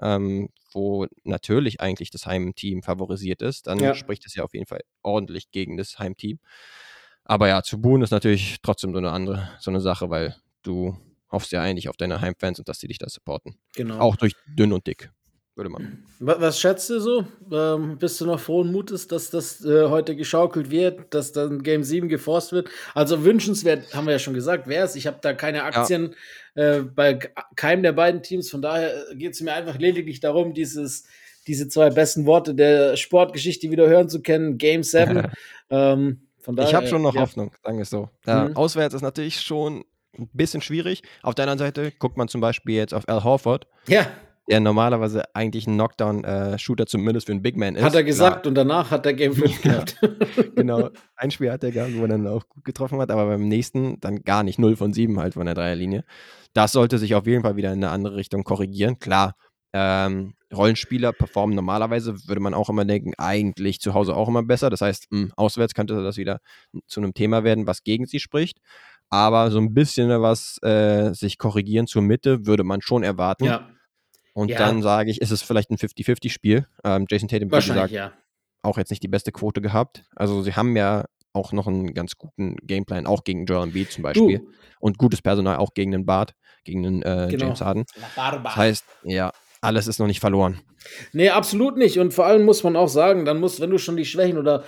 ähm, 0.00 0.48
wo 0.72 1.06
natürlich 1.22 1.80
eigentlich 1.80 2.10
das 2.10 2.26
Heimteam 2.26 2.82
favorisiert 2.82 3.42
ist, 3.42 3.68
dann 3.68 3.78
ja. 3.78 3.94
spricht 3.94 4.26
es 4.26 4.34
ja 4.34 4.42
auf 4.42 4.52
jeden 4.52 4.66
Fall 4.66 4.80
ordentlich 5.02 5.50
gegen 5.52 5.76
das 5.76 5.98
Heimteam. 5.98 6.40
Aber 7.24 7.48
ja, 7.48 7.62
zu 7.62 7.80
buhen 7.80 8.02
ist 8.02 8.10
natürlich 8.10 8.58
trotzdem 8.62 8.92
so 8.92 8.98
eine 8.98 9.10
andere, 9.10 9.50
so 9.58 9.70
eine 9.70 9.80
Sache, 9.80 10.10
weil 10.10 10.36
du 10.62 10.96
hoffst 11.30 11.52
ja 11.52 11.62
eigentlich 11.62 11.88
auf 11.88 11.96
deine 11.96 12.20
Heimfans 12.20 12.58
und 12.58 12.68
dass 12.68 12.78
die 12.78 12.88
dich 12.88 12.98
da 12.98 13.08
supporten. 13.08 13.56
Genau. 13.74 13.98
Auch 13.98 14.16
durch 14.16 14.34
dünn 14.46 14.72
und 14.72 14.86
dick, 14.86 15.10
würde 15.56 15.70
man. 15.70 16.04
Was, 16.20 16.40
was 16.40 16.60
schätzt 16.60 16.90
du 16.90 17.00
so? 17.00 17.26
Ähm, 17.50 17.98
bist 17.98 18.20
du 18.20 18.26
noch 18.26 18.38
frohen 18.38 18.70
Mutes, 18.70 19.08
dass 19.08 19.30
das 19.30 19.64
äh, 19.64 19.88
heute 19.88 20.16
geschaukelt 20.16 20.70
wird, 20.70 21.14
dass 21.14 21.32
dann 21.32 21.62
Game 21.62 21.82
7 21.82 22.08
geforst 22.08 22.52
wird? 22.52 22.68
Also 22.94 23.24
wünschenswert, 23.24 23.94
haben 23.94 24.06
wir 24.06 24.12
ja 24.12 24.18
schon 24.18 24.34
gesagt, 24.34 24.68
wäre 24.68 24.84
es. 24.84 24.94
Ich 24.94 25.06
habe 25.06 25.18
da 25.22 25.32
keine 25.32 25.64
Aktien 25.64 26.14
ja. 26.54 26.76
äh, 26.76 26.82
bei 26.82 27.18
keinem 27.56 27.82
der 27.82 27.92
beiden 27.92 28.22
Teams, 28.22 28.50
von 28.50 28.62
daher 28.62 28.92
geht 29.14 29.32
es 29.32 29.40
mir 29.40 29.54
einfach 29.54 29.78
lediglich 29.78 30.20
darum, 30.20 30.54
dieses 30.54 31.04
diese 31.46 31.68
zwei 31.68 31.90
besten 31.90 32.26
Worte 32.26 32.54
der 32.54 32.96
Sportgeschichte 32.96 33.70
wieder 33.70 33.86
hören 33.88 34.08
zu 34.08 34.22
können. 34.22 34.56
Game 34.56 34.82
7. 34.82 35.30
ähm, 35.70 36.23
Daher, 36.46 36.68
ich 36.68 36.74
habe 36.74 36.86
schon 36.86 37.02
noch 37.02 37.14
ja. 37.14 37.22
Hoffnung, 37.22 37.52
sagen 37.62 37.78
wir 37.78 37.82
es 37.82 37.90
so. 37.90 38.08
Ja, 38.26 38.48
mhm. 38.48 38.56
Auswärts 38.56 38.94
ist 38.94 39.02
natürlich 39.02 39.40
schon 39.40 39.84
ein 40.18 40.28
bisschen 40.32 40.60
schwierig. 40.60 41.02
Auf 41.22 41.34
der 41.34 41.44
anderen 41.44 41.58
Seite 41.58 41.92
guckt 41.98 42.16
man 42.16 42.28
zum 42.28 42.40
Beispiel 42.40 42.76
jetzt 42.76 42.94
auf 42.94 43.08
Al 43.08 43.24
Horford. 43.24 43.66
Ja. 43.88 44.06
Der 44.48 44.60
normalerweise 44.60 45.34
eigentlich 45.34 45.66
ein 45.66 45.74
Knockdown-Shooter 45.74 46.84
zumindest 46.86 47.26
für 47.26 47.32
einen 47.32 47.40
Big 47.40 47.56
Man 47.56 47.76
ist. 47.76 47.82
Hat 47.82 47.94
er 47.94 48.04
gesagt 48.04 48.42
Klar. 48.42 48.50
und 48.50 48.54
danach 48.54 48.90
hat 48.90 49.06
er 49.06 49.14
Game 49.14 49.32
5 49.34 49.62
gehabt. 49.62 49.98
genau. 50.54 50.90
Ein 51.16 51.30
Spiel 51.30 51.50
hat 51.50 51.64
er 51.64 51.70
gehabt, 51.70 51.96
wo 51.96 52.02
er 52.02 52.08
dann 52.08 52.26
auch 52.26 52.46
gut 52.48 52.64
getroffen 52.64 53.00
hat, 53.00 53.10
aber 53.10 53.26
beim 53.26 53.48
nächsten 53.48 53.98
dann 54.00 54.22
gar 54.22 54.42
nicht. 54.42 54.58
0 54.58 54.76
von 54.76 54.92
7 54.92 55.18
halt 55.18 55.34
von 55.34 55.46
der 55.46 55.54
Dreierlinie. 55.54 56.04
Das 56.52 56.72
sollte 56.72 56.98
sich 56.98 57.14
auf 57.14 57.26
jeden 57.26 57.42
Fall 57.42 57.56
wieder 57.56 57.72
in 57.72 57.82
eine 57.82 57.90
andere 57.90 58.16
Richtung 58.16 58.44
korrigieren. 58.44 58.98
Klar, 58.98 59.34
ähm, 59.74 60.34
Rollenspieler 60.54 61.12
performen 61.12 61.56
normalerweise, 61.56 62.28
würde 62.28 62.40
man 62.40 62.54
auch 62.54 62.70
immer 62.70 62.84
denken, 62.84 63.12
eigentlich 63.18 63.80
zu 63.80 63.92
Hause 63.92 64.14
auch 64.14 64.28
immer 64.28 64.44
besser. 64.44 64.70
Das 64.70 64.80
heißt, 64.80 65.08
mh, 65.10 65.20
hm, 65.20 65.32
auswärts 65.36 65.74
könnte 65.74 66.00
das 66.02 66.16
wieder 66.16 66.38
zu 66.86 67.00
einem 67.00 67.12
Thema 67.12 67.42
werden, 67.42 67.66
was 67.66 67.82
gegen 67.82 68.06
sie 68.06 68.20
spricht. 68.20 68.58
Aber 69.10 69.50
so 69.50 69.58
ein 69.58 69.74
bisschen 69.74 70.08
was 70.22 70.62
äh, 70.62 71.12
sich 71.12 71.38
korrigieren 71.38 71.88
zur 71.88 72.02
Mitte 72.02 72.46
würde 72.46 72.62
man 72.62 72.82
schon 72.82 73.02
erwarten. 73.02 73.44
Ja. 73.44 73.68
Und 74.32 74.48
ja. 74.48 74.58
dann 74.58 74.80
sage 74.80 75.10
ich, 75.10 75.20
ist 75.20 75.32
es 75.32 75.42
vielleicht 75.42 75.70
ein 75.70 75.76
50-50-Spiel. 75.76 76.66
Ähm, 76.84 77.06
Jason 77.10 77.28
Tatum, 77.28 77.50
wie 77.50 77.56
gesagt, 77.56 77.92
ja. 77.92 78.12
auch 78.62 78.78
jetzt 78.78 78.90
nicht 78.90 79.02
die 79.02 79.08
beste 79.08 79.32
Quote 79.32 79.60
gehabt. 79.60 80.04
Also 80.14 80.42
sie 80.42 80.54
haben 80.54 80.76
ja 80.76 81.04
auch 81.32 81.52
noch 81.52 81.66
einen 81.66 81.94
ganz 81.94 82.16
guten 82.16 82.56
Gameplan, 82.62 83.06
auch 83.06 83.24
gegen 83.24 83.44
Joel 83.44 83.64
Embiid 83.64 83.90
zum 83.90 84.02
Beispiel. 84.02 84.38
Du. 84.38 84.50
Und 84.78 84.98
gutes 84.98 85.20
Personal 85.20 85.56
auch 85.56 85.74
gegen 85.74 85.90
den 85.90 86.06
Bart, 86.06 86.34
gegen 86.62 86.84
den 86.84 87.02
äh, 87.02 87.26
genau. 87.28 87.46
James 87.46 87.60
Harden. 87.60 87.84
Das 88.44 88.56
heißt, 88.56 88.84
ja, 89.02 89.32
alles 89.64 89.86
ist 89.86 89.98
noch 89.98 90.06
nicht 90.06 90.20
verloren. 90.20 90.60
Nee, 91.12 91.30
absolut 91.30 91.76
nicht. 91.76 91.98
Und 91.98 92.12
vor 92.12 92.26
allem 92.26 92.44
muss 92.44 92.62
man 92.62 92.76
auch 92.76 92.88
sagen, 92.88 93.24
dann 93.24 93.40
muss, 93.40 93.60
wenn 93.60 93.70
du 93.70 93.78
schon 93.78 93.96
die 93.96 94.04
Schwächen 94.04 94.38
oder 94.38 94.64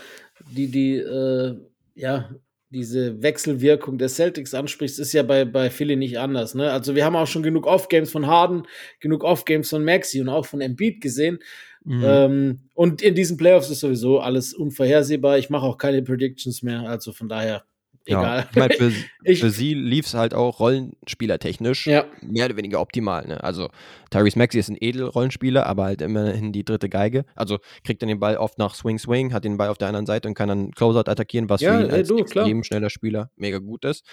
die, 0.50 0.70
die, 0.70 0.96
äh, 0.96 1.56
ja, 1.94 2.30
diese 2.70 3.22
Wechselwirkung 3.22 3.96
der 3.96 4.08
Celtics 4.08 4.52
ansprichst, 4.54 4.98
ist 4.98 5.12
ja 5.12 5.22
bei, 5.22 5.44
bei 5.44 5.70
Philly 5.70 5.96
nicht 5.96 6.18
anders. 6.18 6.54
Ne? 6.54 6.70
Also 6.70 6.94
wir 6.94 7.04
haben 7.04 7.16
auch 7.16 7.26
schon 7.26 7.42
genug 7.42 7.66
Off-Games 7.66 8.10
von 8.10 8.26
Harden, 8.26 8.64
genug 9.00 9.22
Off-Games 9.22 9.70
von 9.70 9.84
Maxi 9.84 10.20
und 10.20 10.28
auch 10.28 10.46
von 10.46 10.60
Embiid 10.60 11.00
gesehen. 11.00 11.38
Mhm. 11.84 12.02
Ähm, 12.04 12.60
und 12.74 13.02
in 13.02 13.14
diesen 13.14 13.36
Playoffs 13.36 13.70
ist 13.70 13.80
sowieso 13.80 14.18
alles 14.18 14.52
unvorhersehbar. 14.52 15.38
Ich 15.38 15.50
mache 15.50 15.64
auch 15.64 15.78
keine 15.78 16.02
Predictions 16.02 16.62
mehr. 16.62 16.80
Also 16.80 17.12
von 17.12 17.28
daher 17.28 17.64
egal. 18.06 18.38
Ja, 18.38 18.46
ich 18.50 18.56
meine, 18.56 18.74
für, 18.74 18.90
für, 19.36 19.50
sie 19.50 19.74
lief 19.74 20.06
es 20.06 20.14
halt 20.14 20.34
auch 20.34 20.60
rollenspielertechnisch 20.60 21.86
ja. 21.86 22.04
mehr 22.22 22.46
oder 22.46 22.56
weniger 22.56 22.80
optimal. 22.80 23.26
Ne? 23.26 23.42
Also 23.42 23.68
Tyrese 24.10 24.38
Maxey 24.38 24.60
ist 24.60 24.68
ein 24.68 24.76
Edel-Rollenspieler, 24.80 25.66
aber 25.66 25.84
halt 25.84 26.02
immerhin 26.02 26.52
die 26.52 26.64
dritte 26.64 26.88
Geige. 26.88 27.24
Also 27.34 27.58
kriegt 27.84 28.02
dann 28.02 28.08
den 28.08 28.20
Ball 28.20 28.36
oft 28.36 28.58
nach 28.58 28.74
Swing 28.74 28.98
Swing, 28.98 29.32
hat 29.32 29.44
den 29.44 29.56
Ball 29.56 29.68
auf 29.68 29.78
der 29.78 29.88
anderen 29.88 30.06
Seite 30.06 30.28
und 30.28 30.34
kann 30.34 30.48
dann 30.48 30.70
Closeout 30.72 31.10
attackieren, 31.10 31.48
was 31.48 31.60
ja, 31.60 31.76
für 31.76 31.84
ihn 31.84 31.90
als 31.90 32.08
du, 32.08 32.18
extrem 32.18 32.62
schneller 32.62 32.90
Spieler 32.90 33.30
mega 33.36 33.58
gut 33.58 33.84
ist. 33.84 34.06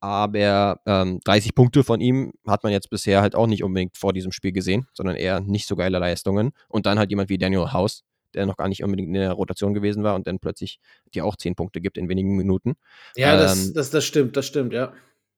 Aber 0.00 0.80
ähm, 0.86 1.20
30 1.24 1.54
Punkte 1.54 1.84
von 1.84 2.00
ihm 2.00 2.32
hat 2.46 2.62
man 2.62 2.72
jetzt 2.72 2.90
bisher 2.90 3.20
halt 3.20 3.34
auch 3.34 3.46
nicht 3.46 3.62
unbedingt 3.62 3.96
vor 3.96 4.12
diesem 4.12 4.32
Spiel 4.32 4.52
gesehen, 4.52 4.86
sondern 4.94 5.16
eher 5.16 5.40
nicht 5.40 5.66
so 5.66 5.76
geile 5.76 5.98
Leistungen. 5.98 6.52
Und 6.68 6.86
dann 6.86 6.98
halt 6.98 7.10
jemand 7.10 7.28
wie 7.28 7.38
Daniel 7.38 7.72
House, 7.72 8.04
der 8.34 8.46
noch 8.46 8.56
gar 8.56 8.68
nicht 8.68 8.82
unbedingt 8.82 9.08
in 9.08 9.14
der 9.14 9.32
Rotation 9.32 9.74
gewesen 9.74 10.02
war 10.02 10.14
und 10.14 10.26
dann 10.26 10.38
plötzlich 10.38 10.80
dir 11.14 11.24
auch 11.24 11.36
zehn 11.36 11.54
Punkte 11.54 11.80
gibt 11.80 11.98
in 11.98 12.08
wenigen 12.08 12.36
Minuten. 12.36 12.74
Ja, 13.16 13.34
ähm, 13.34 13.40
das, 13.40 13.72
das, 13.72 13.90
das 13.90 14.04
stimmt, 14.04 14.36
das 14.36 14.46
stimmt, 14.46 14.72
ja. 14.72 14.92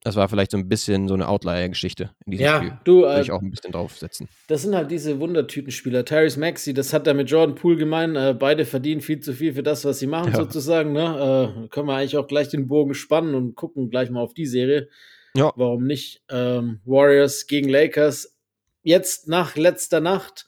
Das 0.05 0.17
war 0.17 0.29
vielleicht 0.29 0.51
so 0.51 0.57
ein 0.57 0.69
bisschen 0.69 1.07
so 1.07 1.15
eine 1.15 1.29
Outlier-Geschichte 1.29 2.11
in 2.27 2.33
diesem 2.33 2.45
ja, 2.45 2.57
Spiel. 2.57 2.73
Du, 2.83 3.03
Würde 3.03 3.19
äh, 3.19 3.23
ich 3.23 3.31
auch 3.31 3.41
ein 3.41 3.51
bisschen 3.51 3.71
draufsetzen. 3.71 4.29
Das 4.49 4.63
sind 4.63 4.75
halt 4.75 4.91
diese 4.91 5.21
Wundertütenspieler. 5.21 6.05
Tyrese 6.05 6.41
Maxey, 6.41 6.75
das 6.75 6.93
hat 6.93 7.07
er 7.07 7.15
mit 7.15 7.31
Jordan 7.31 7.55
Poole 7.55 7.77
gemeint. 7.77 8.17
Äh, 8.17 8.35
beide 8.35 8.65
verdienen 8.65 9.01
viel 9.01 9.21
zu 9.21 9.33
viel 9.33 9.55
für 9.55 9.63
das, 9.63 9.85
was 9.85 10.01
sie 10.01 10.09
machen, 10.09 10.33
ja. 10.33 10.37
sozusagen. 10.37 10.93
Ne? 10.93 11.65
Äh, 11.65 11.69
können 11.69 11.87
wir 11.87 11.95
eigentlich 11.95 12.17
auch 12.17 12.27
gleich 12.27 12.49
den 12.49 12.67
Bogen 12.67 12.95
spannen 12.95 13.37
und 13.37 13.55
gucken 13.55 13.91
gleich 13.91 14.11
mal 14.11 14.21
auf 14.21 14.35
die 14.35 14.47
Serie. 14.47 14.89
Ja. 15.37 15.53
Warum 15.55 15.85
nicht? 15.85 16.23
Ähm, 16.29 16.81
Warriors 16.85 17.47
gegen 17.47 17.69
Lakers. 17.69 18.37
Jetzt 18.83 19.29
nach 19.29 19.55
letzter 19.55 20.01
Nacht 20.01 20.47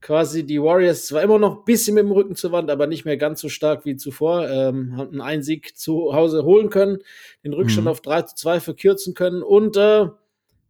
quasi 0.00 0.44
die 0.44 0.60
Warriors 0.60 1.06
zwar 1.06 1.22
immer 1.22 1.38
noch 1.38 1.58
ein 1.58 1.64
bisschen 1.64 1.94
mit 1.94 2.04
dem 2.04 2.12
Rücken 2.12 2.36
zur 2.36 2.52
Wand, 2.52 2.70
aber 2.70 2.86
nicht 2.86 3.04
mehr 3.04 3.16
ganz 3.16 3.40
so 3.40 3.48
stark 3.48 3.84
wie 3.84 3.96
zuvor, 3.96 4.48
ähm, 4.48 4.96
haben 4.96 5.20
einen 5.20 5.42
Sieg 5.42 5.76
zu 5.76 6.14
Hause 6.14 6.44
holen 6.44 6.70
können, 6.70 6.98
den 7.44 7.52
Rückstand 7.52 7.84
mhm. 7.84 7.90
auf 7.90 8.00
3 8.00 8.22
zu 8.22 8.34
2 8.36 8.60
verkürzen 8.60 9.14
können 9.14 9.42
und 9.42 9.76
äh, 9.76 10.06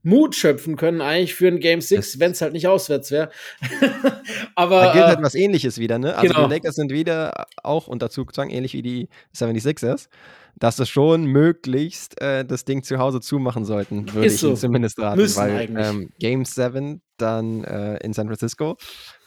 Mut 0.02 0.34
schöpfen 0.34 0.76
können 0.76 1.00
eigentlich 1.02 1.34
für 1.34 1.48
ein 1.48 1.60
Game 1.60 1.80
6, 1.80 2.18
wenn 2.20 2.32
es 2.32 2.40
halt 2.40 2.54
nicht 2.54 2.66
auswärts 2.66 3.10
wäre. 3.10 3.30
aber 4.54 4.80
da 4.80 4.92
gilt 4.92 5.04
äh, 5.04 5.08
halt 5.08 5.22
was 5.22 5.34
ähnliches 5.34 5.78
wieder, 5.78 5.98
ne? 5.98 6.16
Also 6.16 6.32
genau. 6.32 6.46
die 6.46 6.54
Lakers 6.54 6.74
sind 6.74 6.90
wieder 6.90 7.46
auch 7.62 7.94
dazu 7.98 8.26
sagen, 8.32 8.50
ähnlich 8.50 8.72
wie 8.72 8.82
die 8.82 9.08
76ers, 9.34 10.08
dass 10.58 10.76
sie 10.76 10.86
schon 10.86 11.24
möglichst 11.24 12.20
äh, 12.20 12.44
das 12.44 12.64
Ding 12.64 12.82
zu 12.82 12.98
Hause 12.98 13.20
zumachen 13.20 13.64
sollten, 13.64 14.12
würde 14.12 14.26
ich 14.26 14.38
so. 14.38 14.54
zumindest 14.54 14.98
raten. 14.98 15.20
Müssen 15.20 15.38
weil 15.40 15.76
ähm, 15.76 16.10
Game 16.18 16.44
7 16.44 17.02
dann 17.16 17.64
äh, 17.64 17.96
in 17.98 18.12
San 18.12 18.26
Francisco, 18.26 18.76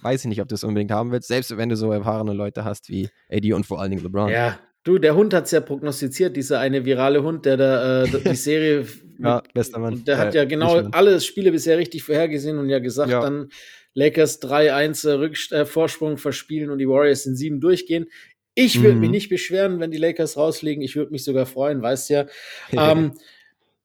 weiß 0.01 0.21
ich 0.21 0.29
nicht, 0.29 0.41
ob 0.41 0.47
du 0.47 0.55
es 0.55 0.63
unbedingt 0.63 0.91
haben 0.91 1.11
willst, 1.11 1.27
selbst 1.27 1.55
wenn 1.55 1.69
du 1.69 1.75
so 1.75 1.91
erfahrene 1.91 2.33
Leute 2.33 2.63
hast 2.63 2.89
wie 2.89 3.09
AD 3.31 3.53
und 3.53 3.65
vor 3.65 3.81
allen 3.81 3.91
Dingen 3.91 4.03
LeBron. 4.03 4.29
Ja, 4.29 4.59
du, 4.83 4.97
der 4.97 5.15
Hund 5.15 5.33
hat 5.33 5.45
es 5.45 5.51
ja 5.51 5.61
prognostiziert, 5.61 6.35
dieser 6.35 6.59
eine 6.59 6.85
virale 6.85 7.23
Hund, 7.23 7.45
der 7.45 7.57
da 7.57 8.03
äh, 8.03 8.07
die 8.07 8.35
Serie. 8.35 8.85
ja, 9.19 9.41
bester 9.53 9.79
Mann. 9.79 10.03
Der 10.05 10.17
hat 10.17 10.33
ja 10.33 10.45
genau 10.45 10.77
alle 10.91 11.19
Spiele 11.21 11.51
bisher 11.51 11.77
richtig 11.77 12.03
vorhergesehen 12.03 12.57
und 12.57 12.69
ja 12.69 12.79
gesagt, 12.79 13.11
Ja. 13.11 13.21
dann 13.21 13.49
Lakers 13.95 14.41
3-1 14.41 15.53
äh, 15.53 15.61
äh, 15.61 15.65
Vorsprung 15.65 16.17
verspielen 16.17 16.71
und 16.71 16.79
die 16.79 16.87
Warriors 16.87 17.25
in 17.25 17.35
sieben 17.35 17.59
durchgehen. 17.59 18.07
Ich 18.55 18.81
würde 18.81 18.95
Mhm. 18.95 19.01
mich 19.01 19.09
nicht 19.09 19.29
beschweren, 19.29 19.79
wenn 19.79 19.91
die 19.91 19.97
Lakers 19.97 20.37
rauslegen. 20.37 20.83
Ich 20.83 20.95
würde 20.95 21.11
mich 21.11 21.23
sogar 21.23 21.45
freuen, 21.45 21.81
weißt 21.81 22.09
ja. 22.09 22.27
ähm, 22.71 23.13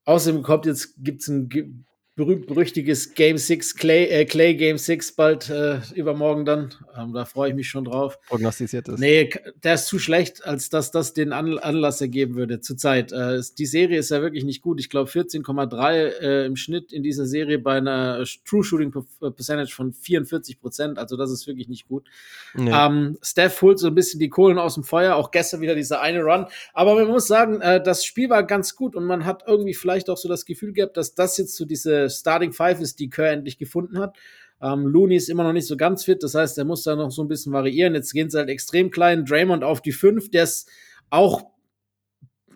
außerdem 0.05 0.43
kommt 0.43 0.67
jetzt, 0.67 0.95
gibt 0.99 1.23
es 1.23 1.29
ein 1.29 1.87
berühmt-berüchtiges 2.19 3.15
Game 3.15 3.39
6, 3.39 3.77
Clay, 3.77 4.05
äh, 4.07 4.25
Clay 4.27 4.55
Game 4.57 4.77
6 4.77 5.13
bald 5.13 5.49
äh, 5.49 5.79
übermorgen 5.95 6.45
dann. 6.45 6.75
Ähm, 6.99 7.13
da 7.15 7.25
freue 7.25 7.51
ich 7.51 7.55
mich 7.57 7.69
schon 7.69 7.85
drauf. 7.85 8.19
prognostiziert 8.29 8.89
ist. 8.89 8.99
Nee, 8.99 9.31
der 9.63 9.75
ist 9.75 9.87
zu 9.87 9.99
schlecht, 9.99 10.45
als 10.45 10.69
dass 10.69 10.91
das 10.91 11.15
den 11.15 11.33
An 11.33 11.59
Anlass 11.59 12.01
ergeben 12.01 12.35
würde 12.35 12.61
zurzeit. 12.61 13.13
Äh, 13.13 13.41
die 13.57 13.67
Serie 13.67 13.99
ist 14.01 14.11
ja 14.11 14.21
wirklich 14.21 14.45
nicht 14.45 14.61
gut. 14.63 14.81
Ich 14.81 14.91
glaube 14.91 15.09
14,3 15.11 15.93
äh, 16.21 16.47
im 16.47 16.57
Schnitt 16.57 16.93
in 16.93 17.03
dieser 17.03 17.25
Serie 17.25 17.59
bei 17.61 17.77
einer 17.79 18.25
True 18.45 18.65
Shooting 18.65 18.91
Per- 18.91 19.31
Percentage 19.31 19.73
von 19.73 19.93
44 19.93 20.61
Prozent. 20.61 20.99
Also 20.99 21.17
das 21.17 21.31
ist 21.31 21.47
wirklich 21.47 21.69
nicht 21.69 21.87
gut. 21.87 22.09
Nee. 22.55 22.73
Ähm, 22.75 23.17
Steph 23.23 23.63
holt 23.63 23.79
so 23.79 23.87
ein 23.87 23.95
bisschen 23.95 24.19
die 24.21 24.29
Kohlen 24.29 24.59
aus 24.59 24.75
dem 24.75 24.83
Feuer. 24.85 25.15
Auch 25.15 25.31
gestern 25.31 25.61
wieder 25.61 25.77
dieser 25.77 26.01
eine 26.01 26.23
Run. 26.23 26.47
Aber 26.75 26.97
man 26.97 27.07
muss 27.07 27.29
sagen, 27.29 27.61
äh, 27.61 27.83
das 27.83 28.05
Spiel 28.05 28.29
war 28.29 28.43
ganz 28.43 28.75
gut 28.75 28.97
und 28.97 29.05
man 29.05 29.25
hat 29.25 29.45
irgendwie 29.47 29.75
vielleicht 29.75 30.11
auch 30.11 30.17
so 30.17 30.29
das 30.29 30.45
Gefühl 30.45 30.73
gehabt, 30.73 30.97
dass 30.97 31.15
das 31.15 31.37
jetzt 31.39 31.55
so 31.55 31.65
diese 31.65 32.08
Starting 32.11 32.53
Five 32.53 32.81
ist, 32.81 32.99
die 32.99 33.11
Kerr 33.11 33.33
endlich 33.33 33.59
gefunden 33.59 33.99
hat. 33.99 34.17
Ähm, 34.61 34.87
Looney 34.87 35.17
ist 35.17 35.29
immer 35.29 35.45
noch 35.45 35.53
nicht 35.53 35.67
so 35.67 35.77
ganz 35.77 36.05
fit, 36.05 36.23
das 36.23 36.35
heißt, 36.35 36.59
er 36.59 36.65
muss 36.65 36.83
da 36.83 36.97
noch 36.97 37.11
so 37.11 37.23
ein 37.23 37.29
bisschen 37.29 37.53
variieren. 37.53 37.95
Jetzt 37.95 38.13
gehen 38.13 38.29
sie 38.29 38.39
halt 38.39 38.49
extrem 38.49 38.91
klein. 38.91 39.25
Draymond 39.25 39.63
auf 39.63 39.81
die 39.81 39.93
5, 39.93 40.31
der 40.31 40.45
es 40.45 40.67
auch 41.11 41.47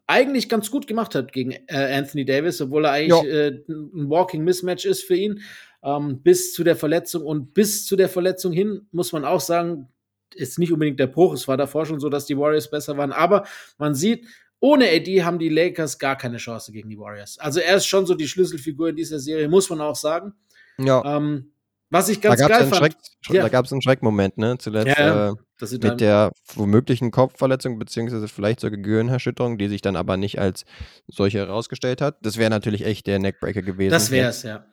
eigentlich 0.06 0.48
ganz 0.48 0.70
gut 0.70 0.86
gemacht 0.86 1.14
hat 1.14 1.32
gegen 1.32 1.52
äh, 1.68 1.94
Anthony 1.94 2.24
Davis, 2.24 2.60
obwohl 2.60 2.84
er 2.84 2.92
eigentlich 2.92 3.32
äh, 3.32 3.48
ein 3.68 4.10
Walking 4.10 4.44
Mismatch 4.44 4.84
ist 4.84 5.04
für 5.04 5.14
ihn. 5.14 5.40
Ähm, 5.84 6.22
bis 6.22 6.52
zu 6.52 6.64
der 6.64 6.76
Verletzung 6.76 7.24
und 7.24 7.54
bis 7.54 7.86
zu 7.86 7.96
der 7.96 8.08
Verletzung 8.08 8.52
hin 8.52 8.86
muss 8.92 9.12
man 9.12 9.24
auch 9.24 9.40
sagen, 9.40 9.88
ist 10.34 10.58
nicht 10.58 10.72
unbedingt 10.72 11.00
der 11.00 11.06
Bruch. 11.06 11.34
Es 11.34 11.48
war 11.48 11.56
davor 11.56 11.86
schon 11.86 12.00
so, 12.00 12.08
dass 12.08 12.26
die 12.26 12.36
Warriors 12.36 12.70
besser 12.70 12.96
waren, 12.96 13.12
aber 13.12 13.44
man 13.78 13.94
sieht, 13.94 14.26
ohne 14.62 14.88
AD 14.88 15.24
haben 15.24 15.38
die 15.40 15.48
Lakers 15.48 15.98
gar 15.98 16.16
keine 16.16 16.36
Chance 16.36 16.70
gegen 16.70 16.88
die 16.88 16.96
Warriors. 16.96 17.36
Also 17.38 17.58
er 17.58 17.76
ist 17.76 17.86
schon 17.86 18.06
so 18.06 18.14
die 18.14 18.28
Schlüsselfigur 18.28 18.90
in 18.90 18.96
dieser 18.96 19.18
Serie, 19.18 19.48
muss 19.48 19.68
man 19.68 19.80
auch 19.80 19.96
sagen. 19.96 20.34
ja. 20.78 21.02
Ähm, 21.16 21.48
was 21.90 22.08
ich 22.08 22.20
Da 22.20 22.30
ganz 22.30 22.40
gab 22.40 22.50
es 22.52 22.58
geil 22.58 22.66
fand, 22.68 22.96
Schreck, 23.20 23.36
Ja. 23.36 23.42
da 23.42 23.48
gab's 23.50 23.70
einen 23.70 23.82
Schreckmoment, 23.82 24.38
ne? 24.38 24.56
Zuletzt 24.58 24.96
Ja. 24.98 25.32
Äh, 25.32 25.34
mit 25.82 26.00
der 26.00 26.32
womöglichen 26.54 27.10
Kopfverletzung, 27.10 27.78
beziehungsweise 27.78 28.28
vielleicht 28.28 28.60
sogar 28.60 28.78
Gehirnerschütterung, 28.78 29.58
die 29.58 29.68
sich 29.68 29.82
dann 29.82 29.96
aber 29.96 30.16
nicht 30.16 30.38
als 30.38 30.64
solche 31.06 31.38
herausgestellt 31.40 32.00
hat. 32.00 32.16
Das 32.22 32.38
wäre 32.38 32.48
natürlich 32.48 32.86
echt 32.86 33.06
der 33.08 33.18
Neckbreaker 33.18 33.60
gewesen. 33.60 33.90
das 33.90 34.10
wäre 34.10 34.28
jetzt. 34.28 34.38
es, 34.38 34.42
ja. 34.44 34.64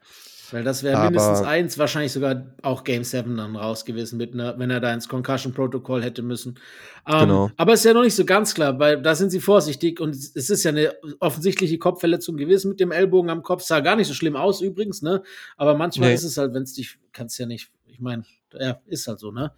Weil 0.51 0.63
das 0.63 0.83
wäre 0.83 1.03
mindestens 1.03 1.41
eins, 1.41 1.77
wahrscheinlich 1.77 2.11
sogar 2.11 2.45
auch 2.61 2.83
Game 2.83 3.03
7 3.03 3.37
dann 3.37 3.55
raus 3.55 3.85
gewesen, 3.85 4.17
mit 4.17 4.33
einer, 4.33 4.57
wenn 4.57 4.69
er 4.69 4.79
da 4.79 4.93
ins 4.93 5.07
Concussion 5.07 5.53
Protocol 5.53 6.03
hätte 6.03 6.21
müssen. 6.21 6.59
Ähm, 7.07 7.19
Genau. 7.21 7.51
Aber 7.57 7.73
ist 7.73 7.85
ja 7.85 7.93
noch 7.93 8.03
nicht 8.03 8.15
so 8.15 8.25
ganz 8.25 8.53
klar, 8.53 8.79
weil 8.79 9.01
da 9.01 9.15
sind 9.15 9.29
sie 9.29 9.39
vorsichtig 9.39 9.99
und 9.99 10.15
es 10.15 10.49
ist 10.49 10.63
ja 10.63 10.69
eine 10.71 10.93
offensichtliche 11.19 11.77
Kopfverletzung 11.77 12.37
gewesen 12.37 12.69
mit 12.69 12.79
dem 12.79 12.91
Ellbogen 12.91 13.29
am 13.29 13.43
Kopf. 13.43 13.61
Sah 13.63 13.79
gar 13.79 13.95
nicht 13.95 14.07
so 14.07 14.13
schlimm 14.13 14.35
aus 14.35 14.61
übrigens, 14.61 15.01
ne? 15.01 15.21
Aber 15.57 15.75
manchmal 15.75 16.09
Nee. 16.09 16.15
ist 16.15 16.23
es 16.23 16.37
halt, 16.37 16.53
wenn 16.53 16.63
es 16.63 16.73
dich, 16.73 16.97
kannst 17.11 17.37
ja 17.39 17.45
nicht, 17.45 17.69
ich 17.85 17.99
meine, 17.99 18.23
ja, 18.59 18.79
ist 18.85 19.07
halt 19.07 19.19
so, 19.19 19.31
ne? 19.31 19.51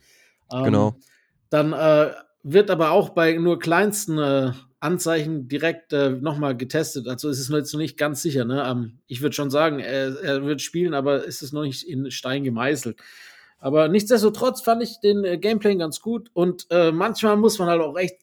Ähm, 0.51 0.63
Genau. 0.63 0.95
Dann 1.49 1.73
äh, 1.73 2.11
wird 2.43 2.69
aber 2.69 2.91
auch 2.91 3.09
bei 3.09 3.33
nur 3.33 3.59
kleinsten 3.59 4.17
äh, 4.17 4.51
Anzeichen 4.79 5.47
direkt 5.47 5.93
äh, 5.93 6.09
nochmal 6.09 6.57
getestet. 6.57 7.07
Also 7.07 7.29
es 7.29 7.39
ist 7.39 7.49
noch 7.49 7.57
jetzt 7.57 7.73
noch 7.73 7.79
nicht 7.79 7.97
ganz 7.97 8.21
sicher. 8.21 8.45
Ne? 8.45 8.63
Ähm, 8.65 8.97
ich 9.07 9.21
würde 9.21 9.35
schon 9.35 9.51
sagen, 9.51 9.79
er, 9.79 10.19
er 10.21 10.43
wird 10.43 10.61
spielen, 10.61 10.93
aber 10.93 11.27
es 11.27 11.41
ist 11.41 11.53
noch 11.53 11.63
nicht 11.63 11.87
in 11.87 12.09
Stein 12.09 12.43
gemeißelt. 12.43 12.99
Aber 13.59 13.87
nichtsdestotrotz 13.89 14.61
fand 14.61 14.81
ich 14.81 14.99
den 14.99 15.23
äh, 15.23 15.37
Gameplay 15.37 15.75
ganz 15.75 16.01
gut 16.01 16.31
und 16.33 16.65
äh, 16.71 16.91
manchmal 16.91 17.37
muss 17.37 17.59
man 17.59 17.69
halt 17.69 17.81
auch 17.81 17.95
echt 17.95 18.17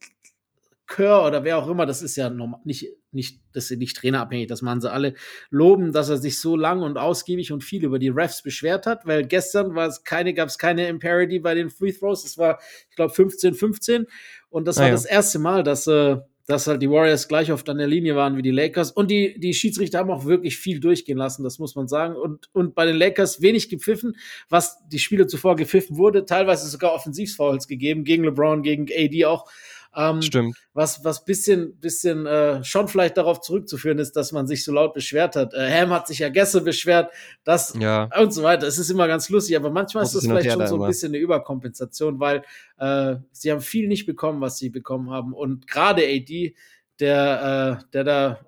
Kerr 0.89 1.27
oder 1.27 1.45
wer 1.45 1.59
auch 1.59 1.69
immer, 1.69 1.87
das 1.87 2.03
ist 2.03 2.17
ja 2.17 2.31
normal, 2.31 2.61
nicht, 2.65 2.89
nicht, 3.13 3.41
das 3.53 3.71
ist 3.71 3.79
nicht 3.79 3.97
trainerabhängig, 3.97 4.49
das 4.49 4.63
machen 4.63 4.81
sie 4.81 4.91
alle, 4.91 5.15
loben, 5.51 5.93
dass 5.93 6.09
er 6.09 6.17
sich 6.17 6.41
so 6.41 6.57
lang 6.57 6.83
und 6.83 6.97
ausgiebig 6.97 7.53
und 7.53 7.63
viel 7.63 7.85
über 7.85 7.99
die 7.99 8.09
Refs 8.09 8.43
beschwert 8.43 8.87
hat, 8.87 9.07
weil 9.07 9.27
gestern 9.27 9.75
war 9.75 9.87
es 9.87 10.03
keine, 10.03 10.35
gab 10.35 10.49
es 10.49 10.59
keine 10.59 10.89
Imparity 10.89 11.39
bei 11.39 11.55
den 11.55 11.71
Free 11.71 11.93
Throws, 11.93 12.25
es 12.25 12.39
war, 12.39 12.59
ich 12.89 12.97
glaube, 12.97 13.13
15-15 13.13 14.07
und 14.49 14.67
das 14.67 14.79
Ah, 14.79 14.85
war 14.85 14.91
das 14.91 15.05
erste 15.05 15.39
Mal, 15.39 15.63
dass, 15.63 15.87
äh, 15.87 16.17
dass 16.47 16.67
halt 16.67 16.81
die 16.81 16.91
Warriors 16.91 17.29
gleich 17.29 17.53
oft 17.53 17.69
an 17.69 17.77
der 17.77 17.87
Linie 17.87 18.17
waren 18.17 18.39
wie 18.39 18.43
die 18.43 18.51
Lakers 18.51 18.91
und 18.91 19.11
die, 19.11 19.39
die 19.39 19.53
Schiedsrichter 19.53 19.99
haben 19.99 20.11
auch 20.11 20.25
wirklich 20.25 20.57
viel 20.57 20.81
durchgehen 20.81 21.19
lassen, 21.19 21.45
das 21.45 21.59
muss 21.59 21.77
man 21.77 21.87
sagen 21.89 22.17
und, 22.17 22.49
und 22.55 22.75
bei 22.75 22.87
den 22.87 22.97
Lakers 22.97 23.43
wenig 23.43 23.69
gepfiffen, 23.69 24.17
was 24.49 24.79
die 24.89 24.99
Spiele 24.99 25.27
zuvor 25.27 25.57
gepfiffen 25.57 25.99
wurde, 25.99 26.25
teilweise 26.25 26.67
sogar 26.67 26.95
Offensivfouls 26.95 27.69
gegeben, 27.69 28.05
gegen 28.05 28.25
LeBron, 28.25 28.63
gegen 28.63 28.87
AD 28.91 29.27
auch, 29.27 29.51
ähm, 29.97 30.23
Stimmt. 30.23 30.57
was, 30.75 31.05
was 31.05 31.25
bisschen, 31.25 31.77
bisschen 31.81 32.27
äh, 32.27 32.63
schon 32.63 32.89
vielleicht 32.89 33.17
darauf 33.17 33.41
zurückzuführen 33.41 33.99
ist, 33.99 34.13
dass 34.17 34.33
man 34.33 34.47
sich 34.47 34.65
so 34.65 34.73
laut 34.73 34.95
beschwert 34.95 35.35
hat. 35.37 35.55
Äh, 35.55 35.71
Ham 35.81 35.91
hat 35.91 36.07
sich 36.07 36.19
ja 36.21 36.29
gestern 36.29 36.65
beschwert, 36.65 37.11
das 37.45 37.75
Ja. 37.79 38.09
und 38.21 38.33
so 38.33 38.43
weiter. 38.43 38.67
Es 38.67 38.79
ist 38.79 38.91
immer 38.91 39.09
ganz 39.09 39.29
lustig, 39.29 39.57
aber 39.57 39.71
manchmal 39.71 40.05
ist 40.05 40.15
das 40.15 40.23
Hin 40.23 40.33
und 40.33 40.39
vielleicht 40.39 40.53
schon 40.53 40.67
so 40.67 40.75
ein 40.75 40.79
immer. 40.81 40.87
bisschen 40.89 41.11
eine 41.11 41.19
Überkompensation, 41.19 42.21
weil 42.21 42.43
äh, 42.79 43.17
sie 43.33 43.51
haben 43.51 43.61
viel 43.61 43.89
nicht 43.89 44.07
bekommen, 44.07 44.41
was 44.41 44.59
sie 44.59 44.71
bekommen 44.71 45.11
haben. 45.11 45.33
Und 45.33 45.67
gerade 45.67 46.03
AD, 46.03 46.55
der, 47.01 47.81
äh, 47.81 47.85
der 47.93 48.05
da 48.05 48.41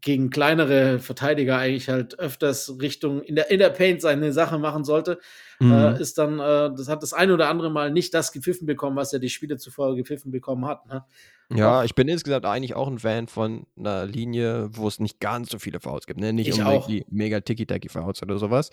gegen 0.00 0.30
kleinere 0.30 0.98
Verteidiger 0.98 1.56
eigentlich 1.58 1.88
halt 1.88 2.18
öfters 2.18 2.80
Richtung 2.80 3.22
in 3.22 3.36
der, 3.36 3.50
in 3.52 3.60
der 3.60 3.70
Paint 3.70 4.00
seine 4.00 4.32
Sache 4.32 4.58
machen 4.58 4.82
sollte, 4.82 5.20
mhm. 5.60 5.72
äh, 5.72 6.00
ist 6.00 6.18
dann, 6.18 6.38
äh, 6.38 6.70
das 6.76 6.88
hat 6.88 7.02
das 7.02 7.12
ein 7.12 7.30
oder 7.30 7.48
andere 7.48 7.70
Mal 7.70 7.90
nicht 7.90 8.14
das 8.14 8.32
gepfiffen 8.32 8.66
bekommen, 8.66 8.96
was 8.96 9.12
er 9.12 9.18
die 9.18 9.30
Spiele 9.30 9.56
zuvor 9.56 9.96
gepfiffen 9.96 10.30
bekommen 10.30 10.66
hat. 10.66 10.86
Ne? 10.86 11.04
Ja, 11.52 11.84
ich 11.84 11.94
bin 11.94 12.08
insgesamt 12.08 12.46
eigentlich 12.46 12.74
auch 12.74 12.88
ein 12.88 12.98
Fan 12.98 13.28
von 13.28 13.66
einer 13.76 14.06
Linie, 14.06 14.68
wo 14.72 14.88
es 14.88 14.98
nicht 14.98 15.20
ganz 15.20 15.50
so 15.50 15.58
viele 15.58 15.78
Fouls 15.78 16.06
gibt. 16.06 16.18
Ne? 16.18 16.32
Nicht 16.32 16.48
Ich 16.48 16.58
unbedingt 16.58 16.82
auch. 16.82 16.86
die 16.86 17.04
mega 17.10 17.40
Tiki-Taki-Fouls 17.40 18.22
oder 18.22 18.38
sowas. 18.38 18.70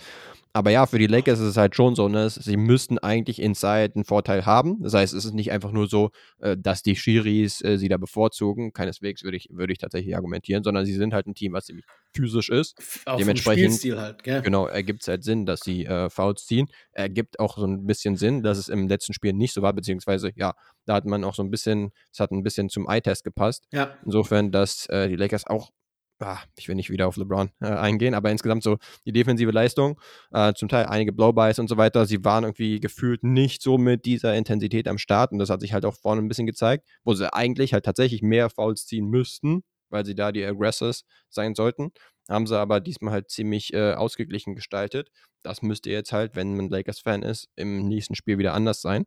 Aber 0.54 0.72
ja, 0.72 0.86
für 0.86 0.98
die 0.98 1.08
Lakers 1.08 1.39
ist 1.39 1.48
es 1.48 1.58
halt 1.58 1.76
schon 1.76 1.96
so, 1.96 2.08
ne? 2.08 2.30
sie 2.30 2.58
müssten 2.58 2.98
eigentlich 2.98 3.41
inside 3.41 3.91
einen 3.96 4.06
Vorteil 4.06 4.46
haben. 4.46 4.82
Das 4.82 4.94
heißt, 4.94 5.13
es 5.13 5.26
ist 5.26 5.34
nicht 5.34 5.52
einfach 5.52 5.72
nur 5.72 5.88
so, 5.88 6.12
äh, 6.39 6.56
dass 6.58 6.82
die 6.82 6.96
Schiris 6.96 7.62
äh, 7.62 7.78
sie 7.78 7.89
da 7.89 7.98
bevorzugen. 7.98 8.72
Keineswegs 8.72 9.24
würde 9.24 9.38
ich, 9.38 9.50
würde 9.52 9.74
ich 9.74 9.80
tatsächlich 9.80 10.15
argumentieren, 10.15 10.63
sondern 10.63 10.86
sie 10.86 10.94
sind 10.94 11.13
halt 11.13 11.28
ein 11.28 11.36
Team, 11.36 11.54
was 11.54 11.65
ziemlich 11.65 11.86
physisch 12.13 12.50
ist. 12.50 12.76
Auch 13.06 13.17
Dementsprechend- 13.17 13.65
Spielstil 13.65 14.00
halt, 14.00 14.24
gell? 14.24 14.41
Genau, 14.41 14.67
ergibt 14.67 15.02
es 15.02 15.08
halt 15.08 15.24
Sinn, 15.24 15.45
dass 15.45 15.62
sie 15.62 15.86
äh, 15.86 16.10
Fouls 16.10 16.45
ziehen. 16.45 16.67
Ergibt 16.91 17.39
auch 17.39 17.58
so 17.58 17.65
ein 17.65 17.86
bisschen 17.86 18.15
Sinn, 18.15 18.43
dass 18.43 18.58
es 18.58 18.69
im 18.69 18.88
letzten 18.88 19.13
Spiel 19.13 19.34
nicht 19.34 19.54
so 19.54 19.62
war, 19.62 19.74
beziehungsweise 19.74 20.32
ja, 20.36 20.54
da 20.86 20.95
hat 20.95 21.06
man 21.06 21.24
auch 21.24 21.36
so 21.36 21.43
ein 21.43 21.52
bisschen, 21.52 21.91
es 22.12 22.19
hat 22.19 22.32
ein 22.32 22.43
bisschen 22.43 22.69
zum 22.69 22.88
Eye-Test 22.88 23.24
gepasst. 23.24 23.65
Ja. 23.71 23.95
Insofern, 24.06 24.52
dass 24.52 24.86
äh, 24.88 25.08
die 25.10 25.15
Lakers 25.15 25.47
auch, 25.47 25.71
ah, 26.19 26.38
ich 26.58 26.67
will 26.67 26.76
nicht 26.76 26.89
wieder 26.91 27.08
auf 27.08 27.17
LeBron 27.17 27.50
äh, 27.62 27.67
eingehen, 27.67 28.13
aber 28.13 28.30
insgesamt 28.30 28.62
so 28.62 28.78
die 29.06 29.12
defensive 29.12 29.52
Leistung, 29.52 30.00
äh, 30.32 30.54
zum 30.54 30.69
Teil 30.69 30.86
einige 30.86 31.13
Blow-Bys 31.13 31.58
und 31.60 31.67
so 31.67 31.78
weiter, 31.78 32.06
sie 32.06 32.24
waren 32.24 32.43
irgendwie 32.43 32.80
gefühlt 32.80 33.24
nicht 33.24 33.62
so 33.63 33.78
mit 33.78 34.06
dieser 34.06 34.36
Intensität 34.36 34.88
am 34.88 34.97
Start 35.00 35.32
und 35.32 35.39
das 35.39 35.50
hat 35.50 35.62
sich 35.62 35.74
halt 35.74 35.86
auch 35.86 35.95
vorne 35.95 36.21
ein 36.21 36.28
bisschen 36.28 36.45
gezeigt, 36.45 36.88
wo 37.04 37.13
sie 37.13 37.34
eigentlich 37.34 37.74
halt 37.74 37.86
tatsächlich 37.86 38.21
mehr 38.21 38.50
Fouls 38.50 38.86
ziehen 38.86 39.08
müssten, 39.08 39.63
weil 39.91 40.06
sie 40.06 40.15
da 40.15 40.32
die 40.32 40.43
Aggressors 40.45 41.06
sein 41.30 41.56
sollten. 41.56 41.91
Haben 42.30 42.47
sie 42.47 42.58
aber 42.58 42.80
diesmal 42.80 43.13
halt 43.13 43.30
ziemlich 43.30 43.73
äh, 43.73 43.93
ausgeglichen 43.93 44.56
gestaltet. 44.56 45.10
Das 45.43 45.62
müsste 45.62 45.89
jetzt 45.89 46.13
halt, 46.13 46.36
wenn 46.36 46.56
man 46.56 46.69
Lakers-Fan 46.69 47.23
ist, 47.23 47.49
im 47.56 47.88
nächsten 47.88 48.15
Spiel 48.15 48.38
wieder 48.38 48.54
anders 48.54 48.82
sein. 48.82 49.06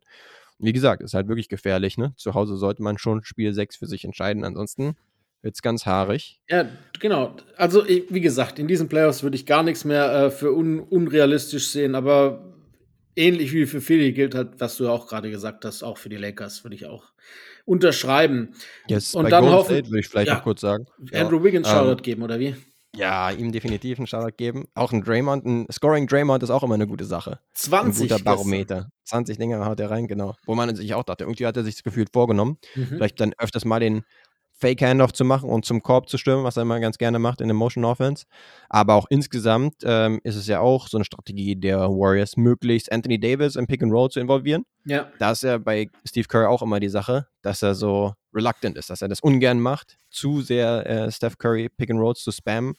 Wie 0.59 0.73
gesagt, 0.73 1.01
ist 1.01 1.13
halt 1.13 1.27
wirklich 1.27 1.49
gefährlich. 1.49 1.97
Ne? 1.97 2.13
Zu 2.17 2.33
Hause 2.33 2.55
sollte 2.57 2.81
man 2.83 2.97
schon 2.97 3.23
Spiel 3.23 3.53
6 3.53 3.75
für 3.77 3.87
sich 3.87 4.05
entscheiden. 4.05 4.43
Ansonsten 4.43 4.95
wird 5.41 5.55
es 5.55 5.61
ganz 5.61 5.85
haarig. 5.85 6.39
Ja, 6.49 6.69
genau. 6.99 7.35
Also, 7.57 7.85
ich- 7.85 8.05
wie 8.09 8.21
gesagt, 8.21 8.57
in 8.59 8.67
diesen 8.67 8.87
Playoffs 8.89 9.23
würde 9.23 9.35
ich 9.35 9.45
gar 9.45 9.63
nichts 9.63 9.85
mehr 9.85 10.11
äh, 10.13 10.31
für 10.31 10.53
un 10.53 10.79
unrealistisch 10.79 11.69
sehen, 11.69 11.93
aber 11.95 12.53
ähnlich 13.15 13.53
wie 13.53 13.65
für 13.65 13.81
Philly 13.81 14.11
gilt 14.13 14.35
halt, 14.35 14.59
was 14.59 14.77
du 14.77 14.85
ja 14.85 14.89
auch 14.91 15.07
gerade 15.07 15.29
gesagt 15.29 15.65
hast, 15.65 15.83
auch 15.83 15.97
für 15.97 16.09
die 16.09 16.17
Lakers 16.17 16.63
würde 16.63 16.75
ich 16.75 16.85
auch 16.85 17.11
unterschreiben. 17.65 18.53
Jetzt 18.87 19.15
Und 19.15 19.29
dann 19.29 19.41
Golden 19.43 19.57
hoffen- 19.57 19.73
State 19.75 19.89
würde 19.89 19.99
ich 19.99 20.07
vielleicht 20.07 20.27
ja. 20.29 20.35
noch 20.35 20.43
kurz 20.43 20.61
sagen. 20.61 20.85
Andrew 21.13 21.43
Wiggins 21.43 21.67
ähm, 21.67 21.73
Shoutout 21.73 22.01
geben, 22.03 22.23
oder 22.23 22.39
wie? 22.39 22.55
Ja, 22.95 23.29
ihm 23.29 23.51
definitiv 23.51 23.97
einen 23.97 24.07
Shoutout 24.07 24.37
geben. 24.37 24.65
Auch 24.73 24.93
ein 24.93 25.03
Draymond, 25.03 25.45
ein 25.45 25.67
Scoring 25.69 26.07
Draymond 26.07 26.43
ist 26.43 26.49
auch 26.49 26.63
immer 26.63 26.75
eine 26.75 26.87
gute 26.87 27.03
Sache. 27.03 27.31
Ein 27.31 27.37
20. 27.53 28.03
guter 28.03 28.15
gestern. 28.15 28.23
Barometer. 28.23 28.89
20 29.03 29.37
Dinger 29.37 29.65
haut 29.65 29.79
er 29.81 29.91
rein, 29.91 30.07
genau. 30.07 30.35
Wo 30.45 30.55
man 30.55 30.73
sich 30.77 30.93
auch 30.93 31.03
dachte, 31.03 31.25
irgendwie 31.25 31.45
hat 31.45 31.57
er 31.57 31.63
sich 31.65 31.75
das 31.75 31.83
gefühlt 31.83 32.09
vorgenommen. 32.13 32.57
Mhm. 32.73 32.85
Vielleicht 32.87 33.19
dann 33.19 33.33
öfters 33.37 33.65
mal 33.65 33.81
den 33.81 34.03
Fake-Handoff 34.57 35.11
zu 35.11 35.25
machen 35.25 35.49
und 35.49 35.65
zum 35.65 35.83
Korb 35.83 36.09
zu 36.09 36.17
stürmen, 36.17 36.45
was 36.45 36.55
er 36.55 36.63
immer 36.63 36.79
ganz 36.79 36.97
gerne 36.97 37.19
macht 37.19 37.41
in 37.41 37.47
der 37.47 37.55
Motion 37.55 37.83
Offense. 37.83 38.25
Aber 38.69 38.95
auch 38.95 39.05
insgesamt 39.09 39.75
ähm, 39.83 40.21
ist 40.23 40.35
es 40.35 40.47
ja 40.47 40.61
auch 40.61 40.87
so 40.87 40.97
eine 40.97 41.05
Strategie 41.05 41.55
der 41.55 41.79
Warriors, 41.89 42.37
möglichst 42.37 42.91
Anthony 42.91 43.19
Davis 43.19 43.57
im 43.57 43.67
Pick 43.67 43.83
and 43.83 43.91
Roll 43.91 44.09
zu 44.09 44.19
involvieren. 44.19 44.63
Ja, 44.85 45.11
Da 45.19 45.31
ist 45.31 45.43
ja 45.43 45.57
bei 45.57 45.89
Steve 46.07 46.27
Curry 46.27 46.45
auch 46.45 46.61
immer 46.61 46.79
die 46.79 46.89
Sache, 46.89 47.27
dass 47.41 47.61
er 47.61 47.75
so 47.75 48.13
reluctant 48.33 48.77
ist, 48.77 48.89
dass 48.89 49.01
er 49.01 49.09
das 49.09 49.19
ungern 49.19 49.59
macht, 49.59 49.97
zu 50.09 50.41
sehr 50.41 50.85
äh, 50.89 51.11
Steph 51.11 51.37
Curry 51.37 51.69
Pick 51.69 51.89
and 51.89 51.99
Rolls 51.99 52.21
zu 52.21 52.31
spammen, 52.31 52.75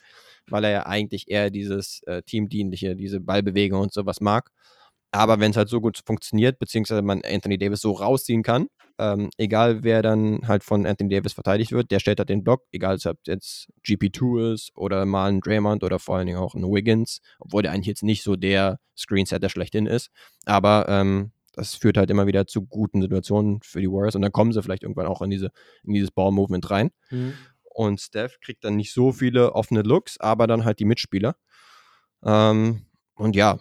weil 0.49 0.65
er 0.65 0.71
ja 0.71 0.87
eigentlich 0.87 1.29
eher 1.29 1.51
dieses 1.51 2.03
äh, 2.07 2.23
Teamdienliche, 2.23 2.97
diese 2.97 3.21
Ballbewegung 3.21 3.81
und 3.83 3.93
sowas 3.93 4.21
mag. 4.21 4.51
Aber 5.13 5.41
wenn 5.41 5.51
es 5.51 5.57
halt 5.57 5.69
so 5.69 5.81
gut 5.81 6.01
funktioniert, 6.05 6.59
beziehungsweise 6.59 7.03
man 7.03 7.23
Anthony 7.25 7.59
Davis 7.59 7.81
so 7.81 7.93
rausziehen 7.93 8.43
kann, 8.43 8.67
ähm, 8.99 9.31
egal 9.37 9.83
wer 9.83 10.03
dann 10.03 10.47
halt 10.47 10.65
von 10.65 10.87
Anthony 10.87 11.11
Davis 11.11 11.33
verteidigt 11.33 11.73
wird, 11.73 11.91
der 11.91 11.99
stellt 11.99 12.19
halt 12.19 12.29
den 12.29 12.45
Block, 12.45 12.63
egal 12.73 12.95
ob 12.95 12.99
es 12.99 13.27
jetzt 13.27 13.69
GP2 13.87 14.55
ist 14.55 14.73
oder 14.75 15.05
mal 15.05 15.29
ein 15.29 15.41
Draymond 15.41 15.85
oder 15.85 15.99
vor 15.99 16.17
allen 16.17 16.27
Dingen 16.27 16.39
auch 16.39 16.55
ein 16.55 16.63
Wiggins, 16.63 17.21
obwohl 17.39 17.63
der 17.63 17.73
eigentlich 17.73 17.87
jetzt 17.87 18.03
nicht 18.03 18.23
so 18.23 18.37
der 18.37 18.79
Screensetter 18.97 19.49
schlechthin 19.49 19.87
ist. 19.87 20.11
Aber 20.47 20.87
ähm, 20.89 21.33
das 21.53 21.75
führt 21.75 21.97
halt 21.97 22.11
immer 22.11 22.27
wieder 22.27 22.47
zu 22.47 22.63
guten 22.63 23.01
Situationen 23.03 23.61
für 23.63 23.81
die 23.81 23.91
Warriors 23.91 24.15
und 24.15 24.23
dann 24.23 24.33
kommen 24.33 24.53
sie 24.53 24.63
vielleicht 24.63 24.83
irgendwann 24.83 25.07
auch 25.07 25.23
in, 25.23 25.31
diese, 25.31 25.51
in 25.85 25.95
dieses 25.95 26.11
Ball-Movement 26.11 26.71
rein. 26.71 26.91
Mhm. 27.11 27.35
Und 27.65 28.01
Steph 28.01 28.41
kriegt 28.41 28.65
dann 28.65 28.77
nicht 28.77 28.93
so 28.93 29.13
viele 29.13 29.53
offene 29.55 29.83
Looks, 29.83 30.19
aber 30.19 30.47
dann 30.47 30.65
halt 30.65 30.79
die 30.79 30.85
Mitspieler. 30.85 31.37
Ähm, 32.25 32.87
und 33.15 33.37
ja, 33.37 33.59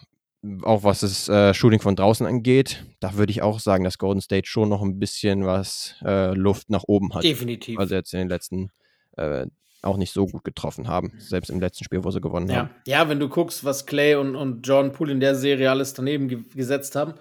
auch 0.62 0.82
was 0.84 1.00
das 1.00 1.28
äh, 1.28 1.52
Shooting 1.54 1.80
von 1.80 1.96
draußen 1.96 2.26
angeht, 2.26 2.84
da 3.00 3.14
würde 3.14 3.30
ich 3.30 3.42
auch 3.42 3.58
sagen, 3.60 3.84
dass 3.84 3.98
Golden 3.98 4.20
State 4.20 4.46
schon 4.48 4.68
noch 4.68 4.82
ein 4.82 4.98
bisschen 4.98 5.44
was 5.46 5.94
äh, 6.04 6.32
Luft 6.34 6.70
nach 6.70 6.84
oben 6.86 7.14
hat. 7.14 7.24
definitiv. 7.24 7.78
Also 7.78 7.94
jetzt 7.94 8.12
in 8.12 8.20
den 8.20 8.28
letzten 8.28 8.70
äh, 9.16 9.46
auch 9.82 9.96
nicht 9.98 10.12
so 10.12 10.26
gut 10.26 10.42
getroffen 10.44 10.88
haben. 10.88 11.12
Selbst 11.18 11.48
im 11.50 11.60
letzten 11.60 11.84
Spiel, 11.84 12.02
wo 12.02 12.10
sie 12.10 12.20
gewonnen 12.20 12.50
haben. 12.52 12.70
Ja. 12.86 13.00
ja, 13.02 13.08
wenn 13.08 13.20
du 13.20 13.28
guckst, 13.28 13.64
was 13.64 13.86
Clay 13.86 14.14
und, 14.16 14.34
und 14.34 14.66
John 14.66 14.92
Poole 14.92 15.12
in 15.12 15.20
der 15.20 15.34
Serie 15.36 15.70
alles 15.70 15.94
daneben 15.94 16.28
ge 16.28 16.38
gesetzt 16.54 16.96
haben, 16.96 17.12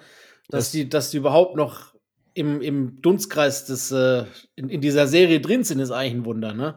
dass 0.49 0.65
Das- 0.65 0.71
die, 0.71 0.89
dass 0.89 1.11
die 1.11 1.17
überhaupt 1.17 1.55
noch 1.55 1.93
im, 2.33 2.61
im 2.61 3.01
Dunstkreis 3.01 3.65
des, 3.65 3.91
äh, 3.91 4.25
in, 4.55 4.69
in 4.69 4.81
dieser 4.81 5.07
Serie 5.07 5.39
drin 5.39 5.63
sind, 5.63 5.79
ist 5.79 5.91
eigentlich 5.91 6.13
ein 6.15 6.25
Wunder, 6.25 6.53
ne? 6.53 6.75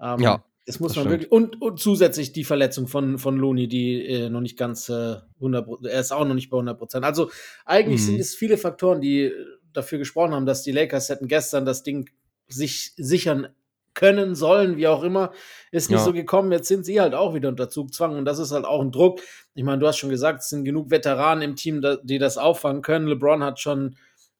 Ähm, 0.00 0.20
Ja, 0.20 0.44
Das 0.68 0.78
muss 0.80 0.92
das 0.94 1.02
man 1.04 1.10
wirklich. 1.10 1.32
Und, 1.32 1.60
und 1.60 1.80
zusätzlich 1.80 2.32
die 2.32 2.44
Verletzung 2.44 2.86
von, 2.86 3.18
von 3.18 3.36
Looney, 3.36 3.66
die 3.66 4.06
äh, 4.06 4.28
noch 4.30 4.40
nicht 4.42 4.56
ganz 4.56 4.88
äh, 4.88 5.16
100 5.36 5.64
Pro- 5.64 5.78
er 5.82 5.98
ist 6.00 6.12
auch 6.12 6.24
noch 6.26 6.34
nicht 6.34 6.50
bei 6.50 6.56
100 6.58 6.78
Prozent. 6.78 7.04
Also 7.04 7.30
eigentlich 7.64 8.00
Mhm. 8.02 8.04
sind 8.06 8.20
es 8.20 8.34
viele 8.34 8.56
Faktoren, 8.58 9.00
die 9.00 9.32
dafür 9.72 9.98
gesprochen 9.98 10.32
haben, 10.34 10.46
dass 10.46 10.62
die 10.62 10.72
Lakers 10.72 11.08
hätten 11.08 11.26
gestern 11.26 11.64
das 11.64 11.82
Ding 11.82 12.08
sich 12.48 12.92
sichern 12.96 13.48
können, 13.94 14.34
sollen, 14.36 14.76
wie 14.76 14.86
auch 14.86 15.02
immer. 15.02 15.32
Ist 15.72 15.90
nicht 15.90 15.98
Ja. 15.98 16.04
so 16.04 16.12
gekommen. 16.12 16.52
Jetzt 16.52 16.68
sind 16.68 16.84
sie 16.86 17.00
halt 17.00 17.14
auch 17.14 17.34
wieder 17.34 17.48
unter 17.48 17.68
Zugzwang 17.68 18.16
und 18.16 18.24
das 18.26 18.38
ist 18.38 18.52
halt 18.52 18.64
auch 18.64 18.80
ein 18.80 18.92
Druck. 18.92 19.20
Ich 19.54 19.64
meine, 19.64 19.78
du 19.80 19.86
hast 19.88 19.96
schon 19.98 20.10
gesagt, 20.10 20.42
es 20.42 20.50
sind 20.50 20.64
genug 20.64 20.90
Veteranen 20.90 21.42
im 21.42 21.56
Team, 21.56 21.84
die 22.04 22.18
das 22.18 22.38
auffangen 22.38 22.82
können. 22.82 23.08
LeBron 23.08 23.42
hat 23.42 23.58
schon 23.58 23.96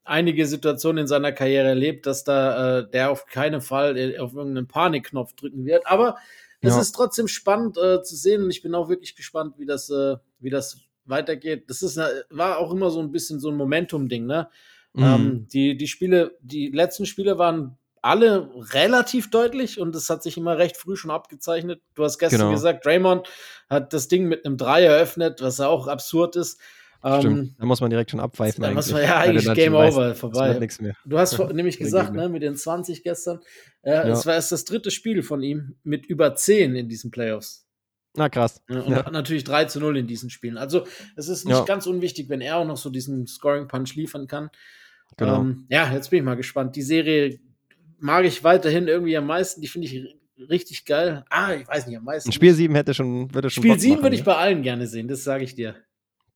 einige 0.09 0.45
Situationen 0.47 1.03
in 1.03 1.07
seiner 1.07 1.31
Karriere 1.31 1.67
erlebt, 1.69 2.05
dass 2.05 2.23
da 2.23 2.79
äh, 2.79 2.89
der 2.89 3.11
auf 3.11 3.25
keinen 3.25 3.61
Fall 3.61 3.97
äh, 3.97 4.19
auf 4.19 4.33
irgendeinen 4.33 4.67
Panikknopf 4.67 5.33
drücken 5.35 5.65
wird. 5.65 5.87
Aber 5.87 6.17
es 6.61 6.75
Ja. 6.75 6.81
ist 6.81 6.91
trotzdem 6.93 7.27
spannend 7.27 7.77
äh, 7.77 8.01
zu 8.03 8.15
sehen 8.15 8.43
und 8.43 8.51
ich 8.51 8.61
bin 8.61 8.75
auch 8.75 8.89
wirklich 8.89 9.15
gespannt, 9.15 9.55
wie 9.57 9.65
das, 9.65 9.89
äh, 9.89 10.17
wie 10.39 10.49
das 10.49 10.77
weitergeht. 11.05 11.69
Das 11.69 11.81
ist, 11.81 11.97
äh, 11.97 12.07
war 12.29 12.57
auch 12.57 12.71
immer 12.71 12.89
so 12.89 12.99
ein 12.99 13.11
bisschen 13.11 13.39
so 13.39 13.49
ein 13.49 13.55
Momentum-Ding, 13.55 14.25
ne? 14.25 14.49
Mhm. 14.93 15.03
Ähm, 15.03 15.47
die, 15.53 15.77
die 15.77 15.87
Spiele, 15.87 16.37
die 16.41 16.69
letzten 16.69 17.05
Spiele 17.05 17.37
waren 17.37 17.77
alle 18.01 18.49
relativ 18.73 19.29
deutlich 19.29 19.79
und 19.79 19.93
es 19.95 20.09
hat 20.09 20.23
sich 20.23 20.37
immer 20.37 20.57
recht 20.57 20.77
früh 20.77 20.95
schon 20.95 21.11
abgezeichnet. 21.11 21.81
Du 21.95 22.03
hast 22.03 22.17
gestern 22.17 22.39
Genau. 22.39 22.51
gesagt, 22.51 22.85
Draymond 22.85 23.27
hat 23.69 23.91
das 23.93 24.07
Ding 24.07 24.25
mit 24.27 24.45
einem 24.45 24.57
Drei 24.57 24.83
eröffnet, 24.83 25.41
was 25.41 25.57
ja 25.57 25.67
auch 25.67 25.87
absurd 25.87 26.35
ist. 26.37 26.59
Ähm, 27.03 27.19
Stimmt. 27.21 27.55
Da 27.59 27.65
muss 27.65 27.79
man 27.81 27.89
direkt 27.89 28.11
schon 28.11 28.19
abpfeifen. 28.19 28.61
da 28.61 28.71
muss 28.71 28.91
man 28.91 29.01
ja 29.03 29.17
eigentlich 29.19 29.51
Game 29.53 29.73
weißt, 29.73 29.95
Over, 29.97 30.15
vorbei. 30.15 30.59
mehr. 30.81 30.95
Du 31.05 31.17
hast 31.17 31.35
vor- 31.35 31.51
nämlich 31.53 31.77
gesagt, 31.79 32.13
ne, 32.13 32.27
mit 32.27 32.41
den 32.43 32.55
20 32.55 33.03
gestern, 33.03 33.39
äh, 33.83 33.91
Ja. 33.91 34.07
es 34.09 34.25
war 34.25 34.33
erst 34.33 34.51
das 34.51 34.65
dritte 34.65 34.91
Spiel 34.91 35.23
von 35.23 35.41
ihm 35.41 35.75
mit 35.83 36.05
über 36.05 36.35
10 36.35 36.75
in 36.75 36.89
diesen 36.89 37.09
Playoffs. 37.11 37.65
Na 38.15 38.27
krass. 38.27 38.61
Ja, 38.69 38.81
und 38.81 38.91
Ja. 38.91 39.09
natürlich 39.11 39.43
3 39.45 39.65
zu 39.65 39.79
0 39.79 39.95
in 39.97 40.07
diesen 40.07 40.29
Spielen. 40.29 40.57
Also 40.57 40.85
es 41.15 41.29
ist 41.29 41.45
nicht 41.45 41.65
ganz 41.65 41.85
unwichtig, 41.87 42.27
wenn 42.27 42.41
er 42.41 42.57
auch 42.57 42.65
noch 42.65 42.75
so 42.77 42.89
diesen 42.89 43.27
Scoring-Punch 43.27 43.95
liefern 43.95 44.27
kann. 44.27 44.49
Genau. 45.15 45.41
Ähm, 45.41 45.65
ja, 45.69 45.91
jetzt 45.93 46.09
bin 46.09 46.19
ich 46.19 46.25
mal 46.25 46.35
gespannt. 46.35 46.75
Die 46.75 46.81
Serie 46.81 47.39
mag 47.99 48.25
ich 48.25 48.43
weiterhin 48.43 48.87
irgendwie 48.87 49.15
am 49.15 49.25
meisten. 49.27 49.61
Die 49.61 49.67
finde 49.67 49.87
ich 49.87 50.15
richtig 50.49 50.85
geil. 50.85 51.23
Ah, 51.29 51.53
ich 51.53 51.67
weiß 51.67 51.87
nicht, 51.87 51.97
am 51.97 52.03
meisten. 52.03 52.29
Ein 52.29 52.33
Spiel 52.33 52.53
7 52.53 52.73
hätte 52.75 52.93
schon, 52.93 53.33
würde 53.33 53.49
schon 53.49 53.61
Spiel 53.63 53.71
Bock 53.71 53.79
7 53.79 53.93
machen, 53.93 54.03
würde 54.03 54.15
ich 54.15 54.21
ne? 54.21 54.25
bei 54.25 54.35
allen 54.35 54.63
gerne 54.63 54.87
sehen, 54.87 55.07
das 55.07 55.23
sage 55.23 55.43
ich 55.43 55.55
dir. 55.55 55.75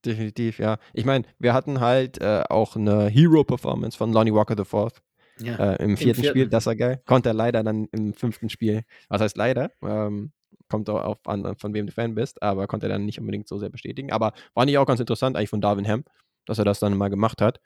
Definitiv, 0.05 0.59
ja. 0.59 0.77
Ich 0.93 1.05
meine, 1.05 1.25
wir 1.39 1.53
hatten 1.53 1.79
halt 1.79 2.19
äh, 2.21 2.43
auch 2.49 2.75
eine 2.75 3.07
Hero-Performance 3.07 3.97
von 3.97 4.11
Lonnie 4.11 4.33
Walker 4.33 4.57
IV 4.59 4.91
Ja. 5.39 5.55
äh, 5.73 5.83
im 5.83 5.95
vierten 5.97 6.21
Spiel. 6.23 6.33
vierten. 6.33 6.51
Das 6.51 6.65
war 6.65 6.75
geil. 6.75 7.01
Konnte 7.05 7.29
er 7.29 7.33
leider 7.33 7.63
dann 7.63 7.85
im 7.91 8.13
fünften 8.13 8.49
Spiel, 8.49 8.83
was 9.09 9.21
heißt 9.21 9.37
leider, 9.37 9.71
ähm, 9.81 10.31
kommt 10.69 10.89
auch 10.89 11.17
an, 11.25 11.55
von 11.57 11.73
wem 11.73 11.85
du 11.85 11.91
Fan 11.91 12.15
bist, 12.15 12.41
aber 12.41 12.67
konnte 12.67 12.87
er 12.87 12.89
dann 12.89 13.05
nicht 13.05 13.19
unbedingt 13.19 13.47
so 13.47 13.57
sehr 13.59 13.69
bestätigen. 13.69 14.11
Aber 14.11 14.33
war 14.53 14.65
nicht 14.65 14.77
auch 14.77 14.85
ganz 14.87 14.99
interessant 14.99 15.37
eigentlich 15.37 15.49
von 15.49 15.61
Darwin 15.61 15.87
Ham, 15.87 16.03
dass 16.45 16.57
er 16.59 16.65
das 16.65 16.79
dann 16.79 16.97
mal 16.97 17.09
gemacht 17.09 17.41
hat. 17.41 17.59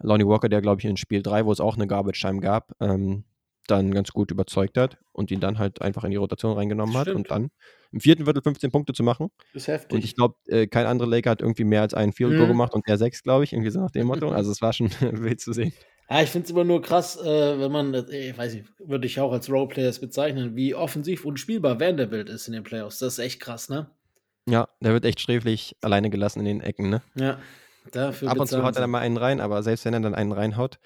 Lonnie 0.00 0.26
Walker, 0.26 0.48
der 0.48 0.60
glaube 0.62 0.80
ich 0.80 0.84
in 0.86 0.96
Spiel 0.96 1.22
3, 1.22 1.44
wo 1.44 1.52
es 1.52 1.60
auch 1.60 1.76
eine 1.76 1.86
Garbage 1.86 2.20
Time 2.20 2.40
gab, 2.40 2.72
ähm, 2.80 3.24
dann 3.66 3.92
ganz 3.92 4.10
gut 4.12 4.30
überzeugt 4.30 4.76
hat 4.76 4.98
und 5.12 5.30
ihn 5.30 5.40
dann 5.40 5.58
halt 5.58 5.80
einfach 5.82 6.04
in 6.04 6.10
die 6.10 6.16
Rotation 6.16 6.54
reingenommen 6.56 6.96
hat 6.96 7.08
und 7.08 7.30
dann 7.30 7.50
im 7.92 8.00
vierten 8.00 8.24
Viertel 8.24 8.42
15 8.42 8.70
Punkte 8.72 8.92
zu 8.92 9.02
machen. 9.02 9.28
ist 9.52 9.68
heftig. 9.68 9.92
Und 9.96 10.04
ich 10.04 10.16
glaube, 10.16 10.34
äh, 10.48 10.66
kein 10.66 10.86
anderer 10.86 11.08
Laker 11.08 11.30
hat 11.30 11.42
irgendwie 11.42 11.64
mehr 11.64 11.82
als 11.82 11.94
einen 11.94 12.12
Field 12.12 12.30
Goal 12.36 12.46
Mhm. 12.46 12.52
gemacht 12.52 12.74
und 12.74 12.86
er 12.88 12.98
sechs, 12.98 13.22
glaube 13.22 13.44
ich, 13.44 13.52
irgendwie 13.52 13.70
so 13.70 13.80
nach 13.80 13.90
dem 13.90 14.06
Motto. 14.06 14.30
Also 14.30 14.50
es 14.50 14.60
war 14.62 14.72
schon 14.72 14.88
wild 15.00 15.40
zu 15.40 15.52
sehen. 15.52 15.72
Ja, 16.10 16.20
ich 16.22 16.30
finde 16.30 16.44
es 16.46 16.50
immer 16.50 16.64
nur 16.64 16.82
krass, 16.82 17.16
äh, 17.16 17.58
wenn 17.60 17.70
man, 17.72 17.94
äh, 17.94 18.30
ich 18.30 18.36
weiß 18.36 18.54
nicht, 18.54 18.66
würde 18.78 19.06
ich 19.06 19.20
auch 19.20 19.32
als 19.32 19.48
Roleplayers 19.50 20.00
bezeichnen, 20.00 20.56
wie 20.56 20.74
offensiv 20.74 21.24
und 21.24 21.38
spielbar 21.38 21.78
Vanderbilt 21.80 22.28
ist 22.28 22.48
in 22.48 22.54
den 22.54 22.64
Playoffs. 22.64 22.98
Das 22.98 23.14
ist 23.14 23.18
echt 23.18 23.40
krass, 23.40 23.68
ne? 23.68 23.90
Ja, 24.48 24.68
der 24.80 24.92
wird 24.92 25.04
echt 25.04 25.20
sträflich 25.20 25.76
alleine 25.82 26.10
gelassen 26.10 26.40
in 26.40 26.46
den 26.46 26.60
Ecken, 26.60 26.90
ne? 26.90 27.02
Ja. 27.14 27.38
Dafür 27.92 28.28
Ab 28.30 28.38
und 28.38 28.46
zu 28.46 28.62
haut 28.62 28.76
er 28.76 28.80
dann 28.82 28.90
mal 28.90 29.00
einen 29.00 29.16
rein, 29.16 29.40
aber 29.40 29.62
selbst 29.62 29.84
wenn 29.84 29.94
er 29.94 30.00
dann 30.00 30.14
einen 30.14 30.32
reinhaut, 30.32 30.78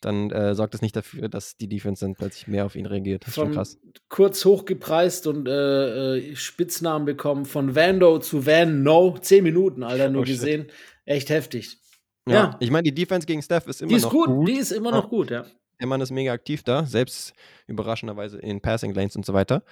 dann 0.00 0.30
äh, 0.30 0.54
sorgt 0.54 0.74
das 0.74 0.82
nicht 0.82 0.96
dafür, 0.96 1.28
dass 1.28 1.56
die 1.56 1.68
Defense 1.68 2.04
dann 2.04 2.14
plötzlich 2.14 2.46
mehr 2.48 2.64
auf 2.66 2.74
ihn 2.76 2.86
reagiert. 2.86 3.22
Das 3.22 3.28
ist 3.28 3.34
schon 3.34 3.52
krass. 3.52 3.78
kurz 4.08 4.44
hochgepreist 4.44 5.26
und 5.26 5.46
äh, 5.48 6.16
äh, 6.16 6.36
Spitznamen 6.36 7.04
bekommen. 7.04 7.44
Von 7.44 7.74
Vando 7.74 8.18
zu 8.18 8.46
Van 8.46 8.82
No. 8.82 9.16
Zehn 9.20 9.44
Minuten, 9.44 9.82
Alter, 9.82 10.08
nur 10.08 10.22
Oh, 10.22 10.24
shit. 10.24 10.36
gesehen. 10.36 10.66
Echt 11.04 11.28
heftig. 11.30 11.78
Ja. 12.26 12.34
Ja. 12.34 12.56
Ich 12.60 12.70
meine, 12.70 12.84
die 12.84 12.94
Defense 12.94 13.26
gegen 13.26 13.42
Steph 13.42 13.66
ist 13.66 13.82
immer 13.82 13.92
ist 13.92 14.02
noch 14.04 14.10
gut. 14.10 14.26
gut. 14.28 14.48
Die 14.48 14.56
ist 14.56 14.70
immer 14.72 14.90
Ja. 14.90 14.96
noch 14.96 15.08
gut, 15.10 15.30
ja. 15.30 15.44
Der 15.80 15.86
Mann 15.86 16.00
ist 16.02 16.10
mega 16.10 16.32
aktiv 16.32 16.62
da, 16.62 16.84
selbst 16.84 17.32
überraschenderweise 17.66 18.38
in 18.38 18.60
Passing 18.60 18.92
Lanes 18.94 19.16
und 19.16 19.24
so 19.24 19.32
weiter. 19.32 19.62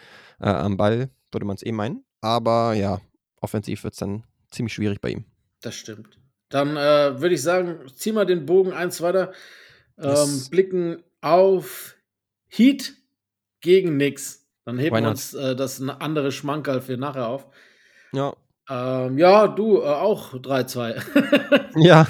Äh, 0.41 0.49
am 0.49 0.77
Ball 0.79 1.11
würde 1.33 1.47
man 1.47 1.57
es 1.57 1.62
eh 1.64 1.73
meinen. 1.73 2.03
Aber 2.23 2.73
ja, 2.75 3.01
offensiv 3.41 3.85
wird 3.85 3.93
es 3.95 4.01
dann 4.01 4.25
ziemlich 4.51 4.73
schwierig 4.73 5.01
bei 5.01 5.11
ihm. 5.11 5.25
Das 5.61 5.75
stimmt. 5.75 6.19
Dann 6.49 6.77
äh, 6.79 7.21
würde 7.21 7.35
ich 7.35 7.43
sagen, 7.43 7.77
zieh 7.95 8.12
mal 8.12 8.25
den 8.25 8.47
Bogen 8.47 8.73
eins 8.73 9.03
weiter. 9.03 9.33
Ähm, 10.01 10.09
Yes. 10.11 10.49
Blicken 10.51 11.03
auf 11.21 11.97
Heat 12.49 12.95
gegen 13.61 13.97
Nix. 13.97 14.47
Dann 14.65 14.79
heben 14.79 14.97
wir 14.97 15.09
uns 15.09 15.35
äh, 15.35 15.57
das 15.57 15.81
eine 15.81 16.01
andere 16.01 16.31
Schmankerl 16.33 16.81
für 16.81 16.97
nachher 16.97 17.29
auf. 17.29 17.47
Ja, 18.13 18.35
Ähm, 18.71 19.17
ja, 19.19 19.49
du 19.49 19.79
äh, 19.81 19.85
auch 19.87 20.35
3-2. 20.35 21.71
ja. 21.77 22.07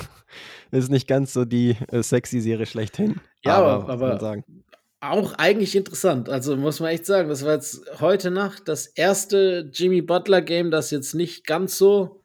Ist 0.70 0.90
nicht 0.90 1.06
ganz 1.08 1.32
so 1.32 1.44
die 1.46 1.76
äh, 1.90 2.02
sexy 2.02 2.40
Serie 2.40 2.66
schlechthin. 2.66 3.20
Ja, 3.44 3.56
aber- 3.56 3.88
aber- 3.88 4.42
auch 5.00 5.34
eigentlich 5.34 5.76
interessant. 5.76 6.28
Also 6.28 6.56
muss 6.56 6.80
man 6.80 6.90
echt 6.90 7.06
sagen, 7.06 7.28
das 7.28 7.44
war 7.44 7.52
jetzt 7.54 8.00
heute 8.00 8.32
Nacht 8.32 8.66
das 8.66 8.88
erste 8.88 9.70
Jimmy 9.72 10.02
Butler 10.02 10.42
Game, 10.42 10.72
das 10.72 10.90
jetzt 10.90 11.14
nicht 11.14 11.46
ganz 11.46 11.78
so 11.78 12.24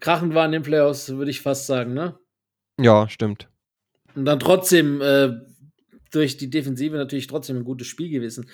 krachend 0.00 0.34
war 0.34 0.44
in 0.44 0.50
den 0.52 0.62
Playoffs, 0.62 1.08
würde 1.10 1.30
ich 1.30 1.40
fast 1.40 1.66
sagen, 1.68 1.94
ne? 1.94 2.18
Ja, 2.80 3.08
stimmt. 3.08 3.48
Und 4.14 4.24
dann 4.24 4.38
trotzdem 4.38 5.00
äh, 5.00 5.30
durch 6.12 6.36
die 6.36 6.50
Defensive 6.50 6.96
natürlich 6.96 7.26
trotzdem 7.26 7.56
ein 7.58 7.64
gutes 7.64 7.86
Spiel 7.86 8.08
gewesen. 8.10 8.48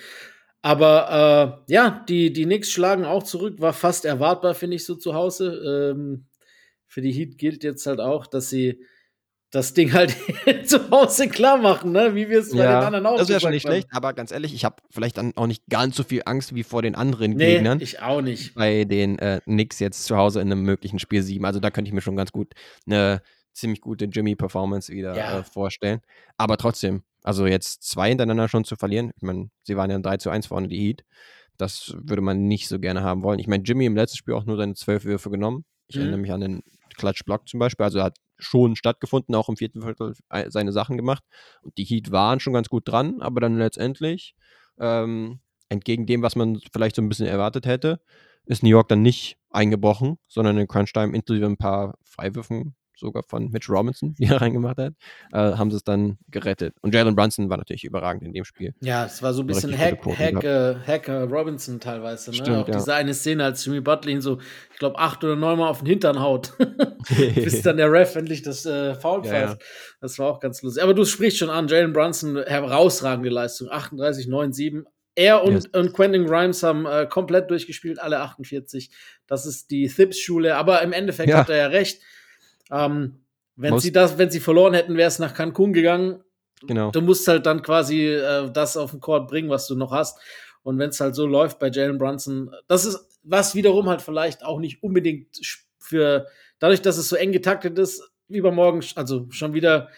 Aber 0.63 1.63
äh, 1.67 1.73
ja, 1.73 2.03
die, 2.07 2.33
die 2.33 2.45
Knicks 2.45 2.71
schlagen 2.71 3.05
auch 3.05 3.23
zurück, 3.23 3.59
war 3.59 3.73
fast 3.73 4.05
erwartbar, 4.05 4.53
finde 4.53 4.75
ich, 4.75 4.85
so 4.85 4.95
zu 4.95 5.13
Hause. 5.13 5.93
Ähm, 5.95 6.25
für 6.87 7.01
die 7.01 7.11
Heat 7.11 7.37
gilt 7.37 7.63
jetzt 7.63 7.85
halt 7.85 7.99
auch, 7.99 8.27
dass 8.27 8.49
sie 8.49 8.83
das 9.49 9.73
Ding 9.73 9.91
halt 9.93 10.15
zu 10.65 10.89
Hause 10.91 11.27
klar 11.29 11.57
machen, 11.57 11.91
ne? 11.91 12.15
wie 12.15 12.29
wir 12.29 12.39
es 12.39 12.51
bei 12.51 12.57
den 12.57 12.67
anderen 12.67 13.05
auch 13.05 13.17
das 13.17 13.29
wäre 13.29 13.39
schon 13.39 13.51
gesagt 13.51 13.53
nicht 13.53 13.65
haben. 13.65 13.71
schlecht, 13.73 13.87
aber 13.91 14.13
ganz 14.13 14.31
ehrlich, 14.31 14.53
ich 14.53 14.63
habe 14.65 14.77
vielleicht 14.91 15.17
dann 15.17 15.33
auch 15.35 15.47
nicht 15.47 15.63
ganz 15.69 15.95
so 15.95 16.03
viel 16.03 16.21
Angst 16.25 16.53
wie 16.55 16.63
vor 16.63 16.81
den 16.81 16.95
anderen 16.95 17.31
Nee, 17.33 17.55
Gegnern. 17.55 17.81
ich 17.81 18.01
auch 18.01 18.21
nicht. 18.21 18.53
bei 18.55 18.85
den 18.85 19.19
äh, 19.19 19.41
Knicks 19.45 19.79
jetzt 19.79 20.05
zu 20.05 20.15
Hause 20.15 20.41
in 20.41 20.51
einem 20.51 20.61
möglichen 20.63 20.99
Spiel 20.99 21.21
7. 21.23 21.43
Also 21.45 21.59
da 21.59 21.69
könnte 21.71 21.89
ich 21.89 21.93
mir 21.93 22.01
schon 22.01 22.15
ganz 22.15 22.31
gut 22.31 22.53
eine 22.85 23.21
ziemlich 23.53 23.81
gute 23.81 24.05
Jimmy-Performance 24.05 24.91
wieder 24.93 25.15
Ja. 25.15 25.39
äh, 25.39 25.43
vorstellen. 25.43 26.01
Aber 26.37 26.57
trotzdem, 26.57 27.03
also 27.23 27.45
jetzt 27.45 27.83
zwei 27.83 28.09
hintereinander 28.09 28.47
schon 28.47 28.63
zu 28.63 28.75
verlieren, 28.75 29.11
ich 29.15 29.21
meine, 29.23 29.49
sie 29.63 29.75
waren 29.77 29.91
ja 29.91 29.99
3 29.99 30.17
zu 30.17 30.29
1 30.29 30.47
vorne, 30.47 30.67
die 30.67 30.77
Heat. 30.79 31.03
Das 31.57 31.93
würde 31.97 32.21
man 32.21 32.47
nicht 32.47 32.67
so 32.67 32.79
gerne 32.79 33.03
haben 33.03 33.21
wollen. 33.23 33.39
Ich 33.39 33.47
meine, 33.47 33.63
Jimmy 33.63 33.85
im 33.85 33.95
letzten 33.95 34.17
Spiel 34.17 34.33
auch 34.33 34.45
nur 34.45 34.57
seine 34.57 34.73
zwölf 34.73 35.03
Würfe 35.05 35.29
genommen. 35.29 35.65
Ich 35.87 35.95
Mhm. 35.95 36.01
erinnere 36.01 36.19
mich 36.21 36.31
an 36.31 36.41
den 36.41 36.63
Klatschblock 36.97 37.47
zum 37.47 37.59
Beispiel. 37.59 37.83
Also 37.83 37.99
er 37.99 38.05
hat 38.05 38.17
schon 38.39 38.75
stattgefunden, 38.75 39.35
auch 39.35 39.49
im 39.49 39.57
vierten 39.57 39.81
Viertel 39.83 40.15
äh, 40.29 40.49
seine 40.49 40.71
Sachen 40.71 40.97
gemacht. 40.97 41.23
Und 41.61 41.77
die 41.77 41.83
Heat 41.83 42.11
waren 42.11 42.39
schon 42.39 42.53
ganz 42.53 42.69
gut 42.69 42.87
dran, 42.87 43.21
aber 43.21 43.39
dann 43.41 43.57
letztendlich, 43.57 44.33
ähm, 44.79 45.39
entgegen 45.69 46.05
dem, 46.07 46.21
was 46.23 46.35
man 46.35 46.59
vielleicht 46.73 46.95
so 46.95 47.01
ein 47.01 47.09
bisschen 47.09 47.27
erwartet 47.27 47.65
hätte, 47.67 48.01
ist 48.45 48.63
New 48.63 48.69
York 48.69 48.87
dann 48.89 49.03
nicht 49.03 49.37
eingebrochen, 49.51 50.17
sondern 50.27 50.57
in 50.57 50.67
Crunch-Time 50.67 51.15
inklusive 51.15 51.45
ein 51.45 51.57
paar 51.57 51.97
Freiwürfen, 52.03 52.75
sogar 53.01 53.23
von 53.23 53.49
Mitch 53.49 53.71
Robinson, 53.71 54.15
die 54.19 54.25
er 54.25 54.41
reingemacht 54.41 54.77
hat, 54.77 54.93
äh, 55.33 55.37
haben 55.37 55.69
sie 55.71 55.77
es 55.77 55.83
dann 55.83 56.17
gerettet. 56.29 56.75
Und 56.81 56.93
Jalen 56.93 57.15
Brunson 57.15 57.49
war 57.49 57.57
natürlich 57.57 57.83
überragend 57.83 58.23
in 58.23 58.33
dem 58.33 58.45
Spiel. 58.45 58.73
Ja, 58.81 59.05
es 59.05 59.21
war 59.21 59.33
so 59.33 59.41
ein 59.41 59.47
bisschen 59.47 59.71
gute 59.71 59.83
Hack, 59.83 60.01
Quoten 60.01 60.17
Hack, 60.17 60.43
äh, 60.43 60.75
Hacker 60.87 61.23
Robinson 61.25 61.79
teilweise. 61.79 62.31
Ne? 62.31 62.37
Stimmt, 62.37 62.57
auch 62.57 62.67
ja. 62.67 62.75
diese 62.75 62.93
eine 62.93 63.13
Szene, 63.13 63.43
als 63.43 63.65
Jimmy 63.65 63.81
Butler 63.81 64.11
ihn 64.11 64.21
so, 64.21 64.39
ich 64.71 64.79
glaube, 64.79 64.97
acht 64.99 65.23
oder 65.23 65.35
neunmal 65.35 65.69
auf 65.69 65.79
den 65.79 65.87
Hintern 65.87 66.21
haut. 66.21 66.53
Bis 67.35 67.61
dann 67.61 67.77
der 67.77 67.91
Ref 67.91 68.15
endlich 68.15 68.41
das 68.41 68.65
äh, 68.65 68.95
Foul 68.95 69.25
Ja, 69.25 69.31
pfeift. 69.31 69.63
Das 69.99 70.17
war 70.19 70.27
auch 70.29 70.39
ganz 70.39 70.61
lustig. 70.61 70.83
Aber 70.83 70.93
du 70.93 71.03
sprichst 71.05 71.39
schon 71.39 71.49
an, 71.49 71.67
Jalen 71.67 71.93
Brunson, 71.93 72.37
herausragende 72.45 73.29
Leistung. 73.29 73.69
38, 73.69 74.27
9, 74.27 74.53
7. 74.53 74.85
Er 75.15 75.43
und, 75.43 75.53
Yes. 75.53 75.65
und 75.67 75.93
Quentin 75.93 76.25
Grimes 76.25 76.63
haben 76.63 76.85
äh, 76.85 77.05
komplett 77.05 77.51
durchgespielt, 77.51 77.99
alle 77.99 78.19
48. 78.21 78.89
Das 79.27 79.45
ist 79.45 79.69
die 79.69 79.87
Thibs-Schule. 79.87 80.55
Aber 80.55 80.81
im 80.81 80.93
Endeffekt 80.93 81.29
Ja. 81.29 81.39
hat 81.39 81.49
er 81.49 81.57
ja 81.57 81.67
recht. 81.67 82.01
Ähm, 82.71 83.19
wenn, 83.55 83.71
Muss- 83.73 83.83
sie 83.83 83.91
das, 83.91 84.17
wenn 84.17 84.29
sie 84.31 84.39
verloren 84.39 84.73
hätten, 84.73 84.95
wäre 84.97 85.07
es 85.07 85.19
nach 85.19 85.33
Cancun 85.33 85.73
gegangen. 85.73 86.23
genau. 86.65 86.91
Du 86.91 87.01
musst 87.01 87.27
halt 87.27 87.45
dann 87.45 87.61
quasi 87.61 88.07
äh, 88.07 88.49
das 88.51 88.77
auf 88.77 88.91
den 88.91 88.99
Court 88.99 89.27
bringen, 89.29 89.49
was 89.49 89.67
du 89.67 89.75
noch 89.75 89.91
hast. 89.91 90.17
Und 90.63 90.77
wenn 90.79 90.89
es 90.91 90.99
halt 90.99 91.15
so 91.15 91.25
läuft 91.25 91.59
bei 91.59 91.69
Jalen 91.69 91.97
Brunson, 91.97 92.51
das 92.67 92.85
ist 92.85 93.19
was 93.23 93.53
wiederum 93.55 93.87
halt 93.89 94.01
vielleicht 94.01 94.43
auch 94.43 94.59
nicht 94.59 94.81
unbedingt 94.81 95.27
für, 95.79 96.27
dadurch, 96.59 96.81
dass 96.81 96.97
es 96.97 97.09
so 97.09 97.15
eng 97.15 97.31
getaktet 97.31 97.77
ist, 97.77 98.01
übermorgen, 98.29 98.83
also 98.95 99.27
schon 99.29 99.53
wieder 99.53 99.89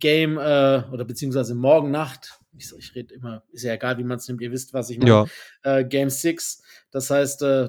Game 0.00 0.38
äh, 0.38 0.82
oder 0.92 1.04
beziehungsweise 1.04 1.54
morgen 1.54 1.90
Nacht. 1.90 2.40
Ich, 2.56 2.72
ich 2.78 2.94
rede 2.94 3.14
immer, 3.14 3.42
ist 3.52 3.62
ja 3.64 3.74
egal, 3.74 3.98
wie 3.98 4.04
man 4.04 4.18
es 4.18 4.26
nimmt, 4.28 4.40
ihr 4.40 4.50
wisst, 4.52 4.72
was 4.72 4.90
ich 4.90 4.98
meine. 4.98 5.10
Ja, 5.10 5.26
Äh, 5.62 5.84
Game 5.84 6.10
6. 6.10 6.62
Das 6.90 7.10
heißt, 7.10 7.42
äh, 7.42 7.68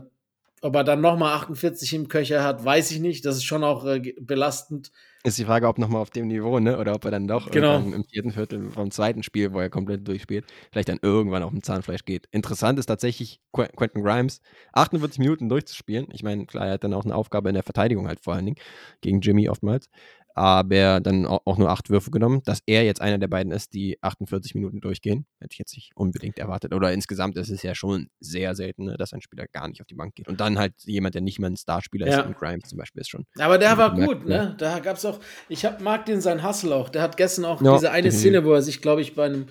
ob 0.65 0.75
er 0.75 0.83
dann 0.83 1.01
nochmal 1.01 1.33
48 1.35 1.93
im 1.93 2.07
Köcher 2.07 2.43
hat, 2.43 2.65
weiß 2.65 2.91
ich 2.91 2.99
nicht. 2.99 3.23
Das 3.25 3.35
ist 3.35 3.43
schon 3.43 3.63
auch 3.63 3.85
äh, 3.85 4.13
belastend. 4.19 4.91
ist 5.23 5.37
die 5.37 5.45
Frage, 5.45 5.67
ob 5.67 5.77
nochmal 5.77 6.01
auf 6.01 6.09
dem 6.09 6.27
Niveau, 6.27 6.59
ne? 6.59 6.77
Oder 6.77 6.93
ob 6.95 7.05
er 7.05 7.11
dann 7.11 7.27
doch 7.27 7.49
Genau. 7.51 7.77
im 7.77 8.03
vierten 8.03 8.31
Viertel 8.31 8.69
vom 8.71 8.91
zweiten 8.91 9.23
Spiel, 9.23 9.53
wo 9.53 9.59
er 9.59 9.69
komplett 9.69 10.07
durchspielt, 10.07 10.45
vielleicht 10.71 10.89
dann 10.89 10.99
irgendwann 11.01 11.43
auf 11.43 11.51
dem 11.51 11.63
Zahnfleisch 11.63 12.03
geht. 12.05 12.27
Interessant 12.31 12.77
ist 12.79 12.87
tatsächlich 12.87 13.39
Qu 13.51 13.63
Quentin 13.75 14.03
Grimes, 14.03 14.41
48 14.73 15.19
Minuten 15.19 15.49
durchzuspielen. 15.49 16.07
Ich 16.11 16.23
meine, 16.23 16.45
klar, 16.45 16.67
er 16.67 16.73
hat 16.73 16.83
dann 16.83 16.93
auch 16.93 17.05
eine 17.05 17.15
Aufgabe 17.15 17.49
in 17.49 17.55
der 17.55 17.63
Verteidigung 17.63 18.07
halt 18.07 18.19
vor 18.21 18.33
allen 18.33 18.45
Dingen, 18.45 18.57
gegen 19.01 19.21
Jimmy 19.21 19.47
oftmals. 19.49 19.89
Aber 20.35 20.99
dann 20.99 21.25
au- 21.25 21.39
auch 21.45 21.57
nur 21.57 21.69
acht 21.69 21.89
Würfe 21.89 22.11
genommen. 22.11 22.41
Dass 22.45 22.59
er 22.65 22.83
jetzt 22.83 23.01
einer 23.01 23.17
der 23.17 23.27
beiden 23.29 23.51
ist, 23.53 23.73
die 23.73 23.97
48 24.01 24.53
Minuten 24.53 24.81
durchgehen, 24.81 25.25
hätte 25.39 25.53
ich 25.53 25.59
jetzt 25.59 25.75
nicht 25.75 25.91
unbedingt 25.95 26.37
erwartet. 26.37 26.73
Oder 26.73 26.91
insgesamt 26.93 27.37
ist 27.37 27.49
es 27.49 27.63
ja 27.63 27.73
schon 27.73 28.09
sehr 28.19 28.53
selten, 28.53 28.85
ne, 28.85 28.97
dass 28.97 29.13
ein 29.13 29.21
Spieler 29.21 29.45
gar 29.51 29.67
nicht 29.69 29.79
auf 29.81 29.87
die 29.87 29.95
Bank 29.95 30.13
geht. 30.15 30.27
Und 30.27 30.41
dann 30.41 30.59
halt 30.59 30.73
jemand, 30.83 31.15
der 31.15 31.21
nicht 31.21 31.39
mal 31.39 31.47
ein 31.47 31.55
Starspieler 31.57 32.07
Ja. 32.07 32.19
ist, 32.19 32.25
und 32.27 32.37
Grimes 32.37 32.67
zum 32.69 32.77
Beispiel 32.77 32.99
ist 33.01 33.09
schon. 33.09 33.25
Aber 33.39 33.57
der 33.57 33.77
war 33.77 33.95
gut, 33.95 34.25
ne? 34.25 34.55
Da 34.57 34.79
gab's 34.79 35.05
auch, 35.05 35.19
ich 35.47 35.63
hab, 35.65 35.79
mag 35.81 36.05
den 36.05 36.19
seinen 36.19 36.45
Hustle 36.45 36.75
auch. 36.75 36.89
Der 36.89 37.01
hat 37.01 37.15
gestern 37.15 37.45
auch 37.45 37.61
Ja, 37.61 37.73
diese 37.73 37.91
eine 37.91 38.03
definitiv. 38.03 38.19
Szene, 38.19 38.43
wo 38.45 38.51
er 38.53 38.61
sich, 38.61 38.81
glaube 38.81 39.01
ich, 39.01 39.15
bei 39.15 39.25
einem, 39.25 39.45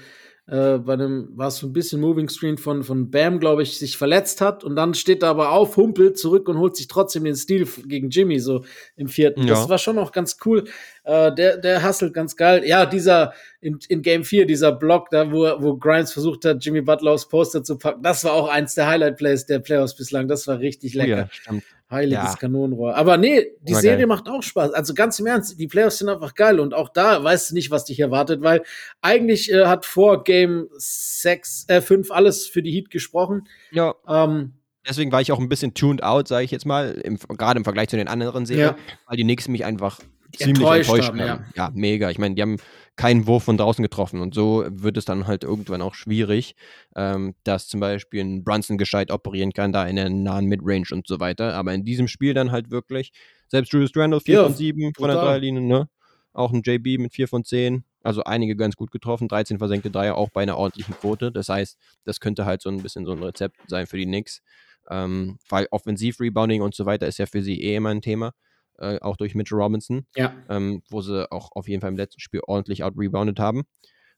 äh, 0.47 0.77
bei 0.77 0.93
einem, 0.93 1.31
war 1.35 1.49
es 1.49 1.57
so 1.57 1.67
ein 1.67 1.73
bisschen 1.73 2.03
Moving 2.03 2.29
Screen 2.29 2.59
von, 2.59 2.85
von 2.85 3.11
Bam, 3.11 3.41
glaube 3.41 3.63
ich, 3.63 3.79
sich 3.79 3.97
verletzt 3.97 4.43
hat 4.43 4.63
und 4.63 4.77
dann 4.77 4.93
steht 4.93 5.23
er 5.23 5.31
aber 5.31 5.53
auf, 5.53 5.79
humpelt 5.79 6.19
zurück 6.19 6.49
und 6.49 6.59
holt 6.59 6.77
sich 6.77 6.87
trotzdem 6.87 7.25
den 7.25 7.35
Stil 7.35 7.67
gegen 7.87 8.11
Jimmy, 8.11 8.39
so 8.41 8.63
im 8.97 9.09
vierten. 9.09 9.47
Das 9.47 9.61
Ja. 9.65 9.69
war 9.71 9.79
schon 9.79 9.99
auch 9.99 10.13
ganz 10.13 10.37
cool. 10.45 10.65
Äh, 11.05 11.35
der, 11.35 11.57
der 11.57 11.87
hustelt 11.89 12.13
ganz 12.13 12.37
geil. 12.37 12.63
Ja, 12.67 12.85
dieser, 12.85 13.33
in, 13.63 13.79
in 13.89 14.03
Game 14.03 14.23
4, 14.25 14.45
dieser 14.45 14.73
Block, 14.73 15.09
da, 15.11 15.33
wo, 15.33 15.45
wo 15.63 15.77
Grimes 15.79 16.13
versucht 16.13 16.45
hat, 16.45 16.63
Jimmy 16.63 16.83
Butler 16.83 17.13
aufs 17.13 17.27
Poster 17.27 17.63
zu 17.63 17.79
packen, 17.79 18.03
das 18.03 18.23
war 18.25 18.35
auch 18.35 18.49
eins 18.49 18.75
der 18.75 18.87
Highlight-Plays 18.87 19.47
der 19.47 19.61
Playoffs 19.61 19.97
bislang. 19.97 20.29
Das 20.29 20.47
war 20.47 20.59
richtig 20.59 20.93
lecker. 20.95 21.17
Ja, 21.17 21.29
stimmt. 21.31 21.63
Heiliges 21.95 22.19
Ja. 22.33 22.35
Kanonenrohr. 22.37 22.95
Aber 22.97 23.17
nee, 23.17 23.47
die 23.63 23.73
Immer 23.73 23.81
Serie 23.81 23.99
geil. 23.99 24.07
macht 24.07 24.29
auch 24.29 24.43
Spaß. 24.43 24.73
Also 24.73 24.93
ganz 24.95 25.19
im 25.19 25.27
Ernst, 25.27 25.59
die 25.59 25.67
Playoffs 25.67 25.99
sind 25.99 26.09
einfach 26.11 26.35
geil 26.35 26.61
und 26.61 26.75
auch 26.75 26.89
da 26.91 27.25
weißt 27.25 27.51
du 27.51 27.55
nicht, 27.55 27.71
was 27.71 27.87
dich 27.87 27.99
erwartet, 28.01 28.43
weil 28.43 28.63
eigentlich 29.01 29.51
äh, 29.53 29.65
hat 29.67 29.87
vor 29.87 30.23
Game 30.25 30.69
6, 30.77 31.67
äh, 31.69 31.81
5 31.81 32.11
alles 32.11 32.47
für 32.47 32.63
die 32.63 32.73
Heat 32.73 32.91
gesprochen. 32.91 33.49
Ja, 33.71 33.95
Ähm, 34.09 34.55
Deswegen 34.87 35.11
war 35.13 35.23
ich 35.23 35.33
auch 35.33 35.39
ein 35.39 35.49
bisschen 35.49 35.73
tuned 35.73 36.03
out, 36.03 36.29
sage 36.29 36.45
ich 36.45 36.51
jetzt 36.51 36.67
mal, 36.67 37.01
gerade 37.39 37.57
im 37.57 37.65
Vergleich 37.65 37.89
zu 37.89 37.97
den 37.97 38.07
anderen 38.07 38.45
Serien, 38.45 38.75
Ja. 38.77 38.95
weil 39.07 39.17
die 39.17 39.23
Knicks 39.23 39.49
mich 39.49 39.65
einfach 39.65 39.99
ziemlich 40.39 40.59
Enttäuscht 40.59 40.91
enttäuscht, 40.91 41.09
haben, 41.09 41.21
haben. 41.21 41.45
Ja. 41.55 41.71
mega. 41.75 42.11
Ich 42.11 42.19
meine, 42.19 42.35
die 42.35 42.43
haben 42.43 42.57
keinen 42.97 43.27
Wurf 43.27 43.45
von 43.45 43.57
draußen 43.57 43.83
getroffen 43.83 44.21
und 44.21 44.35
so 44.35 44.65
wird 44.69 44.97
es 44.97 45.05
dann 45.05 45.27
halt 45.27 45.43
irgendwann 45.43 45.83
auch 45.83 45.95
schwierig, 45.95 46.55
ähm, 46.95 47.35
dass 47.43 47.67
zum 47.67 47.81
Beispiel 47.81 48.23
ein 48.23 48.45
Brunson 48.45 48.79
gescheit 48.79 49.11
operieren 49.11 49.53
kann, 49.53 49.73
da 49.73 49.87
in 49.87 49.97
der 49.97 50.11
nahen 50.11 50.47
Midrange 50.47 50.87
und 50.93 51.07
so 51.07 51.19
weiter. 51.19 51.55
Aber 51.55 51.75
in 51.75 51.85
diesem 51.85 52.07
Spiel 52.07 52.35
dann 52.35 52.53
halt 52.53 52.71
wirklich, 52.71 53.13
selbst 53.49 53.73
Julius 53.73 53.93
Randle 53.97 54.21
4 54.21 54.35
Ja, 54.35 54.43
von 54.45 54.55
7 54.55 54.93
von 54.97 55.09
der. 55.09 55.17
Dreierlinie, 55.17 55.63
ne? 55.63 55.89
Auch 56.33 56.53
ein 56.53 56.63
JB 56.65 56.99
mit 56.99 57.13
4 57.13 57.29
von 57.29 57.45
10. 57.45 57.85
Also 58.03 58.23
einige 58.25 58.55
ganz 58.55 58.77
gut 58.77 58.91
getroffen, 58.91 59.29
13 59.29 59.59
versenkte 59.59 59.91
Dreier, 59.91 60.17
auch 60.17 60.31
bei 60.31 60.43
einer 60.43 60.59
ordentlichen 60.59 60.95
Quote. 60.95 61.33
Das 61.33 61.49
heißt, 61.49 61.79
das 62.05 62.21
könnte 62.21 62.45
halt 62.45 62.61
so 62.61 62.69
ein 62.69 62.83
bisschen 62.83 63.07
so 63.07 63.13
ein 63.13 63.23
Rezept 63.23 63.57
sein 63.67 63.87
für 63.87 63.97
die 63.97 64.05
Knicks. 64.05 64.43
Ähm, 64.91 65.39
weil 65.49 65.67
Offensiv-Rebounding 65.71 66.61
und 66.61 66.75
so 66.75 66.85
weiter 66.85 67.07
ist 67.07 67.19
ja 67.19 67.27
für 67.27 67.43
sie 67.43 67.63
eh 67.63 67.77
immer 67.77 67.89
ein 67.89 68.03
Thema, 68.03 68.33
äh, 68.79 68.99
auch 69.01 69.17
durch 69.17 69.35
Mitchell 69.35 69.59
Robinson, 69.59 70.07
ja. 70.17 70.35
ähm, 70.49 70.83
wo 70.91 71.01
sie 71.01 71.31
auch 71.31 71.51
auf 71.53 71.69
jeden 71.69 71.81
Fall 71.81 71.91
im 71.91 71.97
letzten 71.97 72.21
Spiel 72.21 72.41
ordentlich 72.47 72.83
out-rebounded 72.83 73.39
haben. 73.39 73.63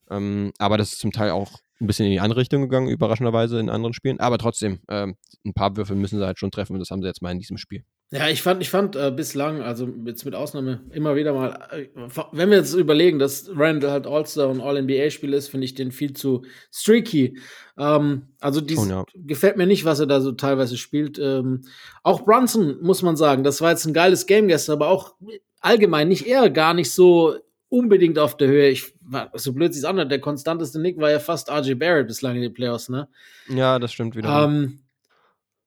Ähm, 0.09 0.51
aber 0.57 0.77
das 0.77 0.93
ist 0.93 0.99
zum 0.99 1.11
Teil 1.11 1.31
auch 1.31 1.59
ein 1.79 1.87
bisschen 1.87 2.05
in 2.05 2.11
die 2.11 2.19
andere 2.19 2.39
Richtung 2.39 2.61
gegangen, 2.61 2.89
überraschenderweise 2.89 3.59
in 3.59 3.69
anderen 3.69 3.93
Spielen. 3.93 4.19
Aber 4.19 4.37
trotzdem, 4.37 4.79
ähm, 4.89 5.15
ein 5.45 5.53
paar 5.53 5.75
Würfe 5.77 5.95
müssen 5.95 6.19
sie 6.19 6.25
halt 6.25 6.39
schon 6.39 6.51
treffen 6.51 6.73
und 6.73 6.79
das 6.79 6.89
haben 6.89 7.01
sie 7.01 7.07
jetzt 7.07 7.21
mal 7.21 7.31
in 7.31 7.39
diesem 7.39 7.57
Spiel. 7.57 7.83
Ja, 8.09 8.29
ich 8.29 8.41
fand, 8.41 8.61
ich 8.61 8.69
fand 8.69 8.95
äh, 8.95 9.11
bislang, 9.11 9.61
also 9.61 9.89
jetzt 10.05 10.23
mit 10.23 10.33
Ausnahme 10.33 10.81
immer 10.91 11.17
wieder 11.17 11.33
mal, 11.33 11.67
äh, 11.71 11.87
wenn 12.31 12.49
wir 12.49 12.57
jetzt 12.57 12.73
überlegen, 12.73 13.19
dass 13.19 13.49
Randall 13.53 13.91
halt 13.91 14.07
All-Star 14.07 14.47
und 14.47 14.61
All-NBA-Spieler 14.61 15.35
ist, 15.35 15.49
finde 15.49 15.65
ich 15.65 15.75
den 15.75 15.91
viel 15.91 16.13
zu 16.13 16.45
streaky. 16.71 17.37
Ähm, 17.77 18.29
also 18.39 18.61
dies, 18.61 18.79
Schon, 18.79 18.89
ja. 18.91 19.03
gefällt 19.13 19.57
mir 19.57 19.67
nicht, 19.67 19.83
was 19.83 19.99
er 19.99 20.05
da 20.05 20.21
so 20.21 20.31
teilweise 20.31 20.77
spielt. 20.77 21.19
Ähm, 21.19 21.65
auch 22.01 22.23
Brunson, 22.23 22.77
muss 22.81 23.01
man 23.01 23.17
sagen, 23.17 23.43
das 23.43 23.59
war 23.59 23.71
jetzt 23.71 23.85
ein 23.85 23.93
geiles 23.93 24.25
Game 24.25 24.47
gestern, 24.47 24.75
aber 24.75 24.87
auch 24.87 25.15
allgemein 25.59 26.07
nicht 26.07 26.27
er 26.27 26.49
gar 26.49 26.73
nicht 26.73 26.91
so 26.91 27.35
unbedingt 27.67 28.19
auf 28.19 28.37
der 28.37 28.47
Höhe. 28.47 28.69
Ich 28.69 28.93
war 29.01 29.31
so 29.33 29.51
blöd 29.51 29.73
sich 29.73 29.85
anhört, 29.85 30.11
der 30.11 30.21
konstanteste 30.21 30.79
Nick 30.79 30.97
war 30.97 31.11
ja 31.11 31.19
fast 31.19 31.51
RJ 31.51 31.73
Barrett 31.73 32.07
bislang 32.07 32.37
in 32.37 32.41
den 32.41 32.53
Playoffs, 32.53 32.87
ne? 32.87 33.09
Ja, 33.49 33.79
das 33.79 33.91
stimmt 33.91 34.15
wieder. 34.15 34.45
Ähm, 34.45 34.79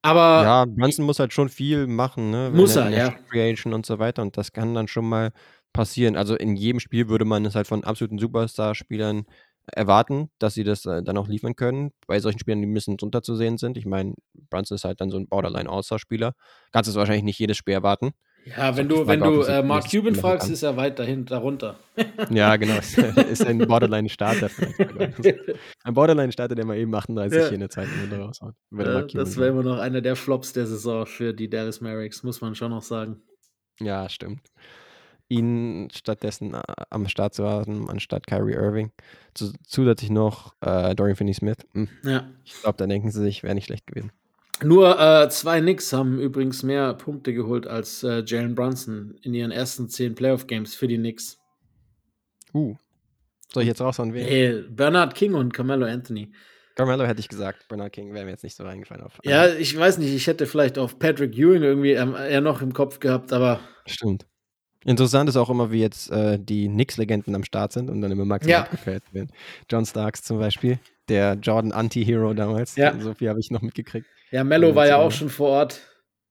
aber 0.03 0.43
ja, 0.43 0.65
Brunson 0.65 1.05
muss 1.05 1.19
halt 1.19 1.33
schon 1.33 1.49
viel 1.49 1.87
machen, 1.87 2.31
ne? 2.31 2.51
Muss 2.55 2.77
er, 2.77 2.91
ja. 2.91 3.11
Creation 3.31 3.75
und 3.75 3.85
so 3.87 3.99
weiter. 3.99 4.23
Und 4.23 4.37
das 4.37 4.53
kann 4.53 4.75
dann 4.75 4.89
schon 4.89 5.09
mal 5.09 5.33
passieren. 5.73 6.17
Also 6.17 6.35
in 6.35 6.57
jedem 6.57 6.81
Spiel 6.81 7.09
würde 7.09 7.25
man 7.25 7.45
es 7.45 7.55
halt 7.55 7.67
von 7.67 7.85
absoluten 7.85 8.19
Superstar-Spielern 8.19 9.27
erwarten, 9.73 10.31
dass 10.39 10.55
sie 10.55 10.65
das 10.65 10.85
äh, 10.87 11.03
dann 11.03 11.17
auch 11.17 11.29
liefern 11.29 11.55
können. 11.55 11.93
Bei 12.07 12.19
solchen 12.19 12.39
Spielern, 12.39 12.61
die 12.61 12.67
ein 12.67 12.75
bisschen 12.75 12.97
drunter 12.97 13.23
zu 13.23 13.37
sehen 13.37 13.59
sind. 13.59 13.77
Ich 13.77 13.87
meine, 13.87 14.15
Brunson 14.49 14.75
ist 14.75 14.85
halt 14.85 15.01
dann 15.01 15.11
so 15.11 15.19
ein 15.19 15.29
Borderline-All-Star-Spieler. 15.29 16.35
Kannst 16.73 16.91
es 16.91 16.97
wahrscheinlich 16.97 17.25
nicht 17.25 17.39
jedes 17.39 17.57
Spiel 17.57 17.75
erwarten. 17.75 18.13
Ja, 18.45 18.77
wenn 18.77 18.89
du, 18.89 19.07
wenn 19.07 19.21
du 19.21 19.43
äh, 19.43 19.63
Mark 19.63 19.91
Cuban 19.91 20.15
fragst, 20.15 20.49
ist 20.51 20.63
er 20.63 20.77
weit 20.77 20.99
dahin, 20.99 21.25
darunter. 21.27 21.79
Ja, 22.31 22.57
genau. 22.57 22.79
Ist, 23.31 23.47
ein 23.47 23.59
Borderline-Starter. 23.59 24.49
Ein 25.85 25.95
Borderline-Starter, 25.95 26.55
der 26.55 26.65
mal 26.65 26.77
eben 26.79 26.95
38 26.95 27.39
Ja. 27.39 27.49
hier 27.49 27.55
in 27.61 27.61
der 27.61 28.01
Runde 28.03 28.19
raushaut. 28.19 28.55
Ja, 28.73 29.03
das 29.03 29.37
wäre 29.37 29.51
immer 29.51 29.63
noch 29.63 29.79
einer 29.79 30.01
der 30.01 30.17
Flops 30.17 30.53
der 30.53 30.67
Saison 30.67 31.07
für 31.07 31.33
die 31.35 31.49
Darius 31.51 31.81
Merricks, 31.81 32.23
muss 32.23 32.41
man 32.41 32.55
schon 32.55 32.71
noch 32.71 32.83
sagen. 32.83 33.23
Ja, 33.81 34.09
stimmt. 34.09 34.41
Ihn 35.29 35.89
stattdessen 35.95 36.55
äh, 36.55 36.63
am 36.91 37.07
Start 37.09 37.35
zu 37.35 37.47
haben, 37.49 37.89
anstatt 37.89 38.27
Kyrie 38.27 38.55
Irving. 38.55 38.91
Zu, 39.35 39.53
zusätzlich 39.65 40.11
noch 40.11 40.55
äh, 40.61 40.95
Dorian 40.95 41.17
Finney-Smith. 41.17 41.59
Hm, 41.73 41.89
Ja. 42.03 42.29
Ich 42.45 42.55
glaube, 42.61 42.79
da 42.79 42.87
denken 42.87 43.11
sie 43.11 43.21
sich, 43.21 43.43
wäre 43.43 43.55
nicht 43.55 43.67
schlecht 43.67 43.87
gewesen. 43.87 44.11
Nur 44.63 45.01
äh, 45.01 45.29
zwei 45.31 45.61
Knicks 45.61 45.93
haben 45.93 46.19
übrigens 46.19 46.63
mehr 46.63 46.95
Punkte 46.95 47.33
geholt 47.33 47.67
als 47.67 48.03
äh, 48.03 48.23
Jalen 48.27 48.55
Brunson 48.55 49.17
in 49.23 49.35
ihren 49.35 49.51
ersten 49.51 49.89
zehn 49.89 50.15
Playoff-Games 50.15 50.75
für 50.75 50.87
die 50.89 50.97
Knicks. 50.99 51.39
Uh. 52.53 52.75
Soll 53.53 53.65
ich 53.65 53.69
jetzt 53.69 53.81
raushauen, 53.81 54.15
wen? 54.15 54.25
Hey, 54.25 54.63
Bernard 54.69 55.15
King 55.15 55.35
und 55.35 55.53
Carmelo 55.53 55.87
Anthony. 55.87 56.31
Carmelo 56.77 57.05
hätte 57.05 57.21
ich 57.21 57.29
gesagt. 57.29 57.67
Bernard 57.69 57.93
King 57.93 58.15
wäre 58.15 58.25
mir 58.25 58.31
jetzt 58.31 58.45
nicht 58.45 58.57
so 58.57 58.65
reingefallen. 58.65 59.03
Auf 59.03 59.19
Ja, 59.25 59.49
ich 59.49 59.77
weiß 59.77 59.99
nicht, 59.99 60.15
ich 60.15 60.27
hätte 60.27 60.47
vielleicht 60.47 60.79
auf 60.79 60.99
Patrick 60.99 61.37
Ewing 61.37 61.63
irgendwie 61.63 61.93
ähm, 61.93 62.15
eher 62.15 62.41
noch 62.41 62.63
im 62.63 62.73
Kopf 62.73 63.01
gehabt, 63.01 63.33
aber 63.33 63.61
Stimmt. 63.87 64.27
Interessant 64.85 65.29
ist 65.29 65.37
auch 65.37 65.51
immer, 65.51 65.71
wie 65.73 65.81
jetzt 65.81 66.11
äh, 66.11 66.39
die 66.41 66.69
Knicks-Legenden 66.69 67.35
am 67.35 67.45
Start 67.45 67.73
sind 67.73 67.91
und 67.91 68.01
dann 68.01 68.11
immer 68.13 68.25
maximal 68.25 68.53
Ja. 68.53 68.63
abgefällt 68.63 69.03
werden. 69.13 69.31
John 69.69 69.85
Starks 69.85 70.23
zum 70.23 70.39
Beispiel, 70.39 70.79
der 71.09 71.35
Jordan 71.35 71.73
Anti-Hero 71.73 72.33
damals. 72.33 72.77
Ja. 72.77 72.99
So 72.99 73.13
viel 73.13 73.29
habe 73.29 73.41
ich 73.41 73.51
noch 73.51 73.61
mitgekriegt. 73.61 74.07
Ja, 74.31 74.45
Mello 74.45 74.75
war 74.75 74.87
ja 74.87 74.97
auch 74.97 75.13
schon 75.13 75.29
vor 75.29 75.49
Ort. 75.51 75.81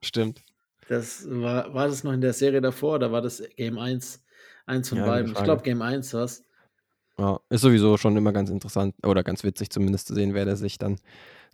Stimmt. 0.04 0.42
Das 0.88 1.26
war, 1.30 1.74
war 1.74 1.88
das 1.88 2.04
noch 2.04 2.14
in 2.14 2.22
der 2.22 2.34
Serie 2.34 2.62
davor 2.62 2.96
oder 2.96 3.12
war 3.12 3.22
das 3.22 3.44
Game 3.58 3.78
1? 3.78 4.22
Eins 4.66 4.90
von 4.90 4.98
Ja, 5.00 5.06
beiden. 5.06 5.32
Ich 5.32 5.44
glaube 5.44 5.62
Game 5.64 5.82
1 5.82 6.14
war's. 6.14 6.44
Ja, 7.18 7.40
ist 7.50 7.62
sowieso 7.62 7.98
schon 7.98 8.16
immer 8.16 8.32
ganz 8.32 8.50
interessant 8.50 8.96
oder 9.06 9.24
ganz 9.24 9.44
witzig 9.44 9.70
zumindest 9.70 10.08
zu 10.08 10.16
sehen, 10.16 10.34
wer 10.34 10.46
der 10.46 10.56
sich 10.56 10.78
dann 10.78 11.00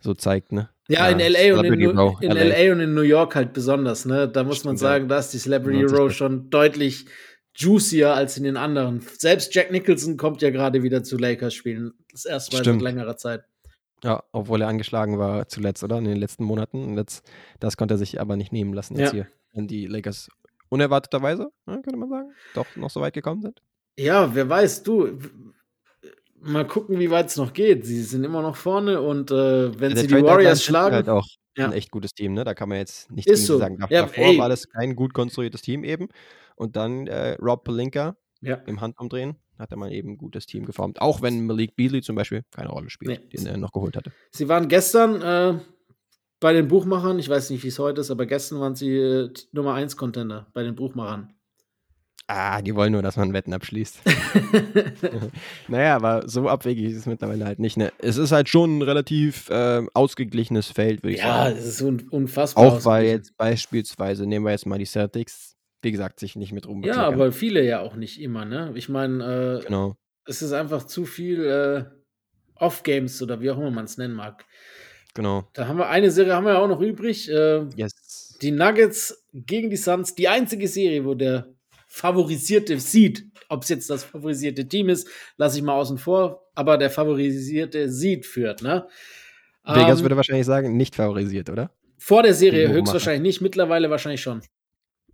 so 0.00 0.14
zeigt, 0.14 0.52
ne? 0.52 0.68
Ja, 0.88 1.08
in 1.08 1.18
Äh, 1.18 1.28
LA 1.28 1.58
und 1.58 1.64
in, 1.64 1.98
Row, 1.98 2.20
in 2.22 2.30
LA. 2.30 2.72
und 2.72 2.80
in 2.80 2.94
New 2.94 3.00
York 3.00 3.34
halt 3.34 3.52
besonders, 3.52 4.04
ne? 4.04 4.28
Da 4.28 4.44
muss 4.44 4.64
man 4.64 4.76
Stimmt, 4.76 4.80
ja. 4.82 4.94
sagen, 4.94 5.08
da 5.08 5.18
ist 5.18 5.30
die 5.30 5.38
Celebrity 5.38 5.88
sich 5.88 5.98
Row 5.98 6.12
schon 6.12 6.48
deutlich 6.50 7.06
juicier 7.56 8.14
als 8.14 8.36
in 8.36 8.44
den 8.44 8.56
anderen. 8.56 9.00
Selbst 9.18 9.54
Jack 9.54 9.72
Nicholson 9.72 10.16
kommt 10.16 10.40
ja 10.42 10.50
gerade 10.50 10.82
wieder 10.82 11.02
zu 11.02 11.16
Lakers 11.16 11.54
spielen. 11.54 11.92
Das 12.12 12.26
erste 12.26 12.56
Mal 12.56 12.64
seit 12.64 12.80
längerer 12.82 13.16
Zeit. 13.16 13.44
Ja, 14.04 14.22
obwohl 14.32 14.60
er 14.62 14.68
angeschlagen 14.68 15.18
war 15.18 15.48
zuletzt, 15.48 15.82
oder? 15.82 15.98
In 15.98 16.04
den 16.04 16.16
letzten 16.18 16.44
Monaten. 16.44 16.96
Jetzt, 16.96 17.28
das 17.60 17.76
konnte 17.76 17.94
er 17.94 17.98
sich 17.98 18.20
aber 18.20 18.36
nicht 18.36 18.52
nehmen 18.52 18.72
lassen 18.74 18.96
jetzt 18.96 19.08
Ja. 19.08 19.24
hier. 19.24 19.26
Wenn 19.54 19.66
die 19.68 19.86
Lakers 19.86 20.28
unerwarteterweise, 20.68 21.50
ja, 21.66 21.74
könnte 21.74 21.96
man 21.96 22.08
sagen, 22.10 22.30
doch 22.54 22.66
noch 22.76 22.90
so 22.90 23.00
weit 23.00 23.14
gekommen 23.14 23.40
sind. 23.42 23.62
Ja, 23.98 24.34
wer 24.34 24.48
weiß, 24.48 24.82
du. 24.82 25.18
Mal 26.38 26.66
gucken, 26.66 26.98
wie 26.98 27.10
weit 27.10 27.26
es 27.26 27.36
noch 27.36 27.52
geht. 27.54 27.86
Sie 27.86 28.02
sind 28.02 28.22
immer 28.22 28.42
noch 28.42 28.56
vorne 28.56 29.00
und 29.00 29.30
äh, 29.30 29.80
wenn 29.80 29.92
Ja, 29.92 29.96
sie 29.96 30.06
die 30.06 30.22
Warriors 30.22 30.58
ist 30.58 30.64
schlagen. 30.64 30.94
halt 30.94 31.08
auch 31.08 31.26
Ja. 31.56 31.64
ein 31.64 31.72
echt 31.72 31.90
gutes 31.90 32.12
Team, 32.12 32.34
ne? 32.34 32.44
Da 32.44 32.52
kann 32.54 32.68
man 32.68 32.78
jetzt 32.78 33.10
nicht 33.10 33.26
Ist 33.28 33.46
so. 33.46 33.58
sagen. 33.58 33.78
Dav- 33.78 33.90
Ja, 33.90 34.02
Davor 34.02 34.24
ey. 34.24 34.38
war 34.38 34.48
das 34.50 34.68
kein 34.68 34.94
gut 34.94 35.14
konstruiertes 35.14 35.62
Team 35.62 35.82
eben. 35.82 36.08
Und 36.54 36.76
dann 36.76 37.06
äh, 37.06 37.32
Rob 37.40 37.64
Pelinka 37.64 38.16
ja. 38.42 38.56
im 38.66 38.80
Handumdrehen 38.82 39.36
hat 39.58 39.70
er 39.70 39.76
mal 39.76 39.92
eben 39.92 40.10
ein 40.12 40.18
gutes 40.18 40.46
Team 40.46 40.64
geformt. 40.64 41.00
Auch 41.00 41.22
wenn 41.22 41.46
Malik 41.46 41.76
Beasley 41.76 42.02
zum 42.02 42.16
Beispiel 42.16 42.42
keine 42.50 42.68
Rolle 42.68 42.90
spielt, 42.90 43.20
Nee. 43.20 43.36
den 43.36 43.46
er 43.46 43.56
noch 43.56 43.72
geholt 43.72 43.96
hatte. 43.96 44.12
Sie 44.30 44.48
waren 44.48 44.68
gestern 44.68 45.22
äh, 45.22 45.58
bei 46.40 46.52
den 46.52 46.68
Buchmachern, 46.68 47.18
ich 47.18 47.28
weiß 47.28 47.50
nicht, 47.50 47.64
wie 47.64 47.68
es 47.68 47.78
heute 47.78 48.00
ist, 48.02 48.10
aber 48.10 48.26
gestern 48.26 48.60
waren 48.60 48.74
sie 48.74 48.96
äh, 48.96 49.30
Nummer 49.52 49.74
1 49.74 49.96
Contender 49.96 50.46
bei 50.52 50.62
den 50.62 50.74
Buchmachern. 50.74 51.32
Ah, 52.28 52.60
die 52.60 52.74
wollen 52.74 52.90
nur, 52.92 53.02
dass 53.02 53.16
man 53.16 53.32
Wetten 53.32 53.54
abschließt. 53.54 54.00
naja, 55.68 55.94
aber 55.96 56.28
so 56.28 56.48
abwegig 56.48 56.86
ist 56.90 56.96
es 56.96 57.06
mittlerweile 57.06 57.44
halt 57.44 57.58
nicht. 57.60 57.76
Ne? 57.76 57.92
Es 57.98 58.16
ist 58.16 58.32
halt 58.32 58.48
schon 58.48 58.78
ein 58.78 58.82
relativ 58.82 59.48
äh, 59.48 59.86
ausgeglichenes 59.94 60.68
Feld, 60.68 61.02
würde 61.04 61.14
ich 61.14 61.20
ja, 61.20 61.44
sagen. 61.44 61.56
es 61.56 61.66
ist 61.66 61.82
un 61.82 62.08
unfassbar. 62.10 62.64
Auch 62.64 62.84
weil 62.84 63.06
jetzt 63.06 63.36
beispielsweise, 63.36 64.26
nehmen 64.26 64.44
wir 64.44 64.50
jetzt 64.50 64.66
mal 64.66 64.78
die 64.78 64.86
Celtics, 64.86 65.55
wie 65.86 65.92
gesagt, 65.92 66.20
sich 66.20 66.36
nicht 66.36 66.52
mit 66.52 66.66
Ruhm 66.66 66.82
Ja, 66.82 67.06
aber 67.06 67.32
viele 67.32 67.62
ja 67.64 67.80
auch 67.80 67.94
nicht 67.94 68.20
immer, 68.20 68.44
ne? 68.44 68.72
Ich 68.74 68.88
meine, 68.88 69.60
äh, 69.60 69.64
Genau. 69.64 69.96
es 70.26 70.42
ist 70.42 70.52
einfach 70.52 70.84
zu 70.84 71.04
viel 71.06 71.44
äh, 71.46 71.84
Off-Games 72.56 73.22
oder 73.22 73.40
wie 73.40 73.50
auch 73.50 73.56
immer 73.58 73.70
man 73.70 73.84
es 73.84 73.96
nennen 73.96 74.14
mag. 74.14 74.44
Genau. 75.14 75.48
Da 75.54 75.66
haben 75.68 75.78
wir 75.78 75.88
eine 75.88 76.10
Serie 76.10 76.34
haben 76.34 76.44
wir 76.44 76.54
ja 76.54 76.58
auch 76.58 76.68
noch 76.68 76.80
übrig. 76.80 77.30
Äh, 77.30 77.66
Yes. 77.76 78.36
die 78.42 78.50
Nuggets 78.50 79.24
gegen 79.32 79.70
die 79.70 79.76
Suns, 79.76 80.14
die 80.14 80.28
einzige 80.28 80.68
Serie, 80.68 81.04
wo 81.04 81.14
der 81.14 81.54
favorisierte 81.86 82.78
Seed, 82.80 83.24
ob 83.48 83.62
es 83.62 83.68
jetzt 83.70 83.88
das 83.88 84.04
favorisierte 84.04 84.66
Team 84.68 84.88
ist, 84.88 85.08
lasse 85.38 85.56
ich 85.58 85.62
mal 85.62 85.74
außen 85.74 85.98
vor, 85.98 86.42
aber 86.54 86.76
der 86.78 86.90
favorisierte 86.90 87.90
Seed 87.90 88.26
führt, 88.26 88.60
ne? 88.62 88.86
Vegas 89.64 89.98
Ähm, 90.00 90.04
würde 90.04 90.16
wahrscheinlich 90.16 90.46
sagen, 90.46 90.76
nicht 90.76 90.96
favorisiert, 90.96 91.48
oder? 91.48 91.70
vor 91.98 92.22
der 92.22 92.34
Serie 92.34 92.68
höchstwahrscheinlich 92.68 93.22
nicht, 93.22 93.40
mittlerweile 93.40 93.88
wahrscheinlich 93.88 94.20
schon. 94.20 94.42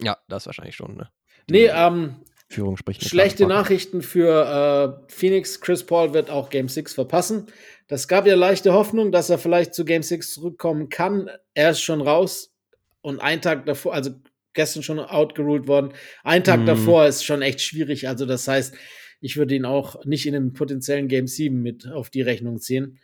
Ja, 0.02 0.18
das 0.28 0.46
wahrscheinlich 0.46 0.76
schon. 0.76 0.96
Ne? 0.96 1.10
Die 1.48 1.52
Nee, 1.54 1.66
ähm, 1.74 2.16
Führung 2.48 2.76
spricht. 2.76 3.04
Schlechte. 3.04 3.46
Nachrichten 3.46 4.02
für 4.02 5.00
äh, 5.08 5.12
Phoenix. 5.12 5.60
Chris 5.60 5.84
Paul 5.84 6.12
wird 6.12 6.28
auch 6.30 6.50
Game 6.50 6.68
6 6.68 6.94
verpassen. 6.94 7.46
Das 7.88 8.08
gab 8.08 8.26
ja 8.26 8.34
leichte 8.34 8.72
Hoffnung, 8.74 9.10
dass 9.12 9.30
er 9.30 9.38
vielleicht 9.38 9.74
zu 9.74 9.84
Game 9.84 10.02
6 10.02 10.34
zurückkommen 10.34 10.88
kann. 10.88 11.30
Er 11.54 11.70
ist 11.70 11.80
schon 11.80 12.00
raus 12.02 12.54
und 13.00 13.20
ein 13.20 13.40
Tag 13.40 13.64
davor, 13.66 13.94
also 13.94 14.10
gestern 14.54 14.82
schon 14.82 14.98
outgeruled 14.98 15.66
worden. 15.66 15.92
Ein 16.24 16.44
Tag 16.44 16.60
Mhm. 16.60 16.66
davor 16.66 17.06
ist 17.06 17.24
schon 17.24 17.40
echt 17.42 17.60
schwierig. 17.62 18.06
Also 18.08 18.26
das 18.26 18.46
heißt, 18.46 18.74
ich 19.22 19.36
würde 19.38 19.54
ihn 19.54 19.64
auch 19.64 20.04
nicht 20.04 20.26
in 20.26 20.34
einem 20.34 20.52
potenziellen 20.52 21.08
Game 21.08 21.26
7 21.26 21.62
mit 21.62 21.86
auf 21.86 22.10
die 22.10 22.22
Rechnung 22.22 22.58
ziehen. 22.60 22.98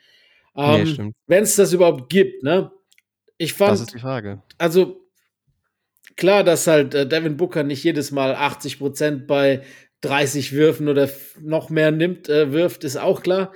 Nee, 0.55 0.81
Ähm, 0.81 0.87
stimmt. 0.87 1.15
Wenn 1.27 1.43
es 1.45 1.57
das 1.57 1.73
überhaupt 1.73 2.11
gibt, 2.11 2.43
ne? 2.43 2.71
Ich 3.39 3.53
Das 3.53 3.59
fand, 3.59 3.81
ist 3.81 3.95
die 3.95 3.99
Frage. 4.01 4.43
also 4.59 5.08
klar, 6.19 6.45
dass 6.45 6.67
halt 6.67 6.95
äh, 6.95 7.09
Devin 7.09 7.39
Booker 7.39 7.63
nicht 7.63 7.83
jedes 7.83 8.11
Mal 8.11 8.35
80 8.35 8.79
Prozent 8.79 9.27
bei 9.27 9.63
30 10.03 10.53
Würfen 10.53 10.89
oder 10.89 11.09
noch 11.41 11.71
mehr 11.71 11.91
nimmt, 11.91 12.29
äh, 12.29 12.53
wirft, 12.53 12.85
ist 12.85 12.99
auch 12.99 13.23
klar. 13.23 13.53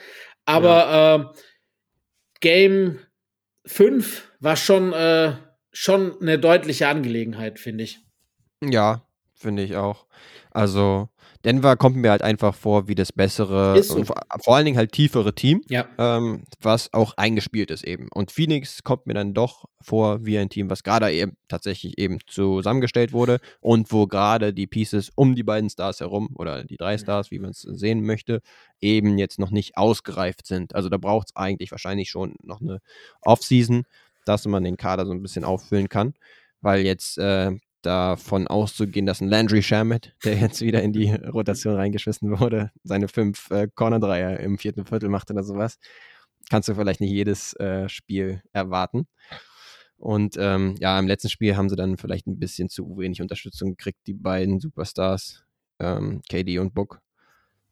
Aber 0.47 1.35
äh, 1.35 1.41
Game 2.41 2.99
5 3.67 4.33
war 4.41 4.57
schon, 4.57 4.93
äh, 4.93 5.35
schon 5.71 6.21
eine 6.21 6.39
deutliche 6.39 6.89
Angelegenheit, 6.89 7.59
finde 7.59 7.85
ich. 7.85 8.01
Ja, 8.63 9.07
finde 9.35 9.63
ich 9.63 9.77
auch. 9.77 10.07
Also, 10.51 11.09
Denver 11.45 11.77
kommt 11.77 11.97
mir 11.97 12.11
halt 12.11 12.23
einfach 12.23 12.55
vor 12.55 12.87
wie 12.89 12.95
das 12.95 13.13
bessere 13.13 13.83
so. 13.83 13.97
und 13.97 14.05
vor, 14.07 14.17
vor 14.43 14.57
allen 14.57 14.65
Dingen 14.65 14.77
halt 14.77 14.93
tiefere 14.93 15.35
Team, 15.35 15.63
Ja. 15.69 15.87
ähm, 15.99 16.45
was 16.61 16.93
auch 16.93 17.15
eingespielt 17.17 17.71
ist 17.71 17.85
eben. 17.85 18.09
Und 18.15 18.31
Phoenix 18.31 18.85
kommt 18.85 19.07
mir 19.07 19.15
dann 19.15 19.35
doch 19.35 19.65
vor 19.81 20.25
wie 20.25 20.39
ein 20.39 20.49
Team, 20.49 20.71
was 20.71 20.83
gerade 20.85 21.11
eben 21.13 21.37
tatsächlich 21.49 21.99
eben 21.99 22.19
zusammengestellt 22.27 23.13
wurde 23.13 23.41
und 23.61 23.91
wo 23.93 24.07
gerade 24.07 24.53
die 24.55 24.67
Pieces 24.69 25.11
um 25.17 25.35
die 25.35 25.43
beiden 25.43 25.69
Stars 25.69 26.01
herum 26.01 26.31
oder 26.37 26.63
die 26.65 26.77
drei 26.77 26.97
Stars, 26.99 27.31
wie 27.31 27.39
man 27.41 27.51
es 27.51 27.63
sehen 27.63 28.03
möchte, 28.07 28.41
eben 28.81 29.19
jetzt 29.19 29.39
noch 29.41 29.51
nicht 29.51 29.77
ausgereift 29.77 30.47
sind. 30.47 30.75
Also 30.75 30.89
da 30.89 30.97
braucht 30.99 31.29
es 31.31 31.37
eigentlich 31.37 31.71
wahrscheinlich 31.73 32.11
schon 32.11 32.37
noch 32.43 32.61
eine 32.61 32.79
Offseason, 33.23 33.85
dass 34.25 34.47
man 34.47 34.63
den 34.65 34.77
Kader 34.77 35.05
so 35.07 35.13
ein 35.13 35.23
bisschen 35.23 35.45
auffüllen 35.45 35.89
kann, 35.89 36.15
weil 36.61 36.83
jetzt 36.83 37.19
äh, 37.19 37.51
davon 37.83 38.47
auszugehen, 38.47 39.07
dass 39.07 39.21
ein 39.21 39.29
Landry 39.29 39.63
Shamet, 39.63 40.15
der 40.25 40.37
jetzt 40.39 40.61
wieder 40.61 40.83
in 40.83 40.93
die 40.93 41.11
Rotation 41.11 41.75
reingeschmissen 41.75 42.39
wurde, 42.41 42.71
seine 42.85 43.09
fünf 43.09 43.51
äh, 43.51 43.69
Corner-Dreier 43.75 44.41
im 44.41 44.59
vierten 44.59 44.87
Viertel 44.87 45.09
macht 45.09 45.31
oder 45.31 45.43
sowas, 45.43 45.79
kannst 46.51 46.69
du 46.69 46.75
vielleicht 46.75 47.01
nicht 47.01 47.13
jedes 47.13 47.55
äh, 47.55 47.89
Spiel 47.89 48.43
erwarten. 48.53 49.07
Und 49.97 50.37
ähm, 50.39 50.75
ja, 50.81 50.99
im 50.99 51.07
letzten 51.07 51.29
Spiel 51.29 51.57
haben 51.57 51.69
sie 51.69 51.77
dann 51.77 51.97
vielleicht 51.97 52.27
ein 52.27 52.39
bisschen 52.39 52.69
zu 52.69 52.99
wenig 52.99 53.23
Unterstützung 53.23 53.77
gekriegt, 53.77 54.01
die 54.07 54.15
beiden 54.15 54.59
Superstars, 54.59 55.45
ähm, 55.79 56.23
KD 56.29 56.59
und 56.59 56.75
Book. 56.75 57.01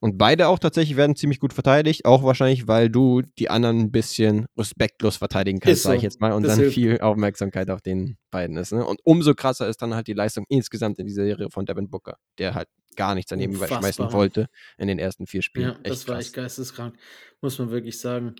Und 0.02 0.16
beide 0.16 0.48
auch 0.48 0.58
tatsächlich 0.58 0.96
werden 0.96 1.14
ziemlich 1.14 1.40
gut 1.40 1.52
verteidigt, 1.52 2.06
auch 2.06 2.22
wahrscheinlich, 2.22 2.66
weil 2.66 2.88
du 2.88 3.20
die 3.38 3.50
anderen 3.50 3.78
ein 3.80 3.92
bisschen 3.92 4.46
respektlos 4.56 5.18
verteidigen 5.18 5.60
kannst, 5.60 5.82
so. 5.82 5.88
sage 5.90 5.98
ich 5.98 6.02
jetzt 6.02 6.22
mal, 6.22 6.32
und 6.32 6.42
Das 6.42 6.52
dann 6.52 6.60
hilft. 6.60 6.74
viel 6.74 7.00
Aufmerksamkeit 7.00 7.70
auf 7.70 7.82
den 7.82 8.16
beiden 8.30 8.56
ist. 8.56 8.72
Ne? 8.72 8.84
Und 8.84 9.00
umso 9.04 9.34
krasser 9.34 9.68
ist 9.68 9.82
dann 9.82 9.94
halt 9.94 10.06
die 10.06 10.14
Leistung 10.14 10.46
insgesamt 10.48 10.98
in 10.98 11.06
dieser 11.06 11.24
Serie 11.24 11.50
von 11.50 11.66
Devin 11.66 11.90
Booker, 11.90 12.16
der 12.38 12.54
halt 12.54 12.68
gar 12.96 13.14
nichts 13.14 13.28
daneben 13.28 13.54
schmeißen 13.54 14.10
wollte 14.12 14.46
in 14.78 14.88
den 14.88 14.98
ersten 14.98 15.26
vier 15.26 15.42
Spielen. 15.42 15.68
Ja, 15.68 15.78
das 15.82 16.08
war 16.08 16.16
krass. 16.16 16.26
echt 16.26 16.34
geisteskrank, 16.34 16.94
muss 17.42 17.58
man 17.58 17.70
wirklich 17.70 18.00
sagen. 18.00 18.36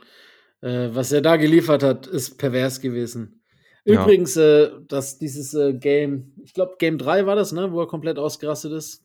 Äh, 0.63 0.89
was 0.93 1.13
er 1.13 1.21
da 1.21 1.37
geliefert 1.37 1.83
hat, 1.83 2.07
ist 2.07 2.39
pervers 2.39 2.81
gewesen. 2.81 3.43
Ja. 3.85 4.03
Übrigens, 4.03 4.37
äh, 4.37 4.71
dass 4.89 5.19
dieses 5.19 5.53
äh, 5.55 5.75
Game, 5.75 6.33
ich 6.43 6.55
glaube, 6.55 6.77
Game 6.79 6.97
3 6.97 7.27
war 7.27 7.37
das, 7.37 7.53
ne, 7.53 7.71
wo 7.71 7.81
er 7.81 7.87
komplett 7.87 8.19
ausgerastet 8.19 8.73
ist. 8.73 9.05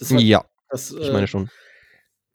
Ja, 0.00 0.44
das, 0.70 0.92
ich 0.92 1.08
äh, 1.08 1.12
meine 1.12 1.26
schon. 1.26 1.50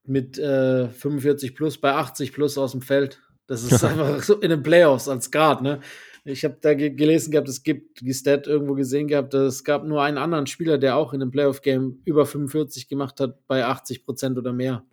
Mit 0.08 0.38
äh, 0.38 0.90
45 0.90 1.56
plus 1.56 1.78
bei 1.78 1.94
80 1.94 2.34
plus 2.34 2.58
aus 2.58 2.72
dem 2.72 2.82
Feld. 2.82 3.22
Das 3.48 3.64
ist 3.64 3.84
einfach 3.84 4.22
so 4.24 4.40
in 4.40 4.50
den 4.50 4.64
Playoffs 4.64 5.08
als 5.08 5.32
Guard, 5.32 5.62
ne? 5.62 5.80
Ich 6.26 6.44
habe 6.44 6.58
da 6.60 6.74
ge 6.74 6.90
gelesen 6.90 7.32
gehabt, 7.32 7.48
es 7.48 7.64
gibt 7.64 8.02
die 8.02 8.14
Stat 8.14 8.48
irgendwo 8.48 8.74
gesehen 8.74 9.08
gehabt, 9.08 9.34
es 9.34 9.64
gab 9.64 9.86
nur 9.86 10.04
einen 10.04 10.18
anderen 10.18 10.46
Spieler, 10.46 10.78
der 10.78 10.98
auch 10.98 11.14
in 11.14 11.22
einem 11.22 11.32
Playoff-Game 11.32 12.02
über 12.04 12.26
45 12.26 12.90
gemacht 12.90 13.22
hat 13.22 13.48
bei 13.48 13.64
80 13.64 14.04
Prozent 14.04 14.38
oder 14.38 14.52
mehr. 14.52 14.84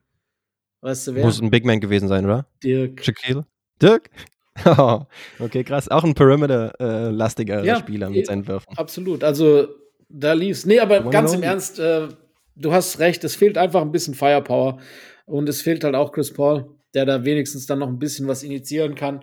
Weißt 0.80 1.08
du 1.08 1.14
wer? 1.16 1.24
Muss 1.24 1.42
ein 1.42 1.50
Big 1.50 1.64
Man 1.64 1.80
gewesen 1.80 2.06
sein, 2.06 2.24
oder? 2.24 2.46
Dirk. 2.62 3.04
Shaquille? 3.04 3.46
Dirk? 3.82 4.10
okay, 5.40 5.64
krass. 5.64 5.88
Auch 5.90 6.04
ein 6.04 6.14
Perimeter-lastiger 6.14 7.64
Ja, 7.64 7.78
Spieler 7.78 8.08
eh, 8.08 8.10
mit 8.10 8.26
seinen 8.26 8.46
Würfen. 8.46 8.76
Absolut. 8.76 9.24
Also 9.24 9.66
da 10.08 10.32
lief's. 10.34 10.66
Nee, 10.66 10.78
aber 10.78 11.00
ganz 11.10 11.32
im. 11.32 11.42
Ernst, 11.42 11.78
äh, 11.80 12.08
du 12.57 12.72
hast 12.72 12.98
recht, 12.98 13.24
es 13.24 13.36
fehlt 13.36 13.59
einfach 13.59 13.82
ein 13.82 13.92
bisschen 13.92 14.14
Firepower. 14.14 14.78
Und 15.26 15.48
es 15.48 15.62
fehlt 15.62 15.84
halt 15.84 15.94
auch 15.94 16.12
Chris 16.12 16.32
Paul, 16.32 16.66
der 16.92 17.07
da 17.07 17.24
wenigstens 17.24 17.66
dann 17.66 17.78
noch 17.78 17.88
ein 17.88 17.98
bisschen 17.98 18.28
was 18.28 18.42
initiieren 18.42 18.94
kann. 18.94 19.22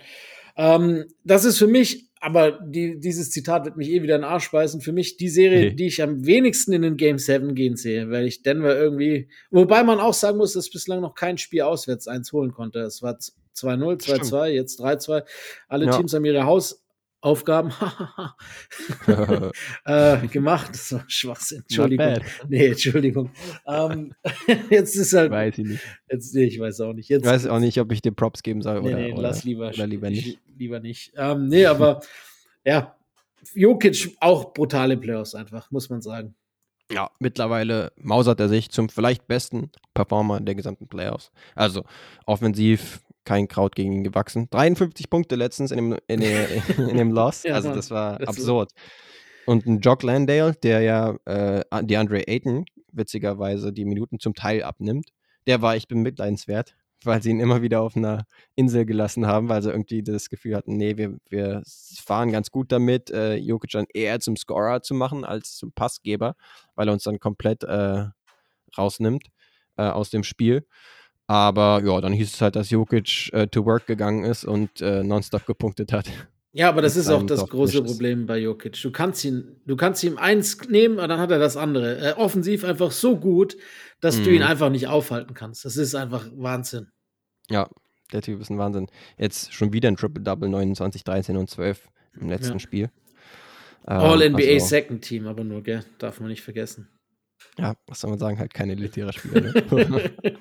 Ähm, 0.57 1.05
das 1.23 1.45
ist 1.45 1.57
für 1.59 1.67
mich, 1.67 2.09
aber 2.19 2.59
die, 2.65 2.99
dieses 2.99 3.29
Zitat 3.32 3.65
wird 3.65 3.77
mich 3.77 3.89
eh 3.89 4.01
wieder 4.03 4.15
in 4.15 4.21
den 4.21 4.29
Arsch 4.29 4.51
beißen, 4.51 4.82
für 4.82 4.91
mich 4.91 5.17
die 5.17 5.29
Serie, 5.29 5.69
Nee. 5.69 5.75
die 5.75 5.88
ich 5.88 6.01
am 6.01 6.25
wenigsten 6.25 6.73
in 6.73 6.82
den 6.82 6.97
Game 6.97 7.17
7 7.17 7.55
gehen 7.55 7.75
sehe, 7.75 8.09
weil 8.09 8.25
ich 8.27 8.43
Denver 8.43 8.75
irgendwie, 8.75 9.29
wobei 9.49 9.84
man 9.84 9.99
auch 9.99 10.13
sagen 10.13 10.38
muss, 10.38 10.53
dass 10.53 10.69
bislang 10.69 11.01
noch 11.01 11.15
kein 11.15 11.38
Spiel 11.38 11.61
auswärts 11.61 12.07
eins 12.07 12.32
holen 12.34 12.51
konnte. 12.51 12.79
Es 12.79 13.01
war 13.01 13.17
2-0, 13.55 14.01
2-2, 14.01 14.47
jetzt 14.47 14.79
3-2. 14.82 15.23
Alle 15.67 15.86
Ja. 15.86 15.97
Teams 15.97 16.13
haben 16.13 16.25
ihre 16.25 16.45
Hausaufgaben 17.24 17.72
äh, 19.86 20.28
gemacht. 20.32 20.69
Das 20.72 20.91
war 20.93 21.03
Schwachsinn. 21.07 21.59
Entschuldigung. 21.61 22.17
Nee, 22.47 22.67
Entschuldigung. 22.67 23.32
ähm, 23.67 24.13
jetzt 24.69 24.95
ist 24.95 25.13
halt, 25.13 25.32
Weiß 25.32 25.57
ich 25.57 25.65
nicht. 25.65 25.84
jetzt, 26.09 26.34
nee, 26.36 26.43
ich 26.45 26.59
weiß 26.59 26.82
auch 26.82 26.93
nicht. 26.93 27.09
Jetzt, 27.09 27.24
Ich 27.26 27.30
weiß 27.32 27.47
auch 27.47 27.59
nicht, 27.59 27.80
ob 27.80 27.91
ich 27.91 28.01
dir 28.01 28.11
Props 28.11 28.43
geben 28.43 28.61
soll 28.61 28.82
Nee, 28.82 28.88
oder, 28.89 28.97
nee, 28.97 29.13
oder, 29.13 29.22
lass 29.22 29.43
lieber, 29.43 29.69
oder 29.69 29.88
lieber 29.88 30.09
nicht. 30.09 30.28
ich- 30.28 30.39
Lieber 30.57 30.80
nicht. 30.80 31.13
Ähm, 31.15 31.47
nee, 31.47 31.65
aber 31.65 32.01
ja, 32.63 32.95
Jokic 33.55 34.15
auch 34.19 34.53
brutale 34.53 34.95
Playoffs 34.95 35.34
einfach, 35.34 35.72
muss 35.72 35.89
man 35.89 36.01
sagen. 36.03 36.36
Ja, 36.91 37.09
mittlerweile 37.19 37.91
mausert 37.95 38.39
er 38.39 38.47
sich 38.49 38.69
zum 38.69 38.89
vielleicht 38.89 39.26
besten 39.28 39.72
Performer 39.95 40.39
der 40.39 40.53
gesamten 40.55 40.88
Playoffs. 40.88 41.32
Also 41.55 41.84
offensiv 42.28 42.99
kein 43.24 43.47
Kraut 43.47 43.76
gegen 43.76 43.93
ihn 43.93 44.03
gewachsen. 44.03 44.47
53 44.49 45.09
Punkte 45.09 45.36
letztens 45.36 45.72
in 45.72 45.78
dem, 45.78 45.97
in 46.07 46.19
dem, 46.22 46.45
in 46.89 46.97
dem 46.97 47.11
Loss. 47.11 47.43
Ja, 47.43 47.55
also 47.55 47.74
das 47.74 47.91
war 47.91 48.19
Das 48.19 48.30
absurd. 48.30 48.72
Und 49.45 49.65
ein 49.65 49.80
Jock 49.80 50.03
Landale, 50.03 50.53
der 50.55 50.82
ja 50.82 51.15
äh, 51.26 51.63
DeAndre 51.84 52.28
Ayton 52.28 52.65
witzigerweise 52.91 53.74
die 53.74 53.86
Minuten 53.86 54.19
zum 54.19 54.34
Teil 54.34 54.63
abnimmt, 54.63 55.09
der 55.47 55.61
war 55.61 55.76
echt 55.76 55.88
bemitleidenswert, 55.88 56.76
weil 57.03 57.22
sie 57.24 57.32
ihn 57.32 57.39
immer 57.39 57.61
wieder 57.61 57.82
auf 57.82 57.95
einer 57.95 58.26
Insel 58.55 58.86
gelassen 58.86 59.26
haben, 59.28 59.49
weil 59.49 59.61
sie 59.61 59.72
irgendwie 59.72 60.03
das 60.03 60.30
Gefühl 60.30 60.55
hatten, 60.55 60.78
nee, 60.78 60.97
wir, 60.97 61.17
wir 61.30 61.63
fahren 61.65 62.32
ganz 62.32 62.51
gut 62.51 62.72
damit, 62.72 63.09
äh, 63.09 63.36
Jokic 63.36 63.72
dann 63.72 63.86
eher 63.93 64.19
zum 64.19 64.36
Scorer 64.36 64.82
zu 64.82 64.93
machen 64.93 65.26
als 65.26 65.55
zum 65.55 65.72
Passgeber, 65.72 66.36
weil 66.76 66.88
er 66.88 66.93
uns 66.93 67.03
dann 67.03 67.19
komplett 67.19 67.63
äh, 67.63 68.05
rausnimmt 68.78 69.28
äh, 69.78 69.84
aus 69.84 70.09
dem 70.09 70.24
Spiel. 70.24 70.65
Aber 71.32 71.82
ja, 71.86 72.01
dann 72.01 72.11
hieß 72.11 72.34
es 72.34 72.41
halt, 72.41 72.57
dass 72.57 72.71
Jokic 72.71 73.32
äh, 73.32 73.47
to 73.47 73.65
work 73.65 73.86
gegangen 73.88 74.25
ist 74.25 74.43
und 74.43 74.82
äh, 74.82 75.01
nonstop 75.01 75.45
gepunktet 75.45 75.93
hat. 75.93 76.09
Ja, 76.51 76.67
aber 76.67 76.82
das 76.82 76.97
ist 76.97 77.07
auch 77.07 77.25
das 77.25 77.47
große. 77.47 77.82
Problem 77.82 78.25
bei 78.25 78.38
Jokic. 78.38 78.82
Du 78.82 78.91
kannst 78.91 79.23
ihn, 79.23 79.55
du 79.65 79.77
kannst 79.77 80.03
ihm 80.03 80.17
eins 80.17 80.57
nehmen, 80.67 80.99
und 80.99 81.07
dann 81.07 81.21
hat 81.21 81.32
er 81.32 81.39
das 81.39 81.55
andere. 81.55 81.99
Äh, 81.99 82.13
offensiv 82.17 82.65
einfach 82.65 82.91
so 82.91 83.15
gut, 83.15 83.55
dass 84.01 84.21
du 84.21 84.29
Mhm. 84.29 84.36
ihn 84.36 84.43
einfach 84.43 84.69
nicht 84.69 84.88
aufhalten 84.88 85.34
kannst. 85.34 85.63
Das 85.63 85.77
ist 85.77 85.95
einfach 85.95 86.27
Wahnsinn. 86.36 86.88
Ja, 87.49 87.69
der 88.11 88.21
Typ 88.21 88.41
ist 88.41 88.49
ein 88.49 88.57
Wahnsinn. 88.57 88.88
Jetzt 89.17 89.53
schon 89.53 89.71
wieder 89.71 89.88
ein 89.88 89.95
Triple-Double, 89.95 90.49
29, 90.49 91.05
13 91.05 91.38
und 91.38 91.49
12 91.49 91.88
im 92.19 92.27
letzten 92.27 92.53
Ja. 92.55 92.59
Spiel. 92.59 92.89
Ähm, 93.88 93.97
All-NBA 94.01 94.55
also, 94.55 94.65
Second 94.65 95.01
Team, 95.01 95.27
aber 95.27 95.45
nur, 95.45 95.63
gell? 95.63 95.86
Darf 95.97 96.19
man 96.19 96.27
nicht 96.27 96.41
vergessen. 96.41 96.89
Ja, 97.57 97.75
was 97.87 97.99
soll 97.99 98.09
man 98.09 98.19
sagen, 98.19 98.39
halt 98.39 98.53
kein 98.53 98.69
elitärer 98.69 99.11
Spieler. 99.11 99.41
Ne? 99.41 100.11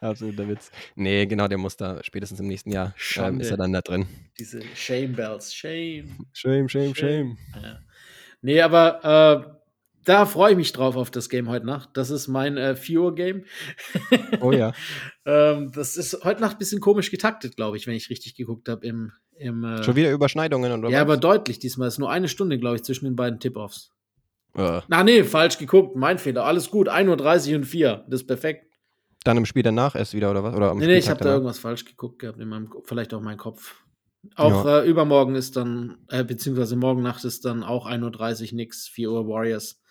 Absoluter 0.00 0.48
Witz. 0.48 0.70
Nee, 0.94 1.26
genau, 1.26 1.46
der 1.46 1.58
muss 1.58 1.76
da 1.76 2.02
spätestens 2.02 2.40
im 2.40 2.46
nächsten 2.46 2.70
Jahr 2.70 2.94
ähm, 3.16 3.40
ist 3.40 3.50
er 3.50 3.56
dann 3.56 3.72
da 3.72 3.80
drin. 3.80 4.06
Diese 4.38 4.62
Shame 4.74 5.12
Bells. 5.12 5.54
Shame. 5.54 6.26
Shame, 6.32 6.68
shame, 6.68 6.94
Shame. 6.94 7.38
Ja. 7.62 7.78
Nee, 8.40 8.60
aber 8.60 9.46
äh, 9.46 9.54
da 10.04 10.26
freue 10.26 10.52
ich 10.52 10.56
mich 10.56 10.72
drauf 10.72 10.96
auf 10.96 11.10
das 11.10 11.28
Game 11.28 11.48
heute 11.48 11.66
Nacht. 11.66 11.90
Das 11.94 12.10
ist 12.10 12.28
mein 12.28 12.56
äh, 12.56 12.76
4 12.76 13.00
Uhr 13.00 13.14
Game. 13.14 13.44
Oh 14.40 14.52
ja. 14.52 14.72
ähm, 15.26 15.72
das 15.74 15.96
ist 15.96 16.24
heute 16.24 16.40
Nacht 16.40 16.56
ein 16.56 16.58
bisschen 16.58 16.80
komisch 16.80 17.10
getaktet, 17.10 17.56
glaube 17.56 17.76
ich, 17.76 17.86
wenn 17.86 17.94
ich 17.94 18.10
richtig 18.10 18.34
geguckt 18.34 18.68
habe 18.68 18.86
im, 18.86 19.12
im 19.36 19.64
äh, 19.64 19.82
Schon 19.82 19.96
wieder 19.96 20.12
Überschneidungen 20.12 20.72
oder 20.72 20.90
Ja, 20.90 21.00
aber 21.00 21.16
deutlich 21.16 21.58
diesmal. 21.58 21.88
ist 21.88 21.98
nur 21.98 22.10
eine 22.10 22.28
Stunde, 22.28 22.58
glaube 22.58 22.76
ich, 22.76 22.84
zwischen 22.84 23.06
den 23.06 23.16
beiden 23.16 23.40
Tip-Offs. 23.40 23.93
Äh, 24.54 24.80
Na, 24.88 25.02
nee, 25.02 25.24
falsch 25.24 25.58
geguckt. 25.58 25.96
Mein 25.96 26.18
Fehler. 26.18 26.44
Alles 26.44 26.70
gut. 26.70 26.88
1.30 26.88 27.50
Uhr 27.50 27.56
und 27.56 27.64
4. 27.64 28.04
Das 28.08 28.20
ist 28.22 28.26
perfekt. 28.26 28.66
dann 29.24 29.36
im 29.36 29.46
Spiel 29.46 29.62
danach 29.62 29.94
erst 29.96 30.14
wieder 30.14 30.30
oder 30.30 30.44
was? 30.44 30.54
Oder 30.54 30.70
am 30.70 30.78
Nee, 30.78 30.86
nee, 30.86 30.98
ich 30.98 31.08
habe 31.08 31.22
da 31.24 31.32
irgendwas 31.32 31.58
falsch 31.58 31.84
geguckt 31.84 32.18
gehabt 32.20 32.38
in 32.38 32.48
meinem, 32.48 32.70
vielleicht 32.84 33.12
auch 33.14 33.20
mein 33.20 33.38
Kopf. 33.38 33.82
Auch 34.36 34.64
äh, 34.66 34.88
übermorgen 34.88 35.34
ist 35.34 35.56
dann, 35.56 35.98
äh, 36.08 36.24
beziehungsweise 36.24 36.76
morgen 36.76 37.02
Nacht 37.02 37.24
ist 37.24 37.44
dann 37.44 37.62
auch 37.62 37.86
1.30 37.86 38.50
Uhr 38.52 38.56
nix, 38.56 38.86
4 38.88 39.10
Uhr 39.10 39.26
Warriors 39.28 39.82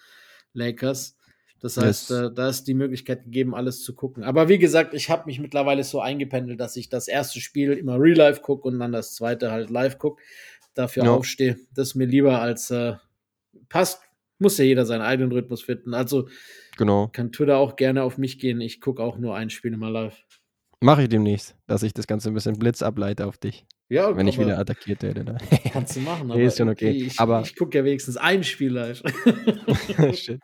Lakers. 0.54 1.18
Das 1.60 1.78
heißt, 1.78 2.10
Yes. 2.10 2.20
äh, 2.20 2.32
da 2.34 2.50
ist 2.50 2.66
die 2.66 2.74
Möglichkeit 2.74 3.24
gegeben, 3.24 3.56
alles 3.56 3.84
zu 3.84 3.96
gucken. 3.96 4.24
Aber 4.24 4.50
wie 4.50 4.58
gesagt, 4.58 4.94
ich 4.94 5.10
habe 5.10 5.26
mich 5.28 5.40
mittlerweile 5.40 5.84
so 5.84 6.02
eingependelt, 6.02 6.60
dass 6.60 6.76
ich 6.76 6.90
das 6.90 7.08
erste 7.08 7.40
Spiel 7.40 7.74
immer 7.74 7.98
real 8.00 8.18
life 8.18 8.42
gucke 8.42 8.68
und 8.68 8.80
dann 8.80 8.92
das 8.92 9.16
zweite 9.16 9.52
halt 9.52 9.70
live 9.70 9.98
gucke. 9.98 10.22
Dafür 10.74 11.06
Ja. 11.06 11.12
aufstehe. 11.12 11.58
Das 11.74 11.90
ist 11.90 11.96
mir 11.96 12.06
lieber 12.06 12.42
als 12.42 12.70
äh, 12.72 12.96
passt. 13.70 14.02
Muss 14.44 14.58
ja 14.58 14.66
jeder 14.66 14.86
seinen 14.86 15.02
eigenen 15.02 15.32
Rhythmus 15.32 15.64
finden. 15.64 15.94
Also 15.94 16.28
Genau. 16.78 17.08
kann 17.08 17.32
Twitter 17.32 17.58
auch 17.58 17.78
gerne 17.78 18.04
auf 18.04 18.18
mich 18.18 18.40
gehen. 18.40 18.60
Ich 18.60 18.82
gucke 18.82 19.02
auch 19.02 19.18
nur 19.18 19.36
ein 19.36 19.50
Spiel 19.50 19.74
immer 19.74 19.90
live. 19.90 20.22
Mache 20.82 21.04
ich 21.04 21.10
demnächst, 21.10 21.56
dass 21.66 21.82
ich 21.82 21.94
das 21.94 22.08
Ganze 22.08 22.30
ein 22.30 22.34
bisschen 22.34 22.60
Blitz 22.60 22.82
ableite 22.82 23.26
auf 23.26 23.38
dich, 23.38 23.66
Ja, 23.90 24.16
wenn 24.16 24.28
ich 24.28 24.38
aber- 24.38 24.46
wieder 24.48 24.58
attackiert 24.60 25.04
werde. 25.04 25.24
Ne? 25.24 25.38
Kannst 25.72 25.96
du 25.96 26.00
machen, 26.00 26.28
Nee, 26.28 26.46
ist 26.46 26.58
schon 26.58 26.70
okay. 26.70 26.90
Ich, 26.90 27.20
Aber- 27.20 27.42
ich 27.42 27.56
gucke 27.56 27.78
ja 27.78 27.84
wenigstens 27.84 28.18
ein 28.18 28.44
Spiel 28.44 28.72
live. 28.74 29.04
Shit. 30.14 30.40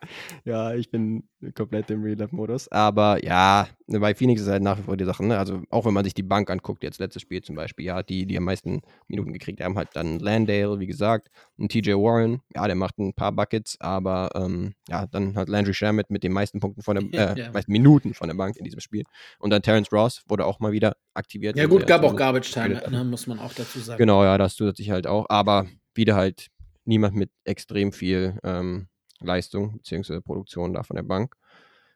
Ja, 0.45 0.73
ich 0.73 0.91
bin 0.91 1.23
komplett 1.55 1.89
im 1.89 2.03
Real-Life-Modus. 2.03 2.67
Aber 2.71 3.23
ja, 3.23 3.67
bei 3.87 4.13
Phoenix 4.13 4.41
ist 4.41 4.47
halt 4.49 4.61
nach 4.63 4.77
wie 4.77 4.83
vor 4.83 4.97
die 4.97 5.05
Sache. 5.05 5.25
Ne? 5.25 5.37
Also 5.37 5.61
auch 5.69 5.85
wenn 5.85 5.93
man 5.93 6.03
sich 6.03 6.13
die 6.13 6.23
Bank 6.23 6.49
anguckt, 6.49 6.83
jetzt 6.83 6.99
letztes 6.99 7.21
Spiel 7.21 7.41
zum 7.41 7.55
Beispiel, 7.55 7.85
ja, 7.85 8.03
die, 8.03 8.25
die 8.25 8.37
am 8.37 8.43
meisten 8.43 8.81
Minuten 9.07 9.33
gekriegt 9.33 9.61
haben, 9.61 9.77
halt 9.77 9.89
dann 9.93 10.19
Landale, 10.19 10.79
wie 10.79 10.87
gesagt, 10.87 11.29
und 11.57 11.71
TJ 11.71 11.93
Warren, 11.93 12.41
ja, 12.55 12.67
der 12.67 12.75
macht 12.75 12.97
ein 12.99 13.13
paar 13.13 13.31
Buckets, 13.31 13.77
aber 13.79 14.29
ähm, 14.35 14.73
ja, 14.89 15.07
dann 15.07 15.35
hat 15.35 15.49
Landry 15.49 15.73
Shamet 15.73 16.09
mit 16.09 16.23
den 16.23 16.33
meisten 16.33 16.59
Punkten 16.59 16.81
von 16.81 16.95
der, 16.95 17.03
äh, 17.37 17.39
Ja. 17.39 17.51
meisten 17.51 17.71
Minuten 17.71 18.13
von 18.13 18.27
der 18.27 18.35
Bank 18.35 18.57
in 18.57 18.63
diesem 18.65 18.79
Spiel. 18.79 19.03
Und 19.39 19.49
dann 19.51 19.61
Terrence 19.61 19.91
Ross 19.91 20.23
wurde 20.27 20.45
auch 20.45 20.59
mal 20.59 20.71
wieder 20.71 20.95
aktiviert. 21.19 21.55
ja, 21.55 21.67
gut, 21.67 21.85
gab 21.85 22.03
auch 22.03 22.15
Garbage 22.15 22.51
Time, 22.51 22.81
ne, 22.89 23.03
muss 23.03 23.27
man 23.27 23.39
auch 23.39 23.53
dazu 23.53 23.79
sagen. 23.79 23.97
Genau, 23.97 24.23
ja, 24.23 24.37
das 24.37 24.55
zusätzlich 24.55 24.89
halt 24.89 25.05
auch. 25.05 25.25
Aber 25.29 25.67
wieder 25.93 26.15
halt 26.15 26.47
niemand 26.85 27.15
mit 27.15 27.29
extrem 27.43 27.91
viel 27.91 28.39
ähm, 28.43 28.87
Leistung 29.19 29.77
bzw. 29.77 30.21
Produktion 30.21 30.73
da 30.73 30.83
von 30.83 30.95
der 30.95 31.03
Bank. 31.03 31.35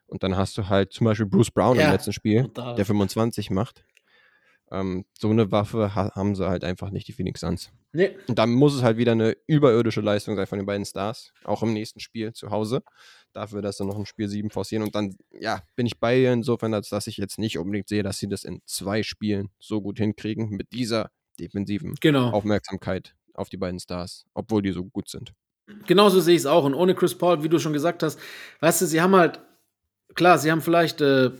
Und 0.06 0.22
dann 0.22 0.36
hast 0.36 0.56
du 0.58 0.68
halt 0.68 0.92
zum 0.92 1.06
Beispiel 1.06 1.26
Bruce 1.26 1.50
Brown 1.50 1.76
Ja, 1.76 1.86
im 1.86 1.92
letzten 1.92 2.12
Spiel, 2.12 2.48
der 2.54 2.84
25 2.84 3.50
macht. 3.50 3.84
Ähm, 4.70 5.04
so 5.12 5.30
eine 5.30 5.50
Waffe 5.50 5.94
ha 5.94 6.12
haben 6.14 6.34
sie 6.34 6.48
halt 6.48 6.64
einfach 6.64 6.90
nicht, 6.90 7.08
die 7.08 7.12
Phoenix 7.12 7.40
Suns. 7.40 7.70
Nee, 7.92 8.16
Und 8.28 8.38
dann 8.38 8.50
muss 8.50 8.74
es 8.74 8.82
halt 8.82 8.96
wieder 8.96 9.12
eine 9.12 9.36
überirdische 9.46 10.00
Leistung 10.00 10.36
sein 10.36 10.46
von 10.46 10.58
den 10.58 10.66
beiden 10.66 10.84
Stars, 10.84 11.32
auch 11.44 11.62
im 11.62 11.72
nächsten 11.72 12.00
Spiel 12.00 12.32
zu 12.32 12.50
Hause. 12.50 12.82
Dafür, 13.34 13.62
dass 13.62 13.78
sie 13.78 13.84
noch 13.84 13.98
ein 13.98 14.06
Spiel 14.06 14.28
7 14.28 14.50
forcieren. 14.50 14.84
Und 14.84 14.94
dann, 14.94 15.16
ja, 15.32 15.62
bin 15.74 15.86
ich 15.86 15.98
bei 15.98 16.18
ihr 16.18 16.32
insofern, 16.32 16.72
als 16.72 16.88
dass 16.88 17.08
ich 17.08 17.16
jetzt 17.16 17.38
nicht 17.38 17.58
unbedingt 17.58 17.88
sehe, 17.88 18.02
dass 18.02 18.18
sie 18.18 18.28
das 18.28 18.44
in 18.44 18.62
zwei 18.64 19.02
Spielen 19.02 19.50
so 19.58 19.82
gut 19.82 19.98
hinkriegen 19.98 20.50
mit 20.50 20.72
dieser 20.72 21.10
defensiven 21.40 21.96
genau. 22.00 22.30
Aufmerksamkeit 22.30 23.16
auf 23.34 23.48
die 23.48 23.56
beiden 23.56 23.80
Stars, 23.80 24.24
obwohl 24.34 24.62
die 24.62 24.70
so 24.70 24.84
gut 24.84 25.08
sind. 25.08 25.34
Genauso 25.86 26.20
sehe 26.20 26.34
ich 26.34 26.42
es 26.42 26.46
auch. 26.46 26.64
Und 26.64 26.74
ohne 26.74 26.94
Chris 26.94 27.16
Paul, 27.16 27.42
wie 27.42 27.48
du 27.48 27.58
schon 27.58 27.72
gesagt 27.72 28.02
hast, 28.02 28.20
weißt 28.60 28.82
du, 28.82 28.86
sie 28.86 29.00
haben 29.00 29.16
halt, 29.16 29.40
klar, 30.14 30.38
sie 30.38 30.52
haben 30.52 30.60
vielleicht 30.60 31.00
äh, 31.00 31.32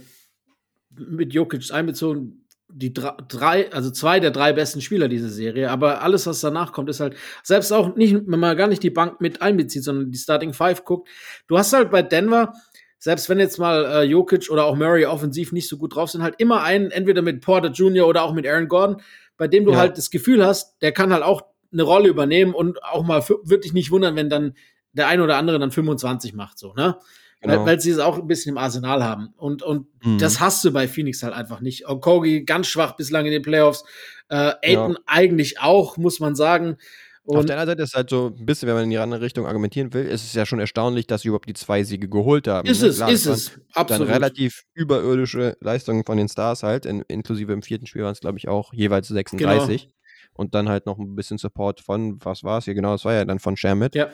mit 0.90 1.32
Jokic 1.32 1.70
einbezogen, 1.72 2.43
die 2.77 2.93
drei, 2.93 3.72
also 3.72 3.91
zwei 3.91 4.18
der 4.18 4.33
drei 4.33 4.53
besten 4.53 4.81
Spieler 4.81 5.07
dieser 5.07 5.29
Serie, 5.29 5.70
aber 5.70 6.03
alles, 6.03 6.27
was 6.27 6.41
danach 6.41 6.72
kommt, 6.72 6.91
ist 6.91 6.99
halt, 6.99 7.14
selbst 7.45 7.72
auch 7.72 7.95
nicht, 7.95 8.14
wenn 8.27 8.41
man 8.41 8.57
gar 8.57 8.66
nicht 8.66 8.83
die 8.83 8.91
Bank 8.91 9.20
mit 9.20 9.43
einbezieht, 9.43 9.85
sondern 9.85 10.11
die 10.11 10.18
Starting 10.18 10.53
Five 10.53 10.85
guckt, 10.85 11.09
du 11.47 11.57
hast 11.57 11.72
halt 11.72 11.93
bei 11.93 12.03
Denver, 12.03 12.53
selbst 12.99 13.29
wenn 13.29 13.39
jetzt 13.39 13.59
mal 13.59 13.85
äh, 13.85 14.03
Jokic 14.03 14.51
oder 14.51 14.64
auch 14.64 14.75
Murray 14.75 15.07
offensiv 15.07 15.53
nicht 15.53 15.68
so 15.68 15.79
gut 15.79 15.95
drauf 15.95 16.11
sind, 16.11 16.22
halt 16.22 16.35
immer 16.39 16.62
einen, 16.62 16.91
entweder 16.91 17.22
mit 17.22 17.43
Porter 17.43 17.70
Jr. 17.70 18.09
oder 18.09 18.25
auch 18.25 18.35
mit 18.35 18.47
Aaron 18.47 18.66
Gordon, 18.66 19.03
bei 19.37 19.47
dem 19.47 19.64
du 19.64 19.72
ja. 19.72 19.79
halt 19.79 19.97
das 19.97 20.11
Gefühl 20.11 20.45
hast, 20.45 20.83
der 20.83 20.91
kann 20.91 21.12
halt 21.12 21.22
auch 21.22 21.43
eine 21.72 21.83
Rolle 21.83 22.09
übernehmen 22.09 22.55
und 22.55 22.83
auch 22.83 23.05
mal 23.05 23.22
wirklich 23.45 23.72
nicht 23.72 23.93
wundern, 23.93 24.16
wenn 24.16 24.31
dann 24.31 24.55
der 24.93 25.07
eine 25.07 25.22
oder 25.22 25.37
andere 25.37 25.59
dann 25.61 25.70
25 25.70 26.35
macht, 26.35 26.59
so, 26.59 26.72
ne? 26.75 26.99
Genau. 27.45 27.61
Weil, 27.61 27.66
weil, 27.66 27.80
sie 27.80 27.90
es 27.90 27.99
auch 27.99 28.18
ein 28.18 28.26
bisschen 28.26 28.53
im 28.53 28.59
Arsenal 28.59 29.05
haben. 29.05 29.34
Und, 29.36 29.62
und 29.62 29.86
mhm. 30.03 30.18
das 30.18 30.40
hast 30.40 30.64
du 30.64 30.72
bei 30.72 30.88
Phoenix 30.88 31.22
halt 31.22 31.34
einfach 31.34 31.61
nicht. 31.61 31.86
Okogi 31.86 32.45
ganz 32.45 32.68
schwach 32.68 32.97
bislang 32.97 33.26
in 33.26 33.32
den 33.32 33.42
Playoffs. 33.42 33.84
Äh, 34.30 34.55
Aiden 34.62 34.92
ja. 34.92 34.99
eigentlich 35.07 35.61
auch, 35.61 35.99
muss 35.99 36.20
man 36.20 36.34
sagen. 36.34 36.78
Und 37.26 37.36
Auf 37.36 37.45
der 37.45 37.59
anderen 37.59 37.78
Seite 37.78 37.82
ist 37.82 37.95
halt 37.95 38.09
so 38.09 38.34
ein 38.38 38.47
bisschen, 38.47 38.66
wenn 38.66 38.76
man 38.76 38.84
in 38.84 38.90
die 38.90 38.99
andere 38.99 39.20
Richtung 39.20 39.47
argumentieren 39.47 39.92
will, 39.92 40.07
ist 40.07 40.24
es 40.24 40.32
ja 40.32 40.47
schon 40.47 40.59
erstaunlich, 40.59 41.07
dass 41.07 41.22
sie 41.22 41.28
überhaupt 41.28 41.49
die 41.49 41.55
zwei 41.55 41.82
Siege 41.82 42.09
geholt 42.09 42.49
haben. 42.49 42.66
Ist 42.66 42.80
ne? 42.80 42.88
es, 42.88 42.97
Klar, 42.97 43.11
ist 43.11 43.26
es. 43.26 43.61
Absolut. 43.74 44.09
Dann 44.09 44.14
relativ 44.14 44.64
überirdische 44.72 45.57
Leistungen 45.61 46.05
von 46.05 46.16
den 46.16 46.28
Stars 46.28 46.62
halt. 46.62 46.86
In, 46.86 47.03
inklusive 47.09 47.53
im 47.53 47.62
vierten 47.62 47.86
Spiel 47.86 48.05
waren 48.05 48.12
es, 48.12 48.20
glaube 48.20 48.38
ich, 48.38 48.49
auch 48.49 48.72
jeweils 48.72 49.09
36. 49.09 49.82
Genau. 49.82 49.95
Und 50.32 50.55
dann 50.55 50.70
halt 50.70 50.86
noch 50.86 50.99
ein 50.99 51.14
bisschen 51.14 51.36
Support 51.36 51.82
von, 51.82 52.18
was 52.24 52.42
war 52.42 52.59
es 52.59 52.64
hier 52.64 52.74
genau? 52.74 52.92
Das 52.92 53.05
war 53.05 53.12
ja 53.12 53.24
dann 53.26 53.38
von 53.38 53.57
Shermit. 53.57 53.95
Ja. 53.95 54.09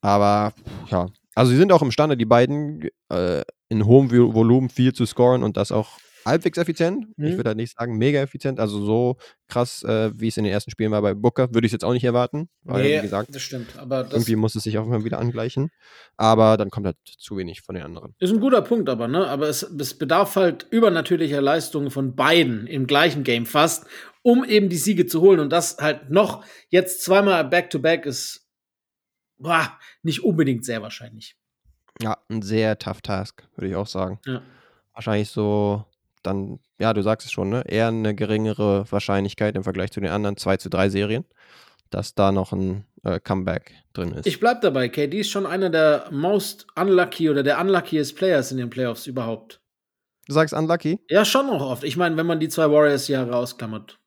Aber 0.00 0.52
ja, 0.90 1.06
also 1.34 1.50
sie 1.50 1.56
sind 1.56 1.72
auch 1.72 1.82
imstande, 1.82 2.16
die 2.16 2.24
beiden 2.24 2.88
äh, 3.10 3.42
in 3.68 3.86
hohem 3.86 4.10
Volumen 4.10 4.68
viel 4.68 4.92
zu 4.92 5.06
scoren 5.06 5.42
und 5.42 5.56
das 5.56 5.72
auch 5.72 5.98
halbwegs 6.24 6.58
effizient. 6.58 7.06
Mhm. 7.16 7.26
Ich 7.26 7.36
würde 7.36 7.50
halt 7.50 7.56
nicht 7.56 7.76
sagen 7.76 7.96
mega 7.96 8.20
effizient, 8.20 8.60
also 8.60 8.84
so 8.84 9.16
krass, 9.48 9.82
äh, 9.82 10.10
wie 10.14 10.28
es 10.28 10.36
in 10.36 10.44
den 10.44 10.52
ersten 10.52 10.70
Spielen 10.70 10.90
war 10.90 11.02
bei 11.02 11.14
Booker, 11.14 11.52
würde 11.52 11.66
ich 11.66 11.70
es 11.70 11.72
jetzt 11.72 11.84
auch 11.84 11.92
nicht 11.92 12.04
erwarten. 12.04 12.48
Weil, 12.62 12.82
nee, 12.82 12.98
wie 12.98 13.02
gesagt, 13.02 13.34
das 13.34 13.42
stimmt. 13.42 13.76
Aber 13.78 14.04
das 14.04 14.12
irgendwie 14.12 14.36
muss 14.36 14.54
es 14.54 14.62
sich 14.64 14.78
auch 14.78 14.86
immer 14.86 15.04
wieder 15.04 15.18
angleichen. 15.18 15.70
Aber 16.16 16.56
dann 16.56 16.70
kommt 16.70 16.86
halt 16.86 16.96
zu 17.04 17.36
wenig 17.36 17.62
von 17.62 17.74
den 17.74 17.84
anderen. 17.84 18.14
Ist 18.18 18.32
ein 18.32 18.40
guter 18.40 18.62
Punkt, 18.62 18.88
aber, 18.88 19.08
ne? 19.08 19.26
Aber 19.26 19.48
es, 19.48 19.62
es 19.62 19.94
bedarf 19.94 20.36
halt 20.36 20.66
übernatürlicher 20.70 21.42
Leistungen 21.42 21.90
von 21.90 22.14
beiden 22.14 22.66
im 22.66 22.86
gleichen 22.86 23.24
Game 23.24 23.46
fast, 23.46 23.86
um 24.22 24.44
eben 24.44 24.68
die 24.68 24.76
Siege 24.76 25.06
zu 25.06 25.20
holen. 25.20 25.40
Und 25.40 25.50
das 25.50 25.76
halt 25.78 26.10
noch 26.10 26.44
jetzt 26.70 27.02
zweimal 27.02 27.44
Back-to-Back 27.44 28.04
-back 28.04 28.08
ist 28.08 28.43
boah, 29.44 29.78
nicht 30.02 30.24
unbedingt 30.24 30.64
sehr 30.64 30.82
wahrscheinlich. 30.82 31.36
Ja, 32.00 32.18
ein 32.28 32.42
sehr 32.42 32.78
tough 32.78 33.02
Task, 33.02 33.46
würde 33.54 33.68
ich 33.68 33.76
auch 33.76 33.86
sagen. 33.86 34.18
Ja. 34.26 34.42
Wahrscheinlich 34.94 35.28
so, 35.30 35.84
dann, 36.22 36.58
ja, 36.78 36.92
du 36.92 37.02
sagst 37.02 37.26
es 37.26 37.32
schon, 37.32 37.50
ne? 37.50 37.62
Eher 37.66 37.88
eine 37.88 38.14
geringere 38.14 38.90
Wahrscheinlichkeit 38.90 39.54
im 39.54 39.62
Vergleich 39.62 39.92
zu 39.92 40.00
den 40.00 40.10
anderen 40.10 40.36
2 40.36 40.56
zu 40.56 40.70
3 40.70 40.88
Serien, 40.88 41.24
dass 41.90 42.14
da 42.14 42.32
noch 42.32 42.52
ein 42.52 42.84
äh, 43.04 43.20
Comeback 43.20 43.74
drin 43.92 44.12
ist. 44.12 44.26
Ich 44.26 44.40
bleib 44.40 44.62
dabei, 44.62 44.88
KD 44.88 45.20
ist 45.20 45.30
schon 45.30 45.46
einer 45.46 45.70
der 45.70 46.08
most 46.10 46.66
unlucky 46.74 47.30
oder 47.30 47.42
der 47.42 47.60
unluckiest 47.60 48.16
Players 48.16 48.50
in 48.50 48.58
den 48.58 48.70
Playoffs 48.70 49.06
überhaupt. 49.06 49.60
Du 50.26 50.32
sagst 50.32 50.54
unlucky? 50.54 50.98
Ja, 51.08 51.24
schon 51.24 51.46
noch 51.46 51.60
oft. 51.60 51.84
Ich 51.84 51.96
meine, 51.96 52.16
wenn 52.16 52.26
man 52.26 52.40
die 52.40 52.48
zwei 52.48 52.70
Warriors-Jahre 52.70 53.36
ausklammert. 53.36 54.00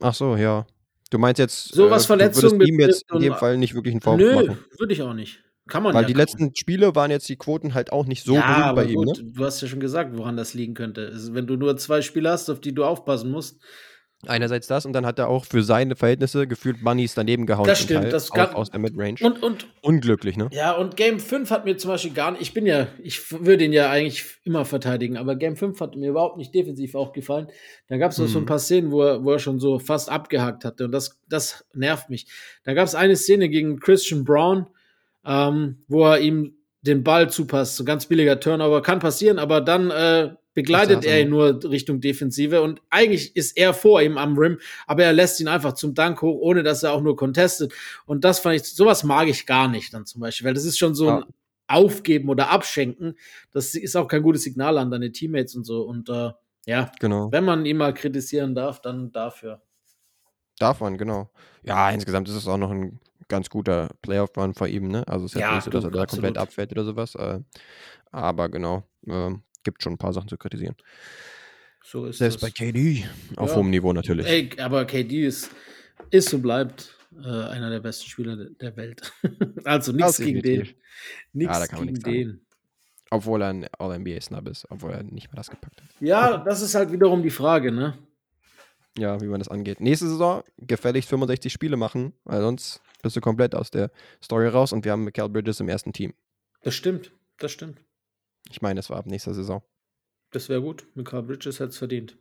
Ach 0.00 0.14
so, 0.14 0.36
ja. 0.36 0.66
Du 1.12 1.18
meinst 1.18 1.38
jetzt, 1.38 1.74
so 1.74 1.90
was 1.90 2.04
äh, 2.04 2.06
Verletzungen 2.06 2.58
ihm 2.62 2.80
jetzt 2.80 3.04
in 3.12 3.20
dem 3.20 3.34
Fall 3.34 3.58
nicht 3.58 3.74
wirklich 3.74 3.92
einen 3.92 4.00
Vorwurf 4.00 4.22
nö, 4.22 4.46
machen? 4.46 4.64
würde 4.78 4.94
ich 4.94 5.02
auch 5.02 5.12
nicht. 5.12 5.40
Kann 5.68 5.82
man 5.82 5.92
Weil 5.92 6.04
ja 6.04 6.06
die 6.06 6.14
letzten 6.14 6.56
Spiele 6.56 6.94
waren 6.94 7.10
jetzt 7.10 7.28
die 7.28 7.36
Quoten 7.36 7.74
halt 7.74 7.92
auch 7.92 8.06
nicht 8.06 8.24
so 8.24 8.32
ja, 8.32 8.68
gut 8.68 8.76
bei 8.76 8.84
ihm. 8.86 8.94
Gut, 8.94 9.18
ne? 9.18 9.32
Du 9.34 9.44
hast 9.44 9.60
ja 9.60 9.68
schon 9.68 9.80
gesagt, 9.80 10.16
woran 10.16 10.38
das 10.38 10.54
liegen 10.54 10.72
könnte. 10.72 11.10
Also, 11.12 11.34
wenn 11.34 11.46
du 11.46 11.56
nur 11.56 11.76
zwei 11.76 12.00
Spiele 12.00 12.30
hast, 12.30 12.48
auf 12.48 12.62
die 12.62 12.74
du 12.74 12.84
aufpassen 12.84 13.30
musst, 13.30 13.60
Einerseits 14.28 14.68
das 14.68 14.86
und 14.86 14.92
dann 14.92 15.04
hat 15.04 15.18
er 15.18 15.28
auch 15.28 15.44
für 15.44 15.64
seine 15.64 15.96
Verhältnisse 15.96 16.46
gefühlt 16.46 16.80
Moneys 16.80 17.14
daneben 17.14 17.44
gehauen. 17.44 17.66
Das 17.66 17.80
stimmt, 17.80 18.02
Teil, 18.02 18.10
das 18.12 18.30
kann, 18.30 18.50
aus, 18.50 18.54
aus 18.54 18.70
der 18.70 18.78
Midrange. 18.78 19.16
Und, 19.20 19.42
und, 19.42 19.66
Unglücklich, 19.80 20.36
ne? 20.36 20.48
Ja, 20.52 20.72
und 20.72 20.96
Game 20.96 21.18
5 21.18 21.50
hat 21.50 21.64
mir 21.64 21.76
zum 21.76 21.90
Beispiel 21.90 22.12
gar 22.12 22.30
nicht, 22.30 22.40
ich 22.40 22.54
bin 22.54 22.64
ja, 22.64 22.86
ich 23.02 23.32
würde 23.32 23.64
ihn 23.64 23.72
ja 23.72 23.90
eigentlich 23.90 24.24
immer 24.44 24.64
verteidigen, 24.64 25.16
aber 25.16 25.34
Game 25.34 25.56
5 25.56 25.80
hat 25.80 25.96
mir 25.96 26.10
überhaupt 26.10 26.36
nicht 26.36 26.54
defensiv 26.54 26.94
auch 26.94 27.12
gefallen. 27.12 27.48
Da 27.88 27.96
gab 27.96 28.12
es 28.12 28.18
hm. 28.18 28.28
so 28.28 28.38
ein 28.38 28.46
paar 28.46 28.60
Szenen, 28.60 28.92
wo 28.92 29.02
er, 29.02 29.24
wo 29.24 29.32
er 29.32 29.40
schon 29.40 29.58
so 29.58 29.80
fast 29.80 30.08
abgehakt 30.08 30.64
hatte 30.64 30.84
und 30.84 30.92
das, 30.92 31.20
das 31.28 31.64
nervt 31.74 32.08
mich. 32.08 32.26
Da 32.62 32.74
gab 32.74 32.86
es 32.86 32.94
eine 32.94 33.16
Szene 33.16 33.48
gegen 33.48 33.80
Christian 33.80 34.24
Brown, 34.24 34.68
ähm, 35.26 35.82
wo 35.88 36.04
er 36.04 36.20
ihm 36.20 36.54
den 36.82 37.02
Ball 37.02 37.28
zupasst, 37.28 37.76
so 37.76 37.84
ganz 37.84 38.06
billiger 38.06 38.38
Turnover, 38.38 38.82
kann 38.82 39.00
passieren, 39.00 39.40
aber 39.40 39.60
dann 39.60 39.90
äh, 39.90 40.30
begleitet 40.54 41.04
er 41.04 41.22
ihn 41.22 41.30
nur 41.30 41.62
Richtung 41.64 42.00
Defensive 42.00 42.62
und 42.62 42.80
eigentlich 42.90 43.36
ist 43.36 43.56
er 43.56 43.74
vor 43.74 44.02
ihm 44.02 44.18
am 44.18 44.36
Rim, 44.36 44.58
aber 44.86 45.04
er 45.04 45.12
lässt 45.12 45.40
ihn 45.40 45.48
einfach 45.48 45.74
zum 45.74 45.94
Dank 45.94 46.20
hoch, 46.22 46.38
ohne 46.40 46.62
dass 46.62 46.82
er 46.82 46.92
auch 46.92 47.00
nur 47.00 47.16
contestet. 47.16 47.72
Und 48.06 48.24
das 48.24 48.40
fand 48.40 48.56
ich, 48.56 48.64
sowas 48.64 49.04
mag 49.04 49.28
ich 49.28 49.46
gar 49.46 49.68
nicht 49.68 49.92
dann 49.94 50.06
zum 50.06 50.20
Beispiel, 50.20 50.46
weil 50.46 50.54
das 50.54 50.64
ist 50.64 50.78
schon 50.78 50.94
so 50.94 51.06
ja. 51.06 51.18
ein 51.18 51.24
Aufgeben 51.68 52.28
oder 52.28 52.50
Abschenken. 52.50 53.16
Das 53.50 53.74
ist 53.74 53.96
auch 53.96 54.08
kein 54.08 54.22
gutes 54.22 54.42
Signal 54.42 54.76
an 54.78 54.90
deine 54.90 55.10
Teammates 55.10 55.54
und 55.54 55.64
so. 55.64 55.82
Und 55.82 56.08
äh, 56.08 56.30
ja, 56.66 56.92
genau. 57.00 57.32
wenn 57.32 57.44
man 57.44 57.64
ihn 57.64 57.78
mal 57.78 57.94
kritisieren 57.94 58.54
darf, 58.54 58.80
dann 58.80 59.10
dafür. 59.10 59.62
Darf 60.58 60.80
man, 60.80 60.98
genau. 60.98 61.30
Ja, 61.62 61.90
insgesamt 61.90 62.28
ist 62.28 62.34
es 62.34 62.46
auch 62.46 62.58
noch 62.58 62.70
ein 62.70 63.00
ganz 63.28 63.48
guter 63.48 63.88
Playoff-Run 64.02 64.54
vor 64.54 64.66
ihm, 64.66 64.88
ne? 64.88 65.06
Also 65.08 65.26
es 65.26 65.34
ist 65.34 65.40
ja, 65.40 65.54
nicht 65.54 65.64
so, 65.64 65.70
dass 65.70 65.84
er 65.84 65.90
da 65.90 66.06
komplett 66.06 66.36
abfällt 66.36 66.72
oder 66.72 66.84
sowas. 66.84 67.14
Äh, 67.14 67.40
aber 68.10 68.48
genau, 68.48 68.82
äh, 69.06 69.30
gibt 69.62 69.82
schon 69.82 69.94
ein 69.94 69.98
paar 69.98 70.12
Sachen 70.12 70.28
zu 70.28 70.36
kritisieren. 70.36 70.76
So 71.84 72.06
ist 72.06 72.18
Selbst 72.18 72.42
das. 72.42 72.50
bei 72.50 72.50
KD. 72.50 73.04
Auf 73.36 73.50
ja. 73.50 73.56
hohem 73.56 73.70
Niveau 73.70 73.92
natürlich. 73.92 74.26
Ey, 74.26 74.50
aber 74.58 74.84
KD 74.84 75.26
ist, 75.26 75.50
ist 76.10 76.32
und 76.32 76.42
bleibt 76.42 76.96
äh, 77.16 77.26
einer 77.26 77.70
der 77.70 77.80
besten 77.80 78.08
Spieler 78.08 78.36
der 78.36 78.76
Welt. 78.76 79.12
also 79.64 79.92
nichts 79.92 80.18
gegen 80.18 80.42
den. 80.42 80.68
Nichts 81.32 81.58
ja, 81.58 81.78
gegen 81.78 82.00
den. 82.00 82.40
Obwohl 83.10 83.42
er 83.42 83.48
ein 83.48 83.66
All-NBA-Snub 83.78 84.48
ist, 84.48 84.66
obwohl 84.70 84.92
er 84.92 85.02
nicht 85.02 85.28
mehr 85.28 85.36
das 85.36 85.50
gepackt 85.50 85.82
hat. 85.82 85.88
Ja, 86.00 86.38
das 86.38 86.62
ist 86.62 86.74
halt 86.74 86.92
wiederum 86.92 87.22
die 87.22 87.30
Frage, 87.30 87.70
ne? 87.70 87.98
Ja, 88.96 89.20
wie 89.20 89.26
man 89.26 89.38
das 89.38 89.48
angeht. 89.48 89.80
Nächste 89.80 90.08
Saison 90.08 90.42
gefälligst 90.58 91.10
65 91.10 91.52
Spiele 91.52 91.76
machen, 91.76 92.14
weil 92.24 92.40
sonst 92.40 92.80
bist 93.02 93.16
du 93.16 93.20
komplett 93.20 93.54
aus 93.54 93.70
der 93.70 93.90
Story 94.22 94.48
raus 94.48 94.72
und 94.72 94.84
wir 94.84 94.92
haben 94.92 95.12
Cal 95.12 95.28
Bridges 95.28 95.60
im 95.60 95.68
ersten 95.68 95.92
Team. 95.92 96.14
Das 96.62 96.74
stimmt, 96.74 97.12
das 97.38 97.52
stimmt. 97.52 97.78
Ich 98.50 98.62
meine, 98.62 98.80
es 98.80 98.90
war 98.90 98.98
ab 98.98 99.06
nächster 99.06 99.34
Saison. 99.34 99.62
Das 100.30 100.48
wäre 100.48 100.62
gut. 100.62 100.86
Mikal 100.94 101.22
Bridges 101.22 101.60
hätte 101.60 101.70
es 101.70 101.78
verdient. 101.78 102.16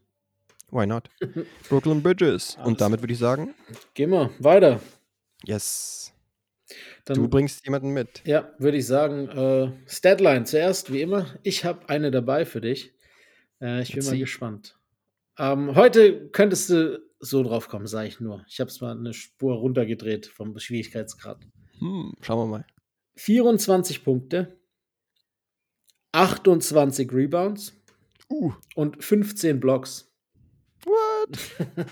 Why 0.70 0.86
not? 0.86 1.10
Brooklyn 1.70 2.02
Bridges. 2.02 2.58
Und 2.64 2.80
damit 2.82 3.02
würde 3.02 3.14
ich 3.14 3.20
sagen. 3.20 3.54
Gehen 3.94 4.12
wir 4.12 4.32
weiter. 4.40 4.80
Yes. 5.44 6.14
Dann, 7.06 7.18
du 7.18 7.28
bringst 7.28 7.66
jemanden 7.66 7.92
mit. 7.92 8.22
Ja, 8.26 8.54
würde 8.58 8.78
ich 8.78 8.88
sagen. 8.88 9.28
Äh, 9.30 9.72
Statline 9.88 10.46
zuerst, 10.46 10.92
wie 10.94 11.02
immer. 11.02 11.26
Ich 11.44 11.66
habe 11.66 11.90
eine 11.90 12.12
dabei 12.12 12.46
für 12.46 12.62
dich. 12.62 12.94
Äh, 13.60 13.82
ich 13.82 13.90
bin 13.90 13.98
Let's 13.98 14.12
mal 14.12 14.20
gespannt. 14.20 14.78
Ähm, 15.38 15.76
heute 15.76 16.30
könntest 16.30 16.70
du 16.70 17.02
so 17.20 17.44
drauf 17.44 17.68
kommen, 17.68 17.88
sage 17.88 18.08
ich 18.08 18.20
nur. 18.20 18.46
Ich 18.48 18.60
habe 18.60 18.70
es 18.70 18.82
mal 18.82 18.98
eine 18.98 19.14
Spur 19.14 19.56
runtergedreht 19.56 20.28
vom 20.28 20.58
Schwierigkeitsgrad. 20.58 21.40
Hm, 21.80 22.14
schauen 22.22 22.40
wir 22.40 22.58
mal. 22.58 22.66
24 23.16 24.04
Punkte, 24.04 24.58
28 26.22 27.12
Rebounds 27.12 27.74
uh. 28.30 28.54
und 28.76 29.04
15 29.04 29.60
Blocks. 29.60 30.12
What? 30.86 31.38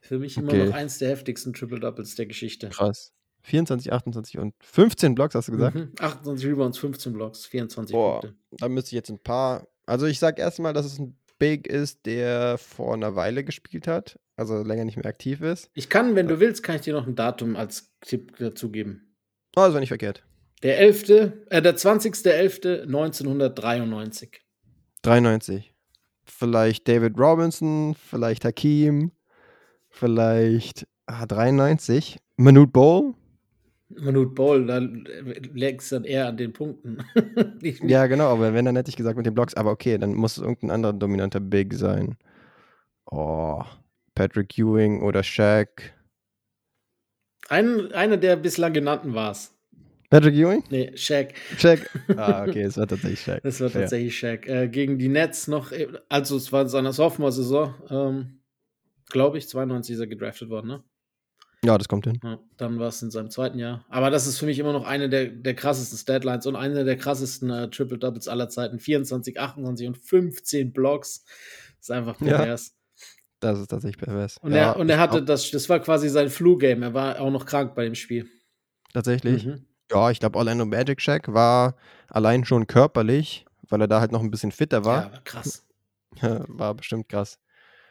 Für 0.00 0.18
mich 0.18 0.36
immer 0.36 0.48
okay. 0.48 0.66
noch 0.66 0.74
eins 0.74 0.98
der 0.98 1.10
heftigsten 1.10 1.52
Triple 1.52 1.80
Doubles 1.80 2.16
der 2.16 2.26
Geschichte. 2.26 2.68
Krass. 2.70 3.12
24, 3.42 3.92
28 3.92 4.38
und 4.38 4.54
15 4.60 5.14
Blocks, 5.14 5.36
hast 5.36 5.46
du 5.46 5.52
gesagt? 5.52 5.76
Mhm. 5.76 5.92
28 6.00 6.46
Rebounds, 6.46 6.78
15 6.78 7.12
Blocks, 7.12 7.46
24 7.46 7.94
Boah, 7.94 8.20
Punkte. 8.20 8.38
Da 8.50 8.68
müsste 8.68 8.88
ich 8.88 8.94
jetzt 8.94 9.10
ein 9.10 9.20
paar. 9.20 9.68
Also, 9.86 10.06
ich 10.06 10.18
sag 10.18 10.40
erstmal, 10.40 10.72
dass 10.72 10.84
es 10.84 10.98
ein 10.98 11.16
Big 11.38 11.68
ist, 11.68 12.06
der 12.06 12.58
vor 12.58 12.94
einer 12.94 13.14
Weile 13.14 13.44
gespielt 13.44 13.86
hat, 13.86 14.18
also 14.34 14.64
länger 14.64 14.84
nicht 14.84 14.96
mehr 14.96 15.06
aktiv 15.06 15.40
ist. 15.42 15.70
Ich 15.74 15.88
kann, 15.88 16.16
wenn 16.16 16.26
du 16.26 16.40
willst, 16.40 16.64
kann 16.64 16.76
ich 16.76 16.82
dir 16.82 16.94
noch 16.94 17.06
ein 17.06 17.14
Datum 17.14 17.54
als 17.54 17.92
Tipp 18.00 18.36
dazu 18.38 18.72
geben. 18.72 19.14
Oh, 19.54 19.60
das 19.60 19.72
war 19.72 19.80
nicht 19.80 19.90
verkehrt. 19.90 20.24
Der 20.66 20.78
11., 20.80 21.08
äh, 21.48 21.62
der 21.62 21.76
20.11.1993. 21.76 24.40
93. 25.02 25.72
Vielleicht 26.24 26.88
David 26.88 27.16
Robinson, 27.20 27.94
vielleicht 27.94 28.44
Hakim, 28.44 29.12
vielleicht 29.88 30.88
ah, 31.06 31.24
93. 31.24 32.18
Manute 32.36 32.72
Bowl. 32.72 33.14
Manute 33.90 34.32
Bowl, 34.32 34.66
da 34.66 34.80
legst 35.54 35.92
du 35.92 35.96
dann 35.96 36.04
eher 36.04 36.26
an 36.26 36.36
den 36.36 36.52
Punkten. 36.52 36.98
ja, 37.86 38.08
genau, 38.08 38.32
aber 38.32 38.52
wenn, 38.52 38.64
dann 38.64 38.74
hätte 38.74 38.88
ich 38.88 38.96
gesagt 38.96 39.16
mit 39.16 39.24
den 39.24 39.34
Blocks, 39.34 39.54
aber 39.54 39.70
okay, 39.70 39.98
dann 39.98 40.14
muss 40.14 40.36
es 40.36 40.42
irgendein 40.42 40.72
anderer 40.72 40.94
dominanter 40.94 41.38
Big 41.38 41.74
sein. 41.74 42.16
Oh, 43.08 43.62
Patrick 44.16 44.58
Ewing 44.58 45.00
oder 45.00 45.22
Shaq. 45.22 45.94
Ein, 47.48 47.92
einer 47.92 48.16
der 48.16 48.34
bislang 48.34 48.72
genannten 48.72 49.14
war 49.14 49.30
es. 49.30 49.55
Patrick 50.10 50.34
Ewing? 50.34 50.62
Nee, 50.70 50.92
Shaq. 50.96 51.34
Shaq. 51.58 51.90
Ah, 52.16 52.44
okay, 52.46 52.62
es 52.62 52.76
war 52.76 52.86
tatsächlich 52.86 53.20
Shaq. 53.20 53.42
Das 53.42 53.60
war 53.60 53.70
tatsächlich 53.70 54.16
Shaq. 54.18 54.46
Äh, 54.48 54.68
gegen 54.68 54.98
die 54.98 55.08
Nets 55.08 55.48
noch, 55.48 55.72
äh, 55.72 55.88
also 56.08 56.36
es 56.36 56.52
war 56.52 56.62
in 56.62 56.68
seiner 56.68 56.92
Sophomore-Saison, 56.92 57.74
ähm, 57.90 58.40
glaube 59.08 59.38
ich, 59.38 59.48
92 59.48 59.94
ist 59.94 60.00
er 60.00 60.06
gedraftet 60.06 60.48
worden, 60.48 60.68
ne? 60.68 60.84
Ja, 61.64 61.76
das 61.78 61.88
kommt 61.88 62.06
hin. 62.06 62.20
Ja, 62.22 62.38
dann 62.58 62.78
war 62.78 62.88
es 62.88 63.02
in 63.02 63.10
seinem 63.10 63.30
zweiten 63.30 63.58
Jahr. 63.58 63.84
Aber 63.88 64.10
das 64.10 64.26
ist 64.28 64.38
für 64.38 64.46
mich 64.46 64.58
immer 64.58 64.72
noch 64.72 64.84
eine 64.86 65.08
der, 65.08 65.26
der 65.26 65.54
krassesten 65.54 65.98
Statlines 65.98 66.46
und 66.46 66.54
eine 66.54 66.84
der 66.84 66.96
krassesten 66.96 67.50
äh, 67.50 67.68
Triple-Doubles 67.70 68.28
aller 68.28 68.48
Zeiten. 68.48 68.78
24, 68.78 69.40
28 69.40 69.88
und 69.88 69.98
15 69.98 70.72
Blocks. 70.72 71.24
Das 71.24 71.80
ist 71.80 71.90
einfach 71.90 72.20
Ja. 72.20 72.36
pervers. 72.36 72.76
Das 73.40 73.58
ist 73.58 73.68
tatsächlich 73.68 73.98
pervers. 73.98 74.36
Und, 74.42 74.52
ja, 74.52 74.72
er, 74.72 74.76
und 74.76 74.88
er 74.90 74.98
hatte 74.98 75.22
das, 75.24 75.50
das 75.50 75.68
war 75.68 75.80
quasi 75.80 76.08
sein 76.08 76.30
Flu-Game. 76.30 76.82
Er 76.82 76.94
war 76.94 77.20
auch 77.20 77.30
noch 77.30 77.46
krank 77.46 77.74
bei 77.74 77.84
dem 77.84 77.94
Spiel. 77.96 78.28
Tatsächlich. 78.92 79.46
Mhm. 79.46 79.66
Ja, 79.90 80.10
ich 80.10 80.18
glaube, 80.20 80.38
Orlando 80.38 80.64
Magic 80.66 81.00
Shack 81.00 81.32
war 81.32 81.76
allein 82.08 82.44
schon 82.44 82.66
körperlich, 82.66 83.44
weil 83.68 83.80
er 83.80 83.88
da 83.88 84.00
halt 84.00 84.12
noch 84.12 84.20
ein 84.22 84.30
bisschen 84.30 84.52
fitter 84.52 84.78
Ja, 84.78 84.84
war. 84.84 85.04
aber 85.06 85.20
krass. 85.24 85.64
War 86.20 86.74
bestimmt 86.74 87.08
krass. 87.08 87.38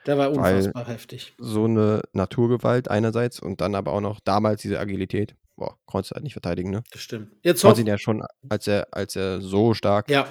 Der 0.07 0.17
war 0.17 0.35
Weil- 0.35 0.55
unfassbar 0.57 0.87
heftig. 0.87 1.33
So 1.37 1.65
eine 1.65 2.01
Naturgewalt 2.13 2.89
einerseits 2.89 3.39
und 3.39 3.61
dann 3.61 3.75
aber 3.75 3.91
auch 3.93 4.01
noch 4.01 4.19
damals 4.19 4.61
diese 4.61 4.79
Agilität. 4.79 5.35
Boah, 5.55 5.77
konntest 5.85 6.11
du 6.11 6.15
halt 6.15 6.23
nicht 6.23 6.33
verteidigen, 6.33 6.69
ne? 6.71 6.83
Das 6.91 7.01
stimmt. 7.01 7.31
Jetzt 7.43 7.63
hoff, 7.63 7.77
ihn 7.79 7.87
ja 7.87 7.97
schon, 7.97 8.23
als 8.49 8.67
er, 8.67 8.87
als 8.91 9.15
er 9.15 9.41
so 9.41 9.73
stark 9.73 10.09
ja, 10.09 10.27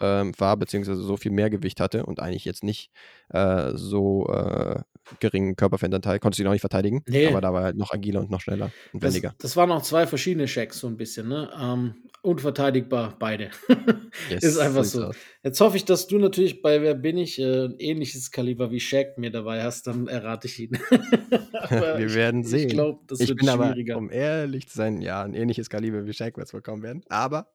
ähm, 0.00 0.32
war, 0.38 0.56
beziehungsweise 0.56 1.02
so 1.02 1.16
viel 1.16 1.30
mehr 1.32 1.48
Gewicht 1.50 1.80
hatte 1.80 2.04
und 2.04 2.20
eigentlich 2.20 2.44
jetzt 2.44 2.62
nicht 2.64 2.90
äh, 3.30 3.70
so 3.74 4.26
äh, 4.28 4.80
geringen 5.20 5.56
Körperfettanteil, 5.56 6.18
konntest 6.18 6.38
du 6.38 6.42
ihn 6.44 6.48
auch 6.48 6.52
nicht 6.52 6.60
verteidigen. 6.60 7.02
Nee. 7.06 7.28
Aber 7.28 7.40
da 7.40 7.52
war 7.52 7.60
er 7.62 7.64
halt 7.66 7.76
noch 7.76 7.92
agiler 7.92 8.20
und 8.20 8.30
noch 8.30 8.40
schneller 8.40 8.70
und 8.92 9.02
das, 9.02 9.14
wendiger. 9.14 9.34
das 9.38 9.56
waren 9.56 9.70
auch 9.70 9.82
zwei 9.82 10.06
verschiedene 10.06 10.48
Shacks, 10.48 10.78
so 10.80 10.86
ein 10.86 10.96
bisschen, 10.96 11.28
ne? 11.28 11.50
Ähm, 11.58 11.94
unverteidigbar, 12.22 13.14
beide. 13.18 13.50
Yes, 14.30 14.42
ist 14.42 14.58
einfach 14.58 14.82
so. 14.82 15.04
aus. 15.04 15.16
Jetzt 15.42 15.60
hoffe 15.60 15.76
ich, 15.76 15.84
dass 15.84 16.06
du 16.06 16.18
natürlich 16.18 16.62
bei 16.62 16.80
Wer 16.80 16.94
bin 16.94 17.18
ich 17.18 17.38
äh, 17.38 17.66
ein 17.66 17.76
ähnliches 17.78 18.30
Kaliber 18.30 18.70
wie 18.70 18.80
Shaq 18.80 19.18
mir 19.18 19.30
dabei 19.30 19.62
hast, 19.62 19.86
dann 19.86 20.08
errate 20.08 20.48
ich 20.48 20.58
ihn. 20.58 20.78
Aber 21.52 21.98
Wir 21.98 22.06
ich, 22.06 22.14
werden 22.14 22.42
sehen. 22.42 22.68
Ich 22.68 22.74
glaube, 22.74 23.00
das 23.06 23.20
ich 23.20 23.28
wird 23.28 23.38
bin 23.40 23.48
aber, 23.48 23.66
schwieriger. 23.66 23.96
um 23.96 24.10
ehrlich 24.10 24.68
zu 24.68 24.76
sein, 24.76 25.00
ja, 25.02 25.22
ein 25.22 25.34
ähnliches 25.34 25.68
Kaliber 25.70 26.06
wie 26.06 26.12
Shaq 26.12 26.36
wird 26.36 26.46
es 26.46 26.52
bekommen 26.52 26.82
werden. 26.82 27.02
Aber 27.08 27.48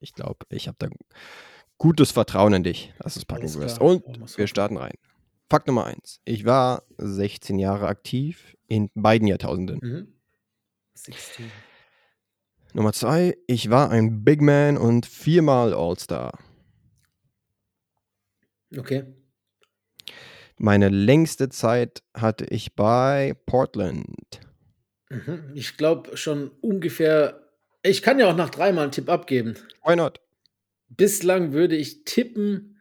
ich 0.00 0.14
glaube, 0.14 0.46
ich 0.50 0.66
habe 0.68 0.76
da 0.78 0.88
gutes 1.78 2.10
Vertrauen 2.10 2.52
in 2.52 2.62
dich, 2.64 2.92
dass 2.98 3.14
du 3.14 3.20
es 3.20 3.24
packen 3.24 3.54
wirst. 3.54 3.80
Und 3.80 4.04
wir 4.36 4.46
starten 4.46 4.76
rein. 4.76 4.94
Fakt 5.50 5.66
Nummer 5.66 5.84
eins. 5.86 6.20
Ich 6.24 6.44
war 6.44 6.84
16 6.98 7.58
Jahre 7.58 7.88
aktiv 7.88 8.56
in 8.68 8.88
beiden 8.94 9.26
Jahrtausenden. 9.26 9.80
Mhm. 9.82 10.14
16. 10.94 11.50
Nummer 12.72 12.92
zwei, 12.92 13.36
ich 13.48 13.68
war 13.68 13.90
ein 13.90 14.22
Big 14.22 14.40
Man 14.42 14.76
und 14.76 15.06
viermal 15.06 15.74
All-Star. 15.74 16.38
Okay. 18.78 19.12
Meine 20.56 20.88
längste 20.88 21.48
Zeit 21.48 22.04
hatte 22.14 22.44
ich 22.44 22.76
bei 22.76 23.34
Portland. 23.46 24.40
Mhm. 25.08 25.50
Ich 25.54 25.76
glaube 25.76 26.16
schon 26.16 26.52
ungefähr. 26.60 27.50
Ich 27.82 28.02
kann 28.02 28.20
ja 28.20 28.30
auch 28.30 28.36
nach 28.36 28.50
dreimal 28.50 28.84
einen 28.84 28.92
Tipp 28.92 29.08
abgeben. 29.08 29.56
Why 29.84 29.96
not? 29.96 30.20
Bislang 30.90 31.52
würde 31.52 31.74
ich 31.74 32.04
tippen. 32.04 32.78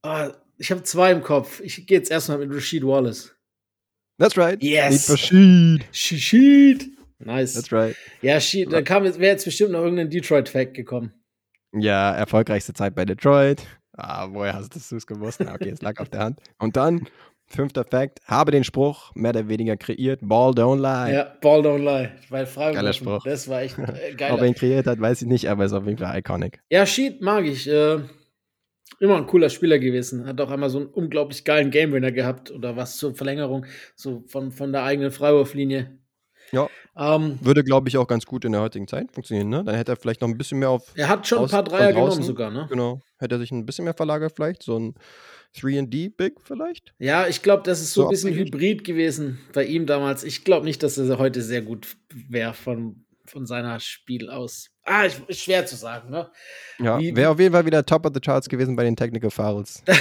Ah, 0.00 0.32
ich 0.60 0.70
habe 0.70 0.82
zwei 0.82 1.10
im 1.10 1.22
Kopf. 1.22 1.60
Ich 1.60 1.86
gehe 1.86 1.96
jetzt 1.96 2.10
erstmal 2.10 2.38
mit 2.38 2.54
Rashid 2.54 2.84
Wallace. 2.84 3.34
That's 4.18 4.36
right. 4.36 4.62
Yes. 4.62 5.18
Sheed. 5.18 5.86
Shishid. 5.90 6.90
Nice. 7.18 7.54
That's 7.54 7.72
right. 7.72 7.96
Ja, 8.20 8.38
Sheed, 8.38 8.70
da 8.70 8.82
kam 8.82 9.04
jetzt, 9.04 9.18
wäre 9.18 9.32
jetzt 9.32 9.46
bestimmt 9.46 9.72
noch 9.72 9.80
irgendein 9.80 10.10
Detroit-Fact 10.10 10.74
gekommen. 10.74 11.14
Ja, 11.72 12.12
erfolgreichste 12.12 12.74
Zeit 12.74 12.94
bei 12.94 13.06
Detroit. 13.06 13.66
Ah, 13.96 14.28
woher 14.30 14.52
hast 14.52 14.74
du 14.74 14.96
es 14.96 15.06
gewusst? 15.06 15.40
Na, 15.40 15.54
okay, 15.54 15.70
es 15.70 15.80
lag 15.80 15.98
auf 15.98 16.10
der 16.10 16.20
Hand. 16.20 16.40
Und 16.58 16.76
dann, 16.76 17.08
fünfter 17.46 17.84
Fact, 17.84 18.20
habe 18.26 18.50
den 18.52 18.64
Spruch 18.64 19.12
mehr 19.14 19.30
oder 19.30 19.48
weniger 19.48 19.78
kreiert. 19.78 20.20
Ball 20.22 20.52
don't 20.52 20.80
lie. 20.80 21.14
Ja, 21.14 21.34
Ball 21.40 21.60
don't 21.60 21.78
lie. 21.82 22.10
Weil 22.28 22.44
Frage 22.44 22.74
Geiler 22.74 22.92
Spruch. 22.92 23.24
Das 23.24 23.48
war 23.48 23.62
echt 23.62 23.78
äh, 23.78 23.82
Ob 24.12 24.20
er 24.20 24.36
geil. 24.36 24.44
ihn 24.44 24.54
kreiert 24.54 24.86
hat, 24.86 25.00
weiß 25.00 25.22
ich 25.22 25.28
nicht, 25.28 25.48
aber 25.48 25.64
ist 25.64 25.72
auf 25.72 25.86
jeden 25.86 25.98
Fall 25.98 26.18
iconic. 26.18 26.60
Ja, 26.68 26.84
Sheed 26.84 27.22
mag 27.22 27.46
ich. 27.46 27.66
Äh, 27.66 28.00
immer 29.00 29.16
ein 29.16 29.26
cooler 29.26 29.50
Spieler 29.50 29.78
gewesen. 29.80 30.26
Hat 30.26 30.40
auch 30.40 30.50
einmal 30.50 30.70
so 30.70 30.78
einen 30.78 30.86
unglaublich 30.88 31.44
geilen 31.44 31.70
Game-Winner 31.70 32.12
gehabt 32.12 32.50
oder 32.52 32.76
was 32.76 32.96
zur 32.98 33.14
Verlängerung, 33.16 33.66
so 33.96 34.22
von, 34.28 34.52
von 34.52 34.70
der 34.72 34.84
eigenen 34.84 35.10
Freiwurflinie. 35.10 35.98
Ja. 36.52 36.68
Ähm, 36.96 37.38
Würde, 37.42 37.62
glaube 37.64 37.88
ich, 37.88 37.96
auch 37.96 38.06
ganz 38.08 38.26
gut 38.26 38.44
in 38.44 38.52
der 38.52 38.60
heutigen 38.60 38.88
Zeit 38.88 39.12
funktionieren, 39.12 39.48
ne? 39.48 39.62
Dann 39.64 39.74
hätte 39.76 39.92
er 39.92 39.96
vielleicht 39.96 40.20
noch 40.20 40.28
ein 40.28 40.36
bisschen 40.36 40.58
mehr 40.58 40.70
auf, 40.70 40.92
er 40.96 41.08
hat 41.08 41.26
schon 41.26 41.38
ein 41.38 41.44
Aus- 41.44 41.50
paar 41.52 41.64
von 41.64 41.72
Dreier 41.72 41.92
genommen 41.92 42.22
sogar, 42.22 42.50
ne? 42.50 42.66
genau, 42.68 43.00
hätte 43.18 43.36
er 43.36 43.38
sich 43.38 43.52
ein 43.52 43.64
bisschen 43.66 43.84
mehr 43.84 43.94
verlagert 43.94 44.32
vielleicht, 44.34 44.62
so 44.64 44.76
ein 44.78 44.94
3D-Big 45.56 46.40
vielleicht. 46.42 46.92
Ja, 46.98 47.26
ich 47.28 47.42
glaube, 47.42 47.62
das 47.64 47.80
ist 47.80 47.92
so 47.92 48.02
So 48.02 48.08
ein 48.08 48.10
bisschen 48.10 48.30
abwegig? 48.32 48.52
Hybrid 48.54 48.84
gewesen 48.84 49.38
bei 49.52 49.64
ihm 49.64 49.86
damals. 49.86 50.24
Ich 50.24 50.44
glaube 50.44 50.64
nicht, 50.66 50.82
dass 50.82 50.98
er 50.98 51.18
heute 51.18 51.42
sehr 51.42 51.62
gut 51.62 51.96
wäre 52.28 52.52
von, 52.54 53.04
von 53.30 53.46
seiner 53.46 53.80
Spiel 53.80 54.28
aus. 54.28 54.70
Ah, 54.84 55.06
ich, 55.06 55.20
ist 55.28 55.42
schwer 55.42 55.66
zu 55.66 55.76
sagen, 55.76 56.10
ne? 56.10 56.30
Ja, 56.78 56.98
wäre 56.98 57.30
auf 57.30 57.38
jeden 57.38 57.52
Fall 57.52 57.66
wieder 57.66 57.84
Top 57.86 58.06
of 58.06 58.12
the 58.14 58.20
Charts 58.20 58.48
gewesen 58.48 58.76
bei 58.76 58.84
den 58.84 58.96
Technical 58.96 59.30
Fouls. 59.30 59.82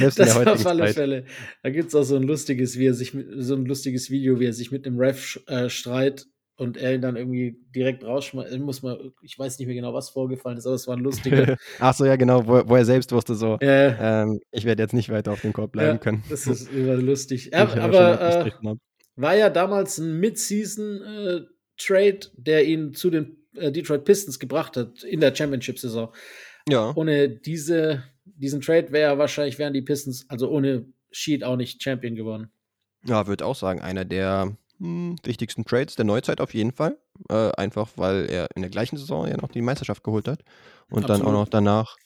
Also 0.00 0.14
selbst 0.14 0.18
das 0.18 0.36
auf 0.36 0.66
alle 0.66 0.84
Zeit. 0.84 0.94
Fälle. 0.94 1.24
Da 1.62 1.70
gibt 1.70 1.88
es 1.88 1.94
auch 1.94 2.02
so 2.02 2.16
ein 2.16 2.22
lustiges, 2.22 2.78
wie 2.78 2.86
er 2.86 2.94
sich 2.94 3.14
mit, 3.14 3.26
so 3.38 3.54
ein 3.54 3.64
lustiges 3.64 4.10
Video, 4.10 4.38
wie 4.38 4.46
er 4.46 4.52
sich 4.52 4.70
mit 4.70 4.86
dem 4.86 4.98
Ref 4.98 5.40
äh, 5.46 5.68
streit 5.70 6.26
und 6.58 6.76
er 6.76 6.94
ihn 6.94 7.00
dann 7.00 7.16
irgendwie 7.16 7.56
direkt 7.74 8.04
rausschmeißt. 8.04 8.52
Ich 8.52 8.60
muss 8.60 8.82
mal, 8.82 9.12
ich 9.22 9.38
weiß 9.38 9.58
nicht 9.58 9.66
mehr 9.66 9.76
genau, 9.76 9.94
was 9.94 10.10
vorgefallen 10.10 10.58
ist, 10.58 10.66
aber 10.66 10.74
es 10.74 10.86
war 10.86 10.96
ein 10.96 11.02
lustiger. 11.02 11.56
Ach 11.78 11.94
so, 11.94 12.04
ja, 12.04 12.16
genau, 12.16 12.46
wo, 12.46 12.62
wo 12.68 12.76
er 12.76 12.84
selbst 12.84 13.12
wusste 13.12 13.34
so, 13.34 13.56
äh, 13.60 13.94
ähm, 13.98 14.40
ich 14.50 14.64
werde 14.64 14.82
jetzt 14.82 14.92
nicht 14.92 15.08
weiter 15.08 15.32
auf 15.32 15.40
dem 15.40 15.52
Korb 15.52 15.72
bleiben 15.72 15.96
ja, 15.96 15.98
können. 15.98 16.24
das 16.28 16.46
ist 16.46 16.70
immer 16.72 16.94
lustig. 16.96 17.54
Aber 17.54 18.20
äh, 18.20 18.50
hab. 18.50 18.78
war 19.16 19.36
ja 19.36 19.50
damals 19.50 19.98
ein 19.98 20.18
Mid-Season-Trade, 21.78 22.32
der 22.36 22.66
ihn 22.66 22.94
zu 22.94 23.10
den 23.10 23.36
äh, 23.54 23.72
Detroit 23.72 24.04
Pistons 24.04 24.38
gebracht 24.38 24.76
hat 24.76 25.02
in 25.02 25.20
der 25.20 25.34
Championship-Saison. 25.34 26.12
ja, 26.68 26.92
Ohne 26.94 27.28
diese, 27.28 28.04
diesen 28.24 28.60
Trade 28.60 28.92
wäre 28.92 29.18
wahrscheinlich, 29.18 29.58
wären 29.58 29.72
die 29.72 29.82
Pistons, 29.82 30.26
also 30.28 30.50
ohne 30.50 30.86
Sheet 31.10 31.44
auch 31.44 31.56
nicht 31.56 31.82
Champion 31.82 32.14
geworden. 32.14 32.50
ja, 33.04 33.26
würde 33.26 33.46
auch 33.46 33.56
sagen, 33.56 33.80
einer 33.80 34.04
der 34.04 34.56
hm, 34.78 35.16
wichtigsten 35.24 35.64
Trades 35.64 35.96
der 35.96 36.04
Neuzeit 36.04 36.40
auf 36.40 36.54
jeden 36.54 36.72
Fall. 36.72 36.98
Äh, 37.28 37.50
einfach, 37.52 37.90
weil 37.96 38.26
er 38.30 38.48
in 38.54 38.62
der 38.62 38.70
gleichen 38.70 38.96
Saison 38.96 39.26
ja 39.26 39.36
noch 39.36 39.50
die 39.50 39.62
Meisterschaft 39.62 40.04
geholt 40.04 40.28
hat 40.28 40.44
und 40.90 41.08
dann 41.08 41.22
auch 41.22 41.26
Absolut. 41.26 41.40
noch 41.40 41.48
danach 41.48 41.96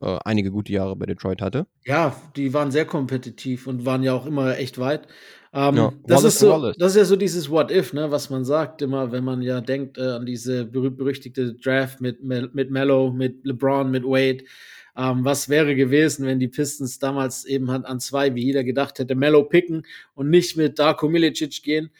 äh, 0.00 0.18
einige 0.24 0.50
gute 0.50 0.72
Jahre 0.72 0.96
bei 0.96 1.06
Detroit 1.06 1.40
hatte. 1.40 1.66
Ja, 1.84 2.20
die 2.36 2.52
waren 2.52 2.70
sehr 2.70 2.84
kompetitiv 2.84 3.66
und 3.66 3.86
waren 3.86 4.02
ja 4.02 4.12
auch 4.12 4.26
immer 4.26 4.58
echt 4.58 4.78
weit. 4.78 5.08
Ähm, 5.52 5.76
Ja, 5.76 5.92
das, 6.06 6.24
ist 6.24 6.38
so, 6.40 6.72
das 6.78 6.92
ist 6.92 6.96
ja 6.98 7.04
so 7.04 7.16
dieses 7.16 7.48
What 7.50 7.70
If, 7.70 7.92
ne, 7.92 8.10
was 8.10 8.28
man 8.30 8.44
sagt 8.44 8.82
immer, 8.82 9.12
wenn 9.12 9.24
man 9.24 9.40
ja 9.42 9.60
denkt 9.60 9.96
äh, 9.98 10.02
an 10.02 10.26
diese 10.26 10.64
berühmt-berüchtigte 10.66 11.54
Draft 11.54 12.00
mit, 12.00 12.22
mit 12.22 12.70
Mello, 12.70 13.10
mit 13.12 13.44
LeBron, 13.44 13.90
mit 13.90 14.04
Wade. 14.04 14.44
Ähm, 14.96 15.24
was 15.24 15.48
wäre 15.48 15.74
gewesen, 15.76 16.26
wenn 16.26 16.40
die 16.40 16.48
Pistons 16.48 16.98
damals 16.98 17.44
eben 17.44 17.70
halt 17.70 17.86
an 17.86 18.00
zwei, 18.00 18.34
wie 18.34 18.42
jeder 18.44 18.64
gedacht 18.64 18.98
hätte, 18.98 19.14
Mello 19.14 19.44
picken 19.44 19.86
und 20.14 20.28
nicht 20.28 20.56
mit 20.56 20.78
Darko 20.78 21.08
Milicic 21.08 21.62
gehen? 21.62 21.90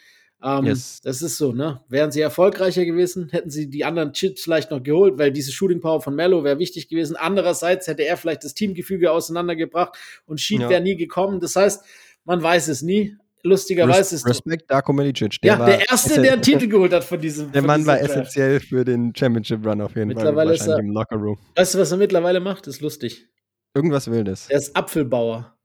Ähm, 0.43 0.65
Yes. 0.65 0.99
Das 1.01 1.21
ist 1.21 1.37
so, 1.37 1.51
ne? 1.51 1.81
Wären 1.89 2.11
sie 2.11 2.21
erfolgreicher 2.21 2.85
gewesen, 2.85 3.29
hätten 3.29 3.49
sie 3.49 3.69
die 3.69 3.83
anderen 3.85 4.13
Chips 4.13 4.43
vielleicht 4.43 4.69
noch 4.71 4.83
geholt, 4.83 5.17
weil 5.17 5.31
diese 5.31 5.51
Shooting 5.51 5.79
Power 5.81 6.01
von 6.01 6.15
Mello 6.15 6.43
wäre 6.43 6.59
wichtig 6.59 6.87
gewesen. 6.87 7.15
Andererseits 7.15 7.87
hätte 7.87 8.03
er 8.05 8.15
vielleicht 8.17 8.43
das 8.43 8.53
Teamgefüge 8.53 9.11
auseinandergebracht 9.11 9.97
und 10.25 10.39
Sheet 10.39 10.61
Ja. 10.61 10.69
wäre 10.69 10.81
nie 10.81 10.95
gekommen. 10.97 11.39
Das 11.39 11.55
heißt, 11.55 11.83
man 12.25 12.43
weiß 12.43 12.67
es 12.67 12.81
nie. 12.81 13.15
Lustigerweise 13.43 14.15
ist 14.15 14.27
Respekt 14.27 14.69
Darko 14.69 14.91
Milicic. 14.93 15.37
ja, 15.43 15.57
war 15.57 15.67
der 15.67 15.89
Erste, 15.89 16.21
der 16.21 16.33
einen 16.33 16.41
Titel 16.41 16.67
geholt 16.69 16.91
hat 16.93 17.03
von 17.03 17.19
diesem. 17.21 17.51
Der 17.51 17.61
von 17.61 17.67
Mann 17.67 17.81
dieser 17.81 17.91
war 17.93 18.01
essentiell 18.01 18.59
für 18.59 18.83
den 18.83 19.13
Championship 19.15 19.65
Run 19.65 19.81
auf 19.81 19.95
jeden 19.95 20.11
Fall. 20.11 20.23
Mittlerweile 20.23 20.53
ist 20.53 20.59
Wahrscheinlich 20.67 20.85
er- 20.85 20.87
im 20.89 20.93
Locker 20.93 21.15
Room. 21.15 21.37
Weißt 21.55 21.73
du, 21.73 21.79
was 21.79 21.91
er 21.91 21.97
mittlerweile 21.97 22.39
macht? 22.39 22.67
Ist 22.67 22.81
lustig. 22.81 23.27
Irgendwas 23.73 24.09
Wildes. 24.11 24.47
Er 24.49 24.57
ist 24.57 24.75
Apfelbauer. 24.75 25.55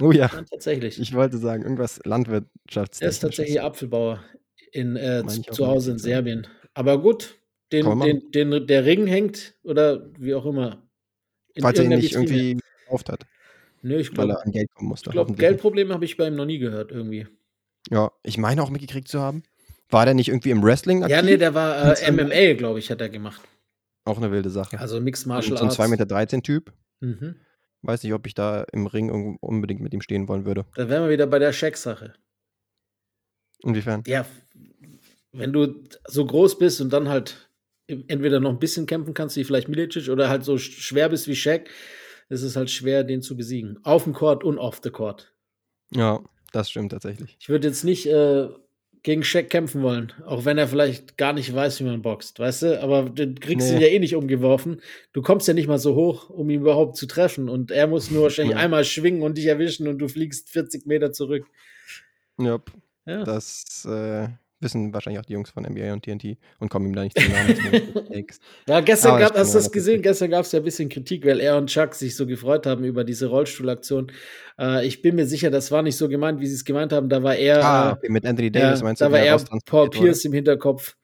Oh 0.00 0.12
ja, 0.12 0.26
Ja, 0.32 0.42
tatsächlich. 0.50 1.00
ich 1.00 1.14
wollte 1.14 1.38
sagen, 1.38 1.62
irgendwas 1.62 2.00
Landwirtschafts. 2.04 3.00
er 3.00 3.08
ist 3.08 3.20
tatsächlich 3.20 3.60
Apfelbauer 3.62 4.22
in, 4.72 4.94
äh, 4.96 5.24
zu 5.26 5.66
Hause 5.66 5.92
in. 5.92 5.98
Serbien. 5.98 6.46
Aber 6.74 7.00
gut, 7.00 7.36
den, 7.72 7.98
den, 8.00 8.30
den, 8.50 8.66
der 8.66 8.84
Ring 8.84 9.06
hängt 9.06 9.54
oder 9.64 10.10
wie 10.18 10.34
auch 10.34 10.44
immer. 10.44 10.86
In 11.54 11.62
Falls 11.62 11.78
er 11.78 11.86
ihn 11.86 11.90
nicht 11.98 12.12
irgendwie 12.14 12.58
gekauft 12.84 13.08
hat, 13.08 13.24
Nö, 13.82 13.98
ich 13.98 14.08
weil 14.16 14.26
glaube, 14.26 14.40
er 14.40 14.46
an 14.46 14.52
Geld 14.52 14.74
kommen 14.74 14.88
musste. 14.88 15.10
glaub, 15.10 15.26
hoffentlich. 15.26 15.46
Geldprobleme 15.46 15.94
habe 15.94 16.04
ich 16.04 16.16
bei 16.16 16.28
ihm 16.28 16.34
noch 16.34 16.46
nie 16.46 16.58
gehört 16.58 16.90
irgendwie. 16.90 17.26
Ja, 17.90 18.10
ich 18.22 18.38
meine 18.38 18.62
auch 18.62 18.70
mitgekriegt 18.70 19.08
zu 19.08 19.20
haben. 19.20 19.42
War 19.88 20.04
der 20.04 20.14
nicht 20.14 20.28
irgendwie 20.28 20.50
im 20.50 20.62
Wrestling 20.62 21.02
aktiv? 21.02 21.16
Ja, 21.16 21.22
nee, 21.22 21.36
der 21.36 21.54
war 21.54 22.00
äh, 22.00 22.10
MMA, 22.10 22.54
glaube 22.54 22.80
ich, 22.80 22.90
hat 22.90 23.00
er 23.00 23.08
gemacht. 23.08 23.40
Auch 24.04 24.18
eine 24.18 24.30
wilde 24.30 24.50
Sache. 24.50 24.78
Also 24.78 25.00
Mixed 25.00 25.24
so 25.24 25.28
Martial 25.28 25.58
ein 25.58 25.64
Arts. 25.64 25.78
2,13 25.78 25.88
Meter 25.88 26.42
Typ. 26.42 26.72
Mhm. 27.00 27.36
Weiß 27.82 28.02
nicht, 28.02 28.12
ob 28.12 28.26
ich 28.26 28.34
da 28.34 28.64
im 28.72 28.86
Ring 28.86 29.36
unbedingt 29.40 29.80
mit 29.80 29.94
ihm 29.94 30.00
stehen 30.00 30.26
wollen 30.28 30.44
würde. 30.44 30.64
Da 30.74 30.88
wären 30.88 31.04
wir 31.04 31.10
wieder 31.10 31.26
bei 31.26 31.38
der 31.38 31.52
Shaq-Sache. 31.52 32.14
Inwiefern? 33.62 34.02
Ja, 34.06 34.26
wenn 35.32 35.52
du 35.52 35.84
so 36.06 36.24
groß 36.24 36.58
bist 36.58 36.80
und 36.80 36.92
dann 36.92 37.08
halt 37.08 37.50
entweder 37.86 38.40
noch 38.40 38.50
ein 38.50 38.58
bisschen 38.58 38.86
kämpfen 38.86 39.14
kannst, 39.14 39.36
wie 39.36 39.44
vielleicht 39.44 39.68
Milicic, 39.68 40.08
oder 40.08 40.28
halt 40.28 40.44
so 40.44 40.58
schwer 40.58 41.08
bist 41.08 41.28
wie 41.28 41.36
Shaq, 41.36 41.68
ist 42.28 42.42
es 42.42 42.56
halt 42.56 42.70
schwer, 42.70 43.04
den 43.04 43.22
zu 43.22 43.36
besiegen. 43.36 43.78
Auf 43.82 44.04
dem 44.04 44.12
Court 44.12 44.44
und 44.44 44.58
off 44.58 44.80
the 44.82 44.90
Court. 44.90 45.32
Ja, 45.90 46.20
das 46.52 46.70
stimmt 46.70 46.92
tatsächlich. 46.92 47.36
Ich 47.40 47.48
würde 47.48 47.68
jetzt 47.68 47.84
nicht 47.84 48.06
äh, 48.06 48.48
gegen 49.02 49.22
Shaq 49.22 49.50
kämpfen 49.50 49.82
wollen, 49.82 50.12
auch 50.24 50.44
wenn 50.44 50.58
er 50.58 50.66
vielleicht 50.66 51.16
gar 51.16 51.32
nicht 51.32 51.54
weiß, 51.54 51.78
wie 51.78 51.84
man 51.84 52.02
boxt, 52.02 52.40
weißt 52.40 52.62
du? 52.62 52.82
Aber 52.82 53.08
du 53.08 53.34
kriegst 53.34 53.68
nee. 53.68 53.76
ihn 53.76 53.80
ja 53.80 53.86
eh 53.86 53.98
nicht 54.00 54.16
umgeworfen. 54.16 54.80
Du 55.12 55.22
kommst 55.22 55.46
ja 55.46 55.54
nicht 55.54 55.68
mal 55.68 55.78
so 55.78 55.94
hoch, 55.94 56.28
um 56.28 56.50
ihn 56.50 56.62
überhaupt 56.62 56.96
zu 56.96 57.06
treffen. 57.06 57.48
Und 57.48 57.70
er 57.70 57.86
muss 57.86 58.10
nur 58.10 58.24
wahrscheinlich 58.24 58.56
einmal 58.56 58.84
schwingen 58.84 59.22
und 59.22 59.38
dich 59.38 59.46
erwischen 59.46 59.86
und 59.86 59.98
du 59.98 60.08
fliegst 60.08 60.50
40 60.50 60.86
Meter 60.86 61.12
zurück. 61.12 61.46
Yep. 62.40 62.72
Ja. 63.06 63.22
Das 63.22 63.86
äh, 63.88 64.28
wissen 64.60 64.92
wahrscheinlich 64.94 65.20
auch 65.20 65.26
die 65.26 65.34
Jungs 65.34 65.50
von 65.50 65.64
NBA 65.64 65.92
und 65.92 66.04
TNT 66.04 66.38
und 66.58 66.70
kommen 66.70 66.86
ihm 66.86 66.94
da 66.94 67.02
nicht 67.02 67.18
zu 67.18 67.28
nahe. 67.28 68.24
ja, 68.68 68.80
gestern 68.80 69.20
gab, 69.20 69.36
hast 69.36 69.54
du 69.54 69.58
das 69.58 69.70
gesehen? 69.70 70.02
Gestern 70.02 70.30
gab 70.30 70.44
es 70.44 70.52
ja 70.52 70.60
ein 70.60 70.64
bisschen 70.64 70.88
Kritik, 70.88 71.26
weil 71.26 71.40
er 71.40 71.56
und 71.56 71.68
Chuck 71.68 71.94
sich 71.94 72.16
so 72.16 72.26
gefreut 72.26 72.66
haben 72.66 72.84
über 72.84 73.04
diese 73.04 73.26
Rollstuhlaktion. 73.26 74.10
Äh, 74.58 74.86
ich 74.86 75.02
bin 75.02 75.16
mir 75.16 75.26
sicher, 75.26 75.50
das 75.50 75.70
war 75.70 75.82
nicht 75.82 75.96
so 75.96 76.08
gemeint, 76.08 76.40
wie 76.40 76.46
sie 76.46 76.54
es 76.54 76.64
gemeint 76.64 76.92
haben. 76.92 77.08
Da 77.08 77.22
war 77.22 77.36
er. 77.36 77.64
Ah, 77.64 77.92
okay, 77.92 78.08
mit 78.08 78.24
Anthony 78.24 78.50
Davis 78.50 78.80
ja, 78.80 78.84
meinst 78.84 79.00
du? 79.00 79.06
Da 79.06 79.12
war 79.12 79.20
er 79.20 79.38
Paul 79.66 79.90
Pierce 79.90 80.20
oder? 80.20 80.26
im 80.26 80.32
Hinterkopf. 80.34 80.96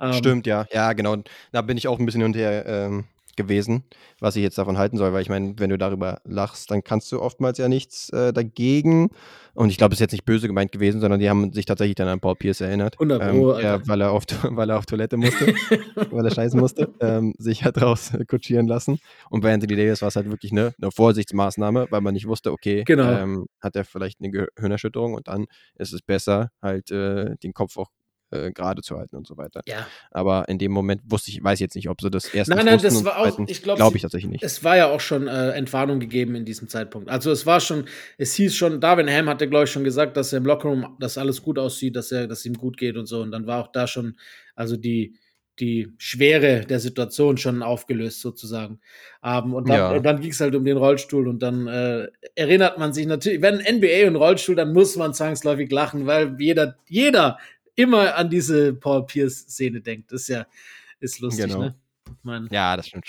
Ähm, 0.00 0.12
Stimmt, 0.14 0.46
ja. 0.46 0.66
Ja, 0.72 0.92
genau. 0.92 1.16
Da 1.52 1.62
bin 1.62 1.76
ich 1.76 1.88
auch 1.88 1.98
ein 1.98 2.06
bisschen 2.06 2.22
hinterher 2.22 2.66
ähm, 2.66 3.04
gewesen, 3.36 3.84
was 4.20 4.36
ich 4.36 4.42
jetzt 4.42 4.58
davon 4.58 4.78
halten 4.78 4.96
soll, 4.96 5.12
weil 5.12 5.22
ich 5.22 5.28
meine, 5.28 5.54
wenn 5.58 5.70
du 5.70 5.78
darüber 5.78 6.20
lachst, 6.24 6.70
dann 6.70 6.82
kannst 6.82 7.10
du 7.12 7.20
oftmals 7.20 7.58
ja 7.58 7.68
nichts 7.68 8.10
äh, 8.10 8.32
dagegen. 8.32 9.10
Und 9.54 9.70
ich 9.70 9.78
glaube, 9.78 9.92
es 9.92 9.98
ist 9.98 10.00
jetzt 10.00 10.12
nicht 10.12 10.24
böse 10.24 10.48
gemeint 10.48 10.72
gewesen, 10.72 11.00
sondern 11.00 11.20
die 11.20 11.30
haben 11.30 11.52
sich 11.52 11.64
tatsächlich 11.64 11.94
dann 11.94 12.08
an 12.08 12.20
Paul 12.20 12.34
Pierce 12.34 12.60
erinnert. 12.60 12.94
100 12.94 13.30
Pro, 13.30 13.54
ähm, 13.54 13.62
ja, 13.62 13.86
weil, 13.86 14.00
er 14.00 14.10
auf, 14.10 14.24
weil 14.42 14.70
er 14.70 14.78
auf 14.78 14.86
Toilette 14.86 15.16
musste, 15.16 15.46
weil 16.10 16.24
er 16.24 16.30
scheißen 16.30 16.58
musste, 16.58 16.92
ähm, 17.00 17.34
sich 17.38 17.64
hat 17.64 17.80
raus 17.80 18.12
kutschieren 18.28 18.66
lassen. 18.66 18.98
Und 19.30 19.42
bei 19.42 19.54
Anthony 19.54 19.76
Davis 19.76 20.02
war 20.02 20.08
es 20.08 20.16
halt 20.16 20.28
wirklich 20.28 20.52
eine, 20.52 20.74
eine 20.80 20.90
Vorsichtsmaßnahme, 20.90 21.86
weil 21.90 22.00
man 22.00 22.14
nicht 22.14 22.26
wusste, 22.26 22.52
okay, 22.52 22.82
genau. 22.84 23.10
ähm, 23.10 23.46
hat 23.60 23.76
er 23.76 23.84
vielleicht 23.84 24.20
eine 24.20 24.30
Gehirnerschütterung 24.30 25.14
und 25.14 25.28
dann 25.28 25.46
ist 25.76 25.92
es 25.92 26.02
besser, 26.02 26.50
halt 26.60 26.90
äh, 26.90 27.36
den 27.42 27.52
Kopf 27.52 27.76
auch 27.78 27.90
äh, 28.34 28.52
gerade 28.52 28.82
zu 28.82 28.98
halten 28.98 29.16
und 29.16 29.26
so 29.26 29.36
weiter. 29.36 29.62
Ja. 29.66 29.86
Aber 30.10 30.48
in 30.48 30.58
dem 30.58 30.72
Moment 30.72 31.02
wusste 31.06 31.30
ich, 31.30 31.42
weiß 31.42 31.60
jetzt 31.60 31.74
nicht, 31.76 31.88
ob 31.88 32.00
sie 32.00 32.10
das 32.10 32.26
erst 32.26 32.50
Nein, 32.50 32.66
nein, 32.66 32.80
das 32.80 33.04
war 33.04 33.18
auch, 33.18 33.38
ich 33.46 33.62
glaube 33.62 33.78
glaub 33.78 33.94
ich 33.94 34.02
tatsächlich 34.02 34.30
nicht. 34.30 34.44
Es 34.44 34.64
war 34.64 34.76
ja 34.76 34.90
auch 34.90 35.00
schon 35.00 35.28
äh, 35.28 35.50
Entwarnung 35.50 36.00
gegeben 36.00 36.34
in 36.34 36.44
diesem 36.44 36.68
Zeitpunkt. 36.68 37.08
Also 37.08 37.30
es 37.30 37.46
war 37.46 37.60
schon, 37.60 37.84
es 38.18 38.34
hieß 38.34 38.54
schon, 38.54 38.80
Darwin 38.80 39.08
Ham 39.08 39.28
hatte, 39.28 39.48
glaube 39.48 39.64
ich, 39.64 39.70
schon 39.70 39.84
gesagt, 39.84 40.16
dass 40.16 40.32
er 40.32 40.38
im 40.38 40.46
Lockerroom, 40.46 40.96
dass 40.98 41.18
alles 41.18 41.42
gut 41.42 41.58
aussieht, 41.58 41.96
dass 41.96 42.12
er, 42.12 42.26
dass 42.26 42.44
ihm 42.44 42.54
gut 42.54 42.76
geht 42.76 42.96
und 42.96 43.06
so. 43.06 43.22
Und 43.22 43.30
dann 43.30 43.46
war 43.46 43.62
auch 43.62 43.72
da 43.72 43.86
schon, 43.86 44.16
also 44.54 44.76
die, 44.76 45.14
die 45.60 45.92
Schwere 45.98 46.64
der 46.66 46.80
Situation 46.80 47.36
schon 47.36 47.62
aufgelöst 47.62 48.20
sozusagen. 48.20 48.80
Um, 49.22 49.54
und 49.54 49.68
dann, 49.68 49.76
ja. 49.76 50.00
dann 50.00 50.20
ging 50.20 50.32
es 50.32 50.40
halt 50.40 50.54
um 50.54 50.64
den 50.64 50.76
Rollstuhl 50.76 51.28
und 51.28 51.42
dann 51.42 51.66
äh, 51.66 52.08
erinnert 52.34 52.78
man 52.78 52.92
sich 52.92 53.06
natürlich, 53.06 53.40
wenn 53.40 53.56
NBA 53.56 54.08
und 54.08 54.16
Rollstuhl, 54.16 54.56
dann 54.56 54.72
muss 54.72 54.96
man 54.96 55.14
zwangsläufig 55.14 55.70
lachen, 55.70 56.06
weil 56.06 56.36
jeder, 56.38 56.76
jeder 56.88 57.38
immer 57.74 58.14
an 58.14 58.30
diese 58.30 58.74
Paul 58.74 59.06
Pierce-Szene 59.06 59.80
denkt. 59.80 60.12
Das 60.12 60.22
ist 60.22 60.28
ja 60.28 60.46
ist 61.00 61.20
lustig, 61.20 61.46
genau. 61.46 61.60
ne? 61.60 61.74
Man. 62.22 62.48
Ja, 62.50 62.76
das 62.76 62.88
stimmt. 62.88 63.06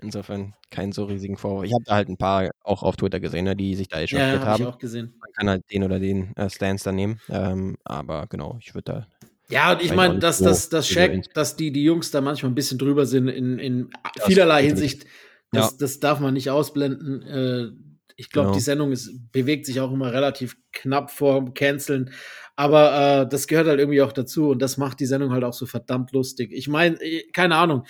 Insofern 0.00 0.54
keinen 0.70 0.92
so 0.92 1.04
riesigen 1.04 1.36
Vorwurf. 1.36 1.64
Ich 1.64 1.74
habe 1.74 1.84
da 1.84 1.94
halt 1.94 2.08
ein 2.08 2.16
paar 2.16 2.50
auch 2.62 2.82
auf 2.82 2.96
Twitter 2.96 3.18
gesehen, 3.18 3.44
ne, 3.44 3.56
die 3.56 3.74
sich 3.74 3.88
da 3.88 4.00
echauffiert 4.00 4.34
ja, 4.34 4.40
hab 4.40 4.46
haben. 4.46 4.62
Ich 4.62 4.68
auch 4.68 4.78
gesehen. 4.78 5.14
Man 5.20 5.32
kann 5.32 5.48
halt 5.48 5.64
den 5.72 5.82
oder 5.82 5.98
den 5.98 6.36
äh, 6.36 6.48
Stance 6.48 6.84
da 6.84 6.92
nehmen. 6.92 7.20
Ähm, 7.28 7.76
aber 7.84 8.26
genau, 8.28 8.56
ich 8.60 8.74
würde 8.74 8.92
da. 8.92 9.06
Ja, 9.50 9.72
und 9.72 9.82
ich 9.82 9.94
meine, 9.94 10.18
dass, 10.18 10.38
dass, 10.38 10.68
dass 10.68 10.88
Shaq, 10.88 11.32
dass 11.34 11.56
die, 11.56 11.72
die 11.72 11.82
Jungs 11.82 12.10
da 12.10 12.20
manchmal 12.20 12.52
ein 12.52 12.54
bisschen 12.54 12.78
drüber 12.78 13.06
sind 13.06 13.28
in, 13.28 13.58
in 13.58 13.90
vielerlei 14.26 14.62
Hinsicht, 14.62 15.06
das, 15.52 15.70
ja. 15.70 15.76
das 15.80 16.00
darf 16.00 16.20
man 16.20 16.34
nicht 16.34 16.50
ausblenden. 16.50 17.22
Äh, 17.22 17.68
ich 18.16 18.30
glaube, 18.30 18.48
genau. 18.48 18.56
die 18.56 18.62
Sendung 18.62 18.92
ist, 18.92 19.32
bewegt 19.32 19.64
sich 19.64 19.80
auch 19.80 19.90
immer 19.90 20.12
relativ 20.12 20.56
knapp 20.72 21.10
vor 21.10 21.40
dem 21.40 21.54
Canceln. 21.54 22.10
Aber 22.58 23.20
äh, 23.20 23.28
das 23.28 23.46
gehört 23.46 23.68
halt 23.68 23.78
irgendwie 23.78 24.02
auch 24.02 24.10
dazu 24.10 24.48
und 24.48 24.60
das 24.60 24.78
macht 24.78 24.98
die 24.98 25.06
Sendung 25.06 25.30
halt 25.30 25.44
auch 25.44 25.52
so 25.52 25.64
verdammt 25.64 26.10
lustig. 26.10 26.50
Ich 26.52 26.66
meine, 26.66 27.00
äh, 27.00 27.22
keine 27.32 27.54
Ahnung. 27.54 27.84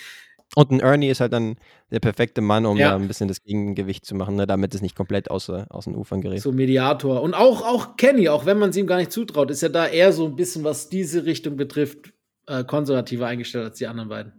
Und 0.54 0.70
ein 0.70 0.80
Ernie 0.80 1.08
ist 1.08 1.20
halt 1.20 1.32
dann 1.32 1.56
der 1.90 2.00
perfekte 2.00 2.42
Mann, 2.42 2.66
um 2.66 2.76
ja. 2.76 2.90
da 2.90 2.96
ein 2.96 3.08
bisschen 3.08 3.28
das 3.28 3.42
Gegengewicht 3.42 4.04
zu 4.04 4.14
machen, 4.14 4.36
ne, 4.36 4.46
damit 4.46 4.74
es 4.74 4.82
nicht 4.82 4.94
komplett 4.94 5.30
aus, 5.30 5.48
aus 5.48 5.86
den 5.86 5.94
Ufern 5.94 6.20
gerät. 6.20 6.42
So 6.42 6.52
Mediator. 6.52 7.22
Und 7.22 7.32
auch, 7.32 7.62
auch 7.62 7.96
Kenny, 7.96 8.28
auch 8.28 8.44
wenn 8.44 8.58
man 8.58 8.68
es 8.68 8.76
ihm 8.76 8.86
gar 8.86 8.98
nicht 8.98 9.10
zutraut, 9.10 9.50
ist 9.50 9.62
ja 9.62 9.70
da 9.70 9.86
eher 9.86 10.12
so 10.12 10.26
ein 10.26 10.36
bisschen, 10.36 10.64
was 10.64 10.90
diese 10.90 11.24
Richtung 11.24 11.56
betrifft, 11.56 12.12
äh, 12.46 12.62
konservativer 12.62 13.26
eingestellt 13.26 13.64
als 13.64 13.78
die 13.78 13.86
anderen 13.86 14.10
beiden. 14.10 14.32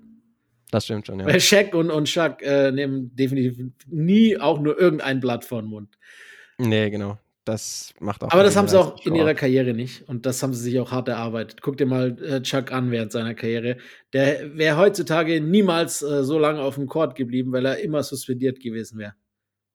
Das 0.70 0.86
stimmt 0.86 1.08
schon, 1.08 1.20
ja. 1.22 1.26
Weil 1.26 1.40
Shaq 1.40 1.74
und, 1.74 1.90
und 1.90 2.06
Chuck 2.06 2.44
äh, 2.44 2.72
nehmen 2.72 3.16
definitiv 3.16 3.58
nie 3.88 4.40
auch 4.40 4.60
nur 4.60 4.80
irgendein 4.80 5.22
Blatt 5.22 5.44
vor 5.44 5.64
den 5.64 5.72
Mund. 5.72 5.98
Nee, 6.60 6.92
genau. 6.92 7.18
Das 7.50 7.96
macht 8.00 8.24
auch. 8.24 8.30
Aber 8.30 8.44
das 8.44 8.56
haben 8.56 8.68
sie 8.68 8.80
auch 8.80 9.04
in 9.04 9.16
ihrer 9.16 9.34
Karriere 9.34 9.74
nicht. 9.74 10.08
Und 10.08 10.28
das 10.28 10.44
haben 10.44 10.54
sie 10.54 10.62
sich 10.62 10.80
auch 10.80 10.92
hart 10.92 11.08
erarbeitet. 11.08 11.64
Guck 11.64 11.78
dir 11.78 11.88
mal 11.88 12.16
äh, 12.22 12.44
Chuck 12.44 12.72
an 12.72 12.92
während 12.92 13.12
seiner 13.12 13.34
Karriere. 13.34 13.78
Der 14.14 14.56
wäre 14.56 14.78
heutzutage 14.78 15.42
niemals 15.42 16.04
äh, 16.04 16.24
so 16.24 16.38
lange 16.38 16.62
auf 16.62 16.76
dem 16.76 16.86
Court 16.86 17.16
geblieben, 17.16 17.52
weil 17.52 17.66
er 17.66 17.80
immer 17.80 18.04
suspendiert 18.04 18.60
gewesen 18.60 19.00
wäre. 19.00 19.14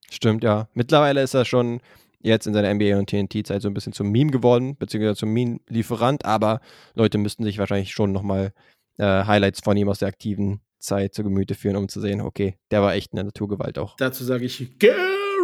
Stimmt, 0.09 0.45
ja. 0.45 0.69
Mittlerweile 0.75 1.21
ist 1.21 1.35
er 1.35 1.45
schon 1.45 1.81
jetzt 2.21 2.47
in 2.47 2.55
seiner 2.55 2.73
NBA 2.73 2.97
und 2.97 3.11
TNT-Zeit 3.11 3.61
so 3.61 3.67
ein 3.67 3.75
bisschen 3.75 3.93
zum 3.93 4.13
Meme 4.13 4.31
geworden, 4.31 4.77
beziehungsweise 4.79 5.17
zum 5.17 5.33
Meme-Lieferant. 5.33 6.25
Aber 6.25 6.61
Leute 6.95 7.19
müssten 7.19 7.43
sich 7.43 7.59
wahrscheinlich 7.59 7.91
schon 7.91 8.13
nochmal 8.13 8.53
äh, 8.99 9.03
Highlights 9.25 9.63
von 9.65 9.77
ihm 9.77 9.89
aus 9.89 9.99
der 9.99 10.09
aktiven 10.09 10.61
Zeit 10.79 11.13
zu 11.13 11.25
Gemüte 11.25 11.57
führen, 11.57 11.75
um 11.75 11.89
zu 11.89 12.01
sehen, 12.01 12.21
okay, 12.21 12.55
der 12.71 12.83
war 12.83 12.95
echt 12.95 13.15
eine 13.15 13.25
Naturgewalt 13.25 13.79
auch. 13.79 13.97
Dazu 13.97 14.23
sage 14.23 14.45
ich, 14.45 14.79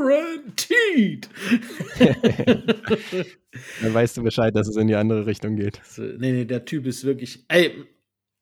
guaranteed. 0.00 1.28
Dann 3.82 3.94
weißt 3.94 4.16
du 4.16 4.22
Bescheid, 4.22 4.54
dass 4.54 4.68
es 4.68 4.76
in 4.76 4.86
die 4.86 4.94
andere 4.94 5.26
Richtung 5.26 5.56
geht. 5.56 5.80
Also, 5.80 6.02
nee, 6.02 6.32
nee, 6.32 6.44
der 6.44 6.64
Typ 6.64 6.86
ist 6.86 7.04
wirklich. 7.04 7.44
Ey, 7.48 7.72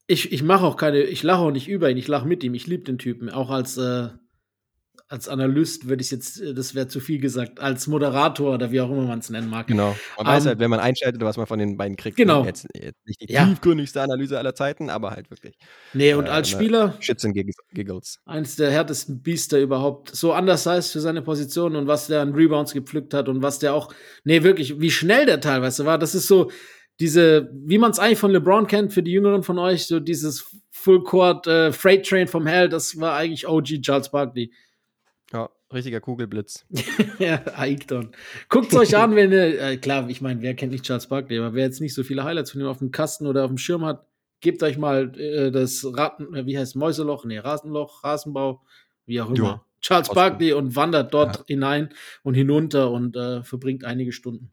ich, 0.07 0.33
ich 0.33 0.43
mache 0.43 0.65
auch 0.65 0.77
keine, 0.77 1.03
ich 1.03 1.23
lache 1.23 1.43
auch 1.43 1.51
nicht 1.51 1.69
über 1.69 1.91
ihn, 1.91 1.97
ich 1.97 2.09
lache 2.09 2.27
mit 2.27 2.43
ihm, 2.45 2.55
ich 2.55 2.67
liebe 2.67 2.85
den 2.85 2.99
Typen, 2.99 3.29
auch 3.29 3.51
als 3.51 3.77
äh, 3.77 4.09
als 5.09 5.29
Analyst 5.29 5.89
würde 5.89 6.03
ich 6.03 6.11
jetzt, 6.11 6.41
äh, 6.41 6.55
das 6.55 6.75
wäre 6.75 6.89
zu 6.89 7.01
viel 7.01 7.21
gesagt, 7.21 7.61
als 7.61 7.87
Moderator 7.87 8.55
oder 8.55 8.71
wie 8.71 8.81
auch 8.81 8.91
immer 8.91 9.07
man 9.07 9.21
es 9.21 9.31
nennen 9.31 9.49
mag. 9.49 9.67
Genau. 9.67 9.97
Man 10.17 10.27
um, 10.27 10.33
weiß 10.33 10.45
ähm, 10.45 10.49
halt, 10.49 10.59
wenn 10.59 10.71
man 10.71 10.81
einschaltet, 10.81 11.21
was 11.23 11.37
man 11.37 11.47
von 11.47 11.59
den 11.59 11.77
beiden 11.77 11.97
kriegt. 11.97 12.17
Genau. 12.17 12.45
Jetzt, 12.45 12.67
jetzt 12.75 13.07
nicht 13.07 13.21
die 13.21 13.33
ja. 13.33 13.47
tiefgründigste 13.47 14.03
Analyse 14.03 14.39
aller 14.39 14.55
Zeiten, 14.55 14.91
aber 14.91 15.11
halt 15.11 15.31
wirklich. 15.31 15.57
Nee, 15.95 16.15
und 16.15 16.27
äh, 16.27 16.31
als 16.31 16.49
Spieler. 16.51 16.95
Shits 17.01 17.25
and 17.25 17.37
Giggles. 17.73 18.21
Eins 18.27 18.57
der 18.57 18.71
härtesten 18.71 19.23
Biester 19.23 19.61
überhaupt. 19.61 20.15
So 20.15 20.33
anders 20.33 20.67
heißt 20.67 20.93
für 20.93 21.01
seine 21.01 21.23
Position 21.23 21.77
und 21.77 21.87
was 21.87 22.07
der 22.07 22.21
an 22.21 22.35
Rebounds 22.35 22.73
gepflückt 22.73 23.15
hat 23.15 23.29
und 23.29 23.43
was 23.43 23.59
der 23.59 23.75
auch, 23.75 23.93
nee, 24.25 24.43
wirklich, 24.43 24.81
wie 24.81 24.91
schnell 24.91 25.27
der 25.27 25.41
teilweise 25.41 25.87
war. 25.87 25.99
Das 25.99 26.15
ist 26.15 26.27
so, 26.27 26.51
diese, 27.01 27.51
wie 27.53 27.79
man 27.79 27.93
es 27.93 27.99
eigentlich 27.99 28.19
von 28.19 28.33
LeBron 28.33 28.67
kennt, 28.67 28.93
für 28.93 29.03
die 29.03 29.13
Jüngeren 29.13 29.43
von 29.43 29.59
euch, 29.59 29.87
so 29.87 30.01
dieses 30.01 30.57
Full 30.71 31.05
Court 31.05 31.47
äh, 31.47 31.73
Freight 31.73 32.07
Train 32.07 32.29
vom 32.29 32.47
Hell, 32.47 32.69
das 32.69 32.99
war 32.99 33.15
eigentlich 33.15 33.47
OG 33.47 33.83
Charles 33.83 34.11
Barkley. 34.11 34.53
Richtiger 35.73 36.01
Kugelblitz. 36.01 36.65
ja, 37.19 37.43
Aikton. 37.57 38.13
Guckt 38.49 38.73
es 38.73 38.79
euch 38.79 38.97
an, 38.97 39.15
wenn 39.17 39.33
ihr, 39.33 39.61
äh, 39.61 39.77
klar, 39.77 40.09
ich 40.09 40.21
meine, 40.21 40.41
wer 40.41 40.55
kennt 40.55 40.73
nicht 40.73 40.85
Charles 40.85 41.09
Barkley, 41.09 41.39
aber 41.39 41.55
wer 41.55 41.65
jetzt 41.65 41.81
nicht 41.81 41.95
so 41.95 42.03
viele 42.03 42.25
Highlights 42.25 42.53
von 42.53 42.61
ihm 42.61 42.67
auf 42.67 42.79
dem 42.79 42.91
Kasten 42.91 43.27
oder 43.27 43.45
auf 43.45 43.51
dem 43.51 43.59
Schirm 43.59 43.85
hat, 43.85 44.07
gebt 44.41 44.63
euch 44.63 44.79
mal 44.79 45.19
äh, 45.19 45.51
das 45.51 45.85
Ratten, 45.85 46.35
äh, 46.35 46.47
wie 46.47 46.59
heißt 46.59 46.77
Mäuseloch, 46.77 47.25
nee, 47.25 47.39
Rasenloch, 47.39 48.03
Rasenbau, 48.03 48.63
wie 49.05 49.21
auch 49.21 49.31
immer. 49.31 49.37
Ja, 49.37 49.65
Charles 49.81 50.09
Barkley 50.09 50.53
und 50.53 50.75
wandert 50.75 51.15
dort 51.15 51.37
ja. 51.37 51.45
hinein 51.47 51.91
und 52.23 52.35
hinunter 52.35 52.91
und 52.91 53.17
äh, 53.17 53.43
verbringt 53.43 53.85
einige 53.85 54.13
Stunden. 54.13 54.51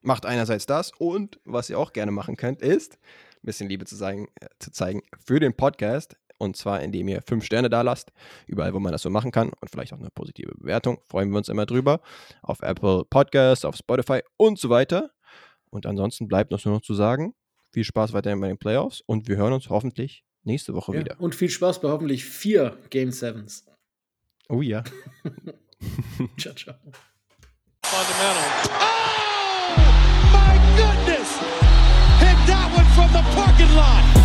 Macht 0.00 0.26
einerseits 0.26 0.66
das 0.66 0.92
und 0.98 1.40
was 1.44 1.70
ihr 1.70 1.78
auch 1.78 1.92
gerne 1.92 2.12
machen 2.12 2.36
könnt, 2.36 2.60
ist 2.60 2.98
ein 3.44 3.46
bisschen 3.46 3.68
Liebe 3.68 3.84
zu, 3.84 3.96
sagen, 3.96 4.28
äh, 4.40 4.46
zu 4.58 4.70
zeigen 4.70 5.02
für 5.18 5.40
den 5.40 5.54
Podcast 5.54 6.16
und 6.38 6.56
zwar, 6.56 6.82
indem 6.82 7.08
ihr 7.08 7.22
fünf 7.22 7.44
Sterne 7.44 7.70
da 7.70 7.82
lasst, 7.82 8.12
überall, 8.46 8.74
wo 8.74 8.80
man 8.80 8.92
das 8.92 9.02
so 9.02 9.10
machen 9.10 9.30
kann. 9.30 9.50
Und 9.60 9.70
vielleicht 9.70 9.92
auch 9.92 9.98
eine 9.98 10.10
positive 10.10 10.52
Bewertung. 10.56 10.98
Freuen 11.06 11.30
wir 11.30 11.38
uns 11.38 11.48
immer 11.48 11.66
drüber. 11.66 12.00
Auf 12.42 12.60
Apple 12.62 13.04
Podcasts, 13.08 13.64
auf 13.64 13.76
Spotify 13.76 14.20
und 14.36 14.58
so 14.58 14.68
weiter. 14.68 15.10
Und 15.70 15.86
ansonsten 15.86 16.28
bleibt 16.28 16.52
uns 16.52 16.64
nur 16.64 16.74
noch 16.74 16.82
zu 16.82 16.94
sagen, 16.94 17.34
viel 17.70 17.84
Spaß 17.84 18.12
weiterhin 18.12 18.40
bei 18.40 18.46
den 18.46 18.58
Playoffs 18.58 19.02
und 19.06 19.26
wir 19.26 19.36
hören 19.36 19.52
uns 19.52 19.68
hoffentlich 19.68 20.24
nächste 20.44 20.74
Woche 20.74 20.94
ja, 20.94 21.00
wieder. 21.00 21.20
Und 21.20 21.34
viel 21.34 21.50
Spaß 21.50 21.80
bei 21.80 21.88
hoffentlich 21.88 22.24
vier 22.24 22.78
Game 22.90 23.10
Sevens. 23.10 23.66
Oh 24.48 24.62
ja. 24.62 24.84
ciao, 26.38 26.54
ciao. 26.54 26.76
Fundamental. 27.82 28.44
Oh, 28.80 29.82
my 30.32 30.54
goodness! 30.76 31.38
Hit 32.20 32.38
that 32.46 32.70
one 32.74 32.86
from 32.94 33.12
the 33.12 33.22
parking 33.34 33.74
lot! 33.74 34.23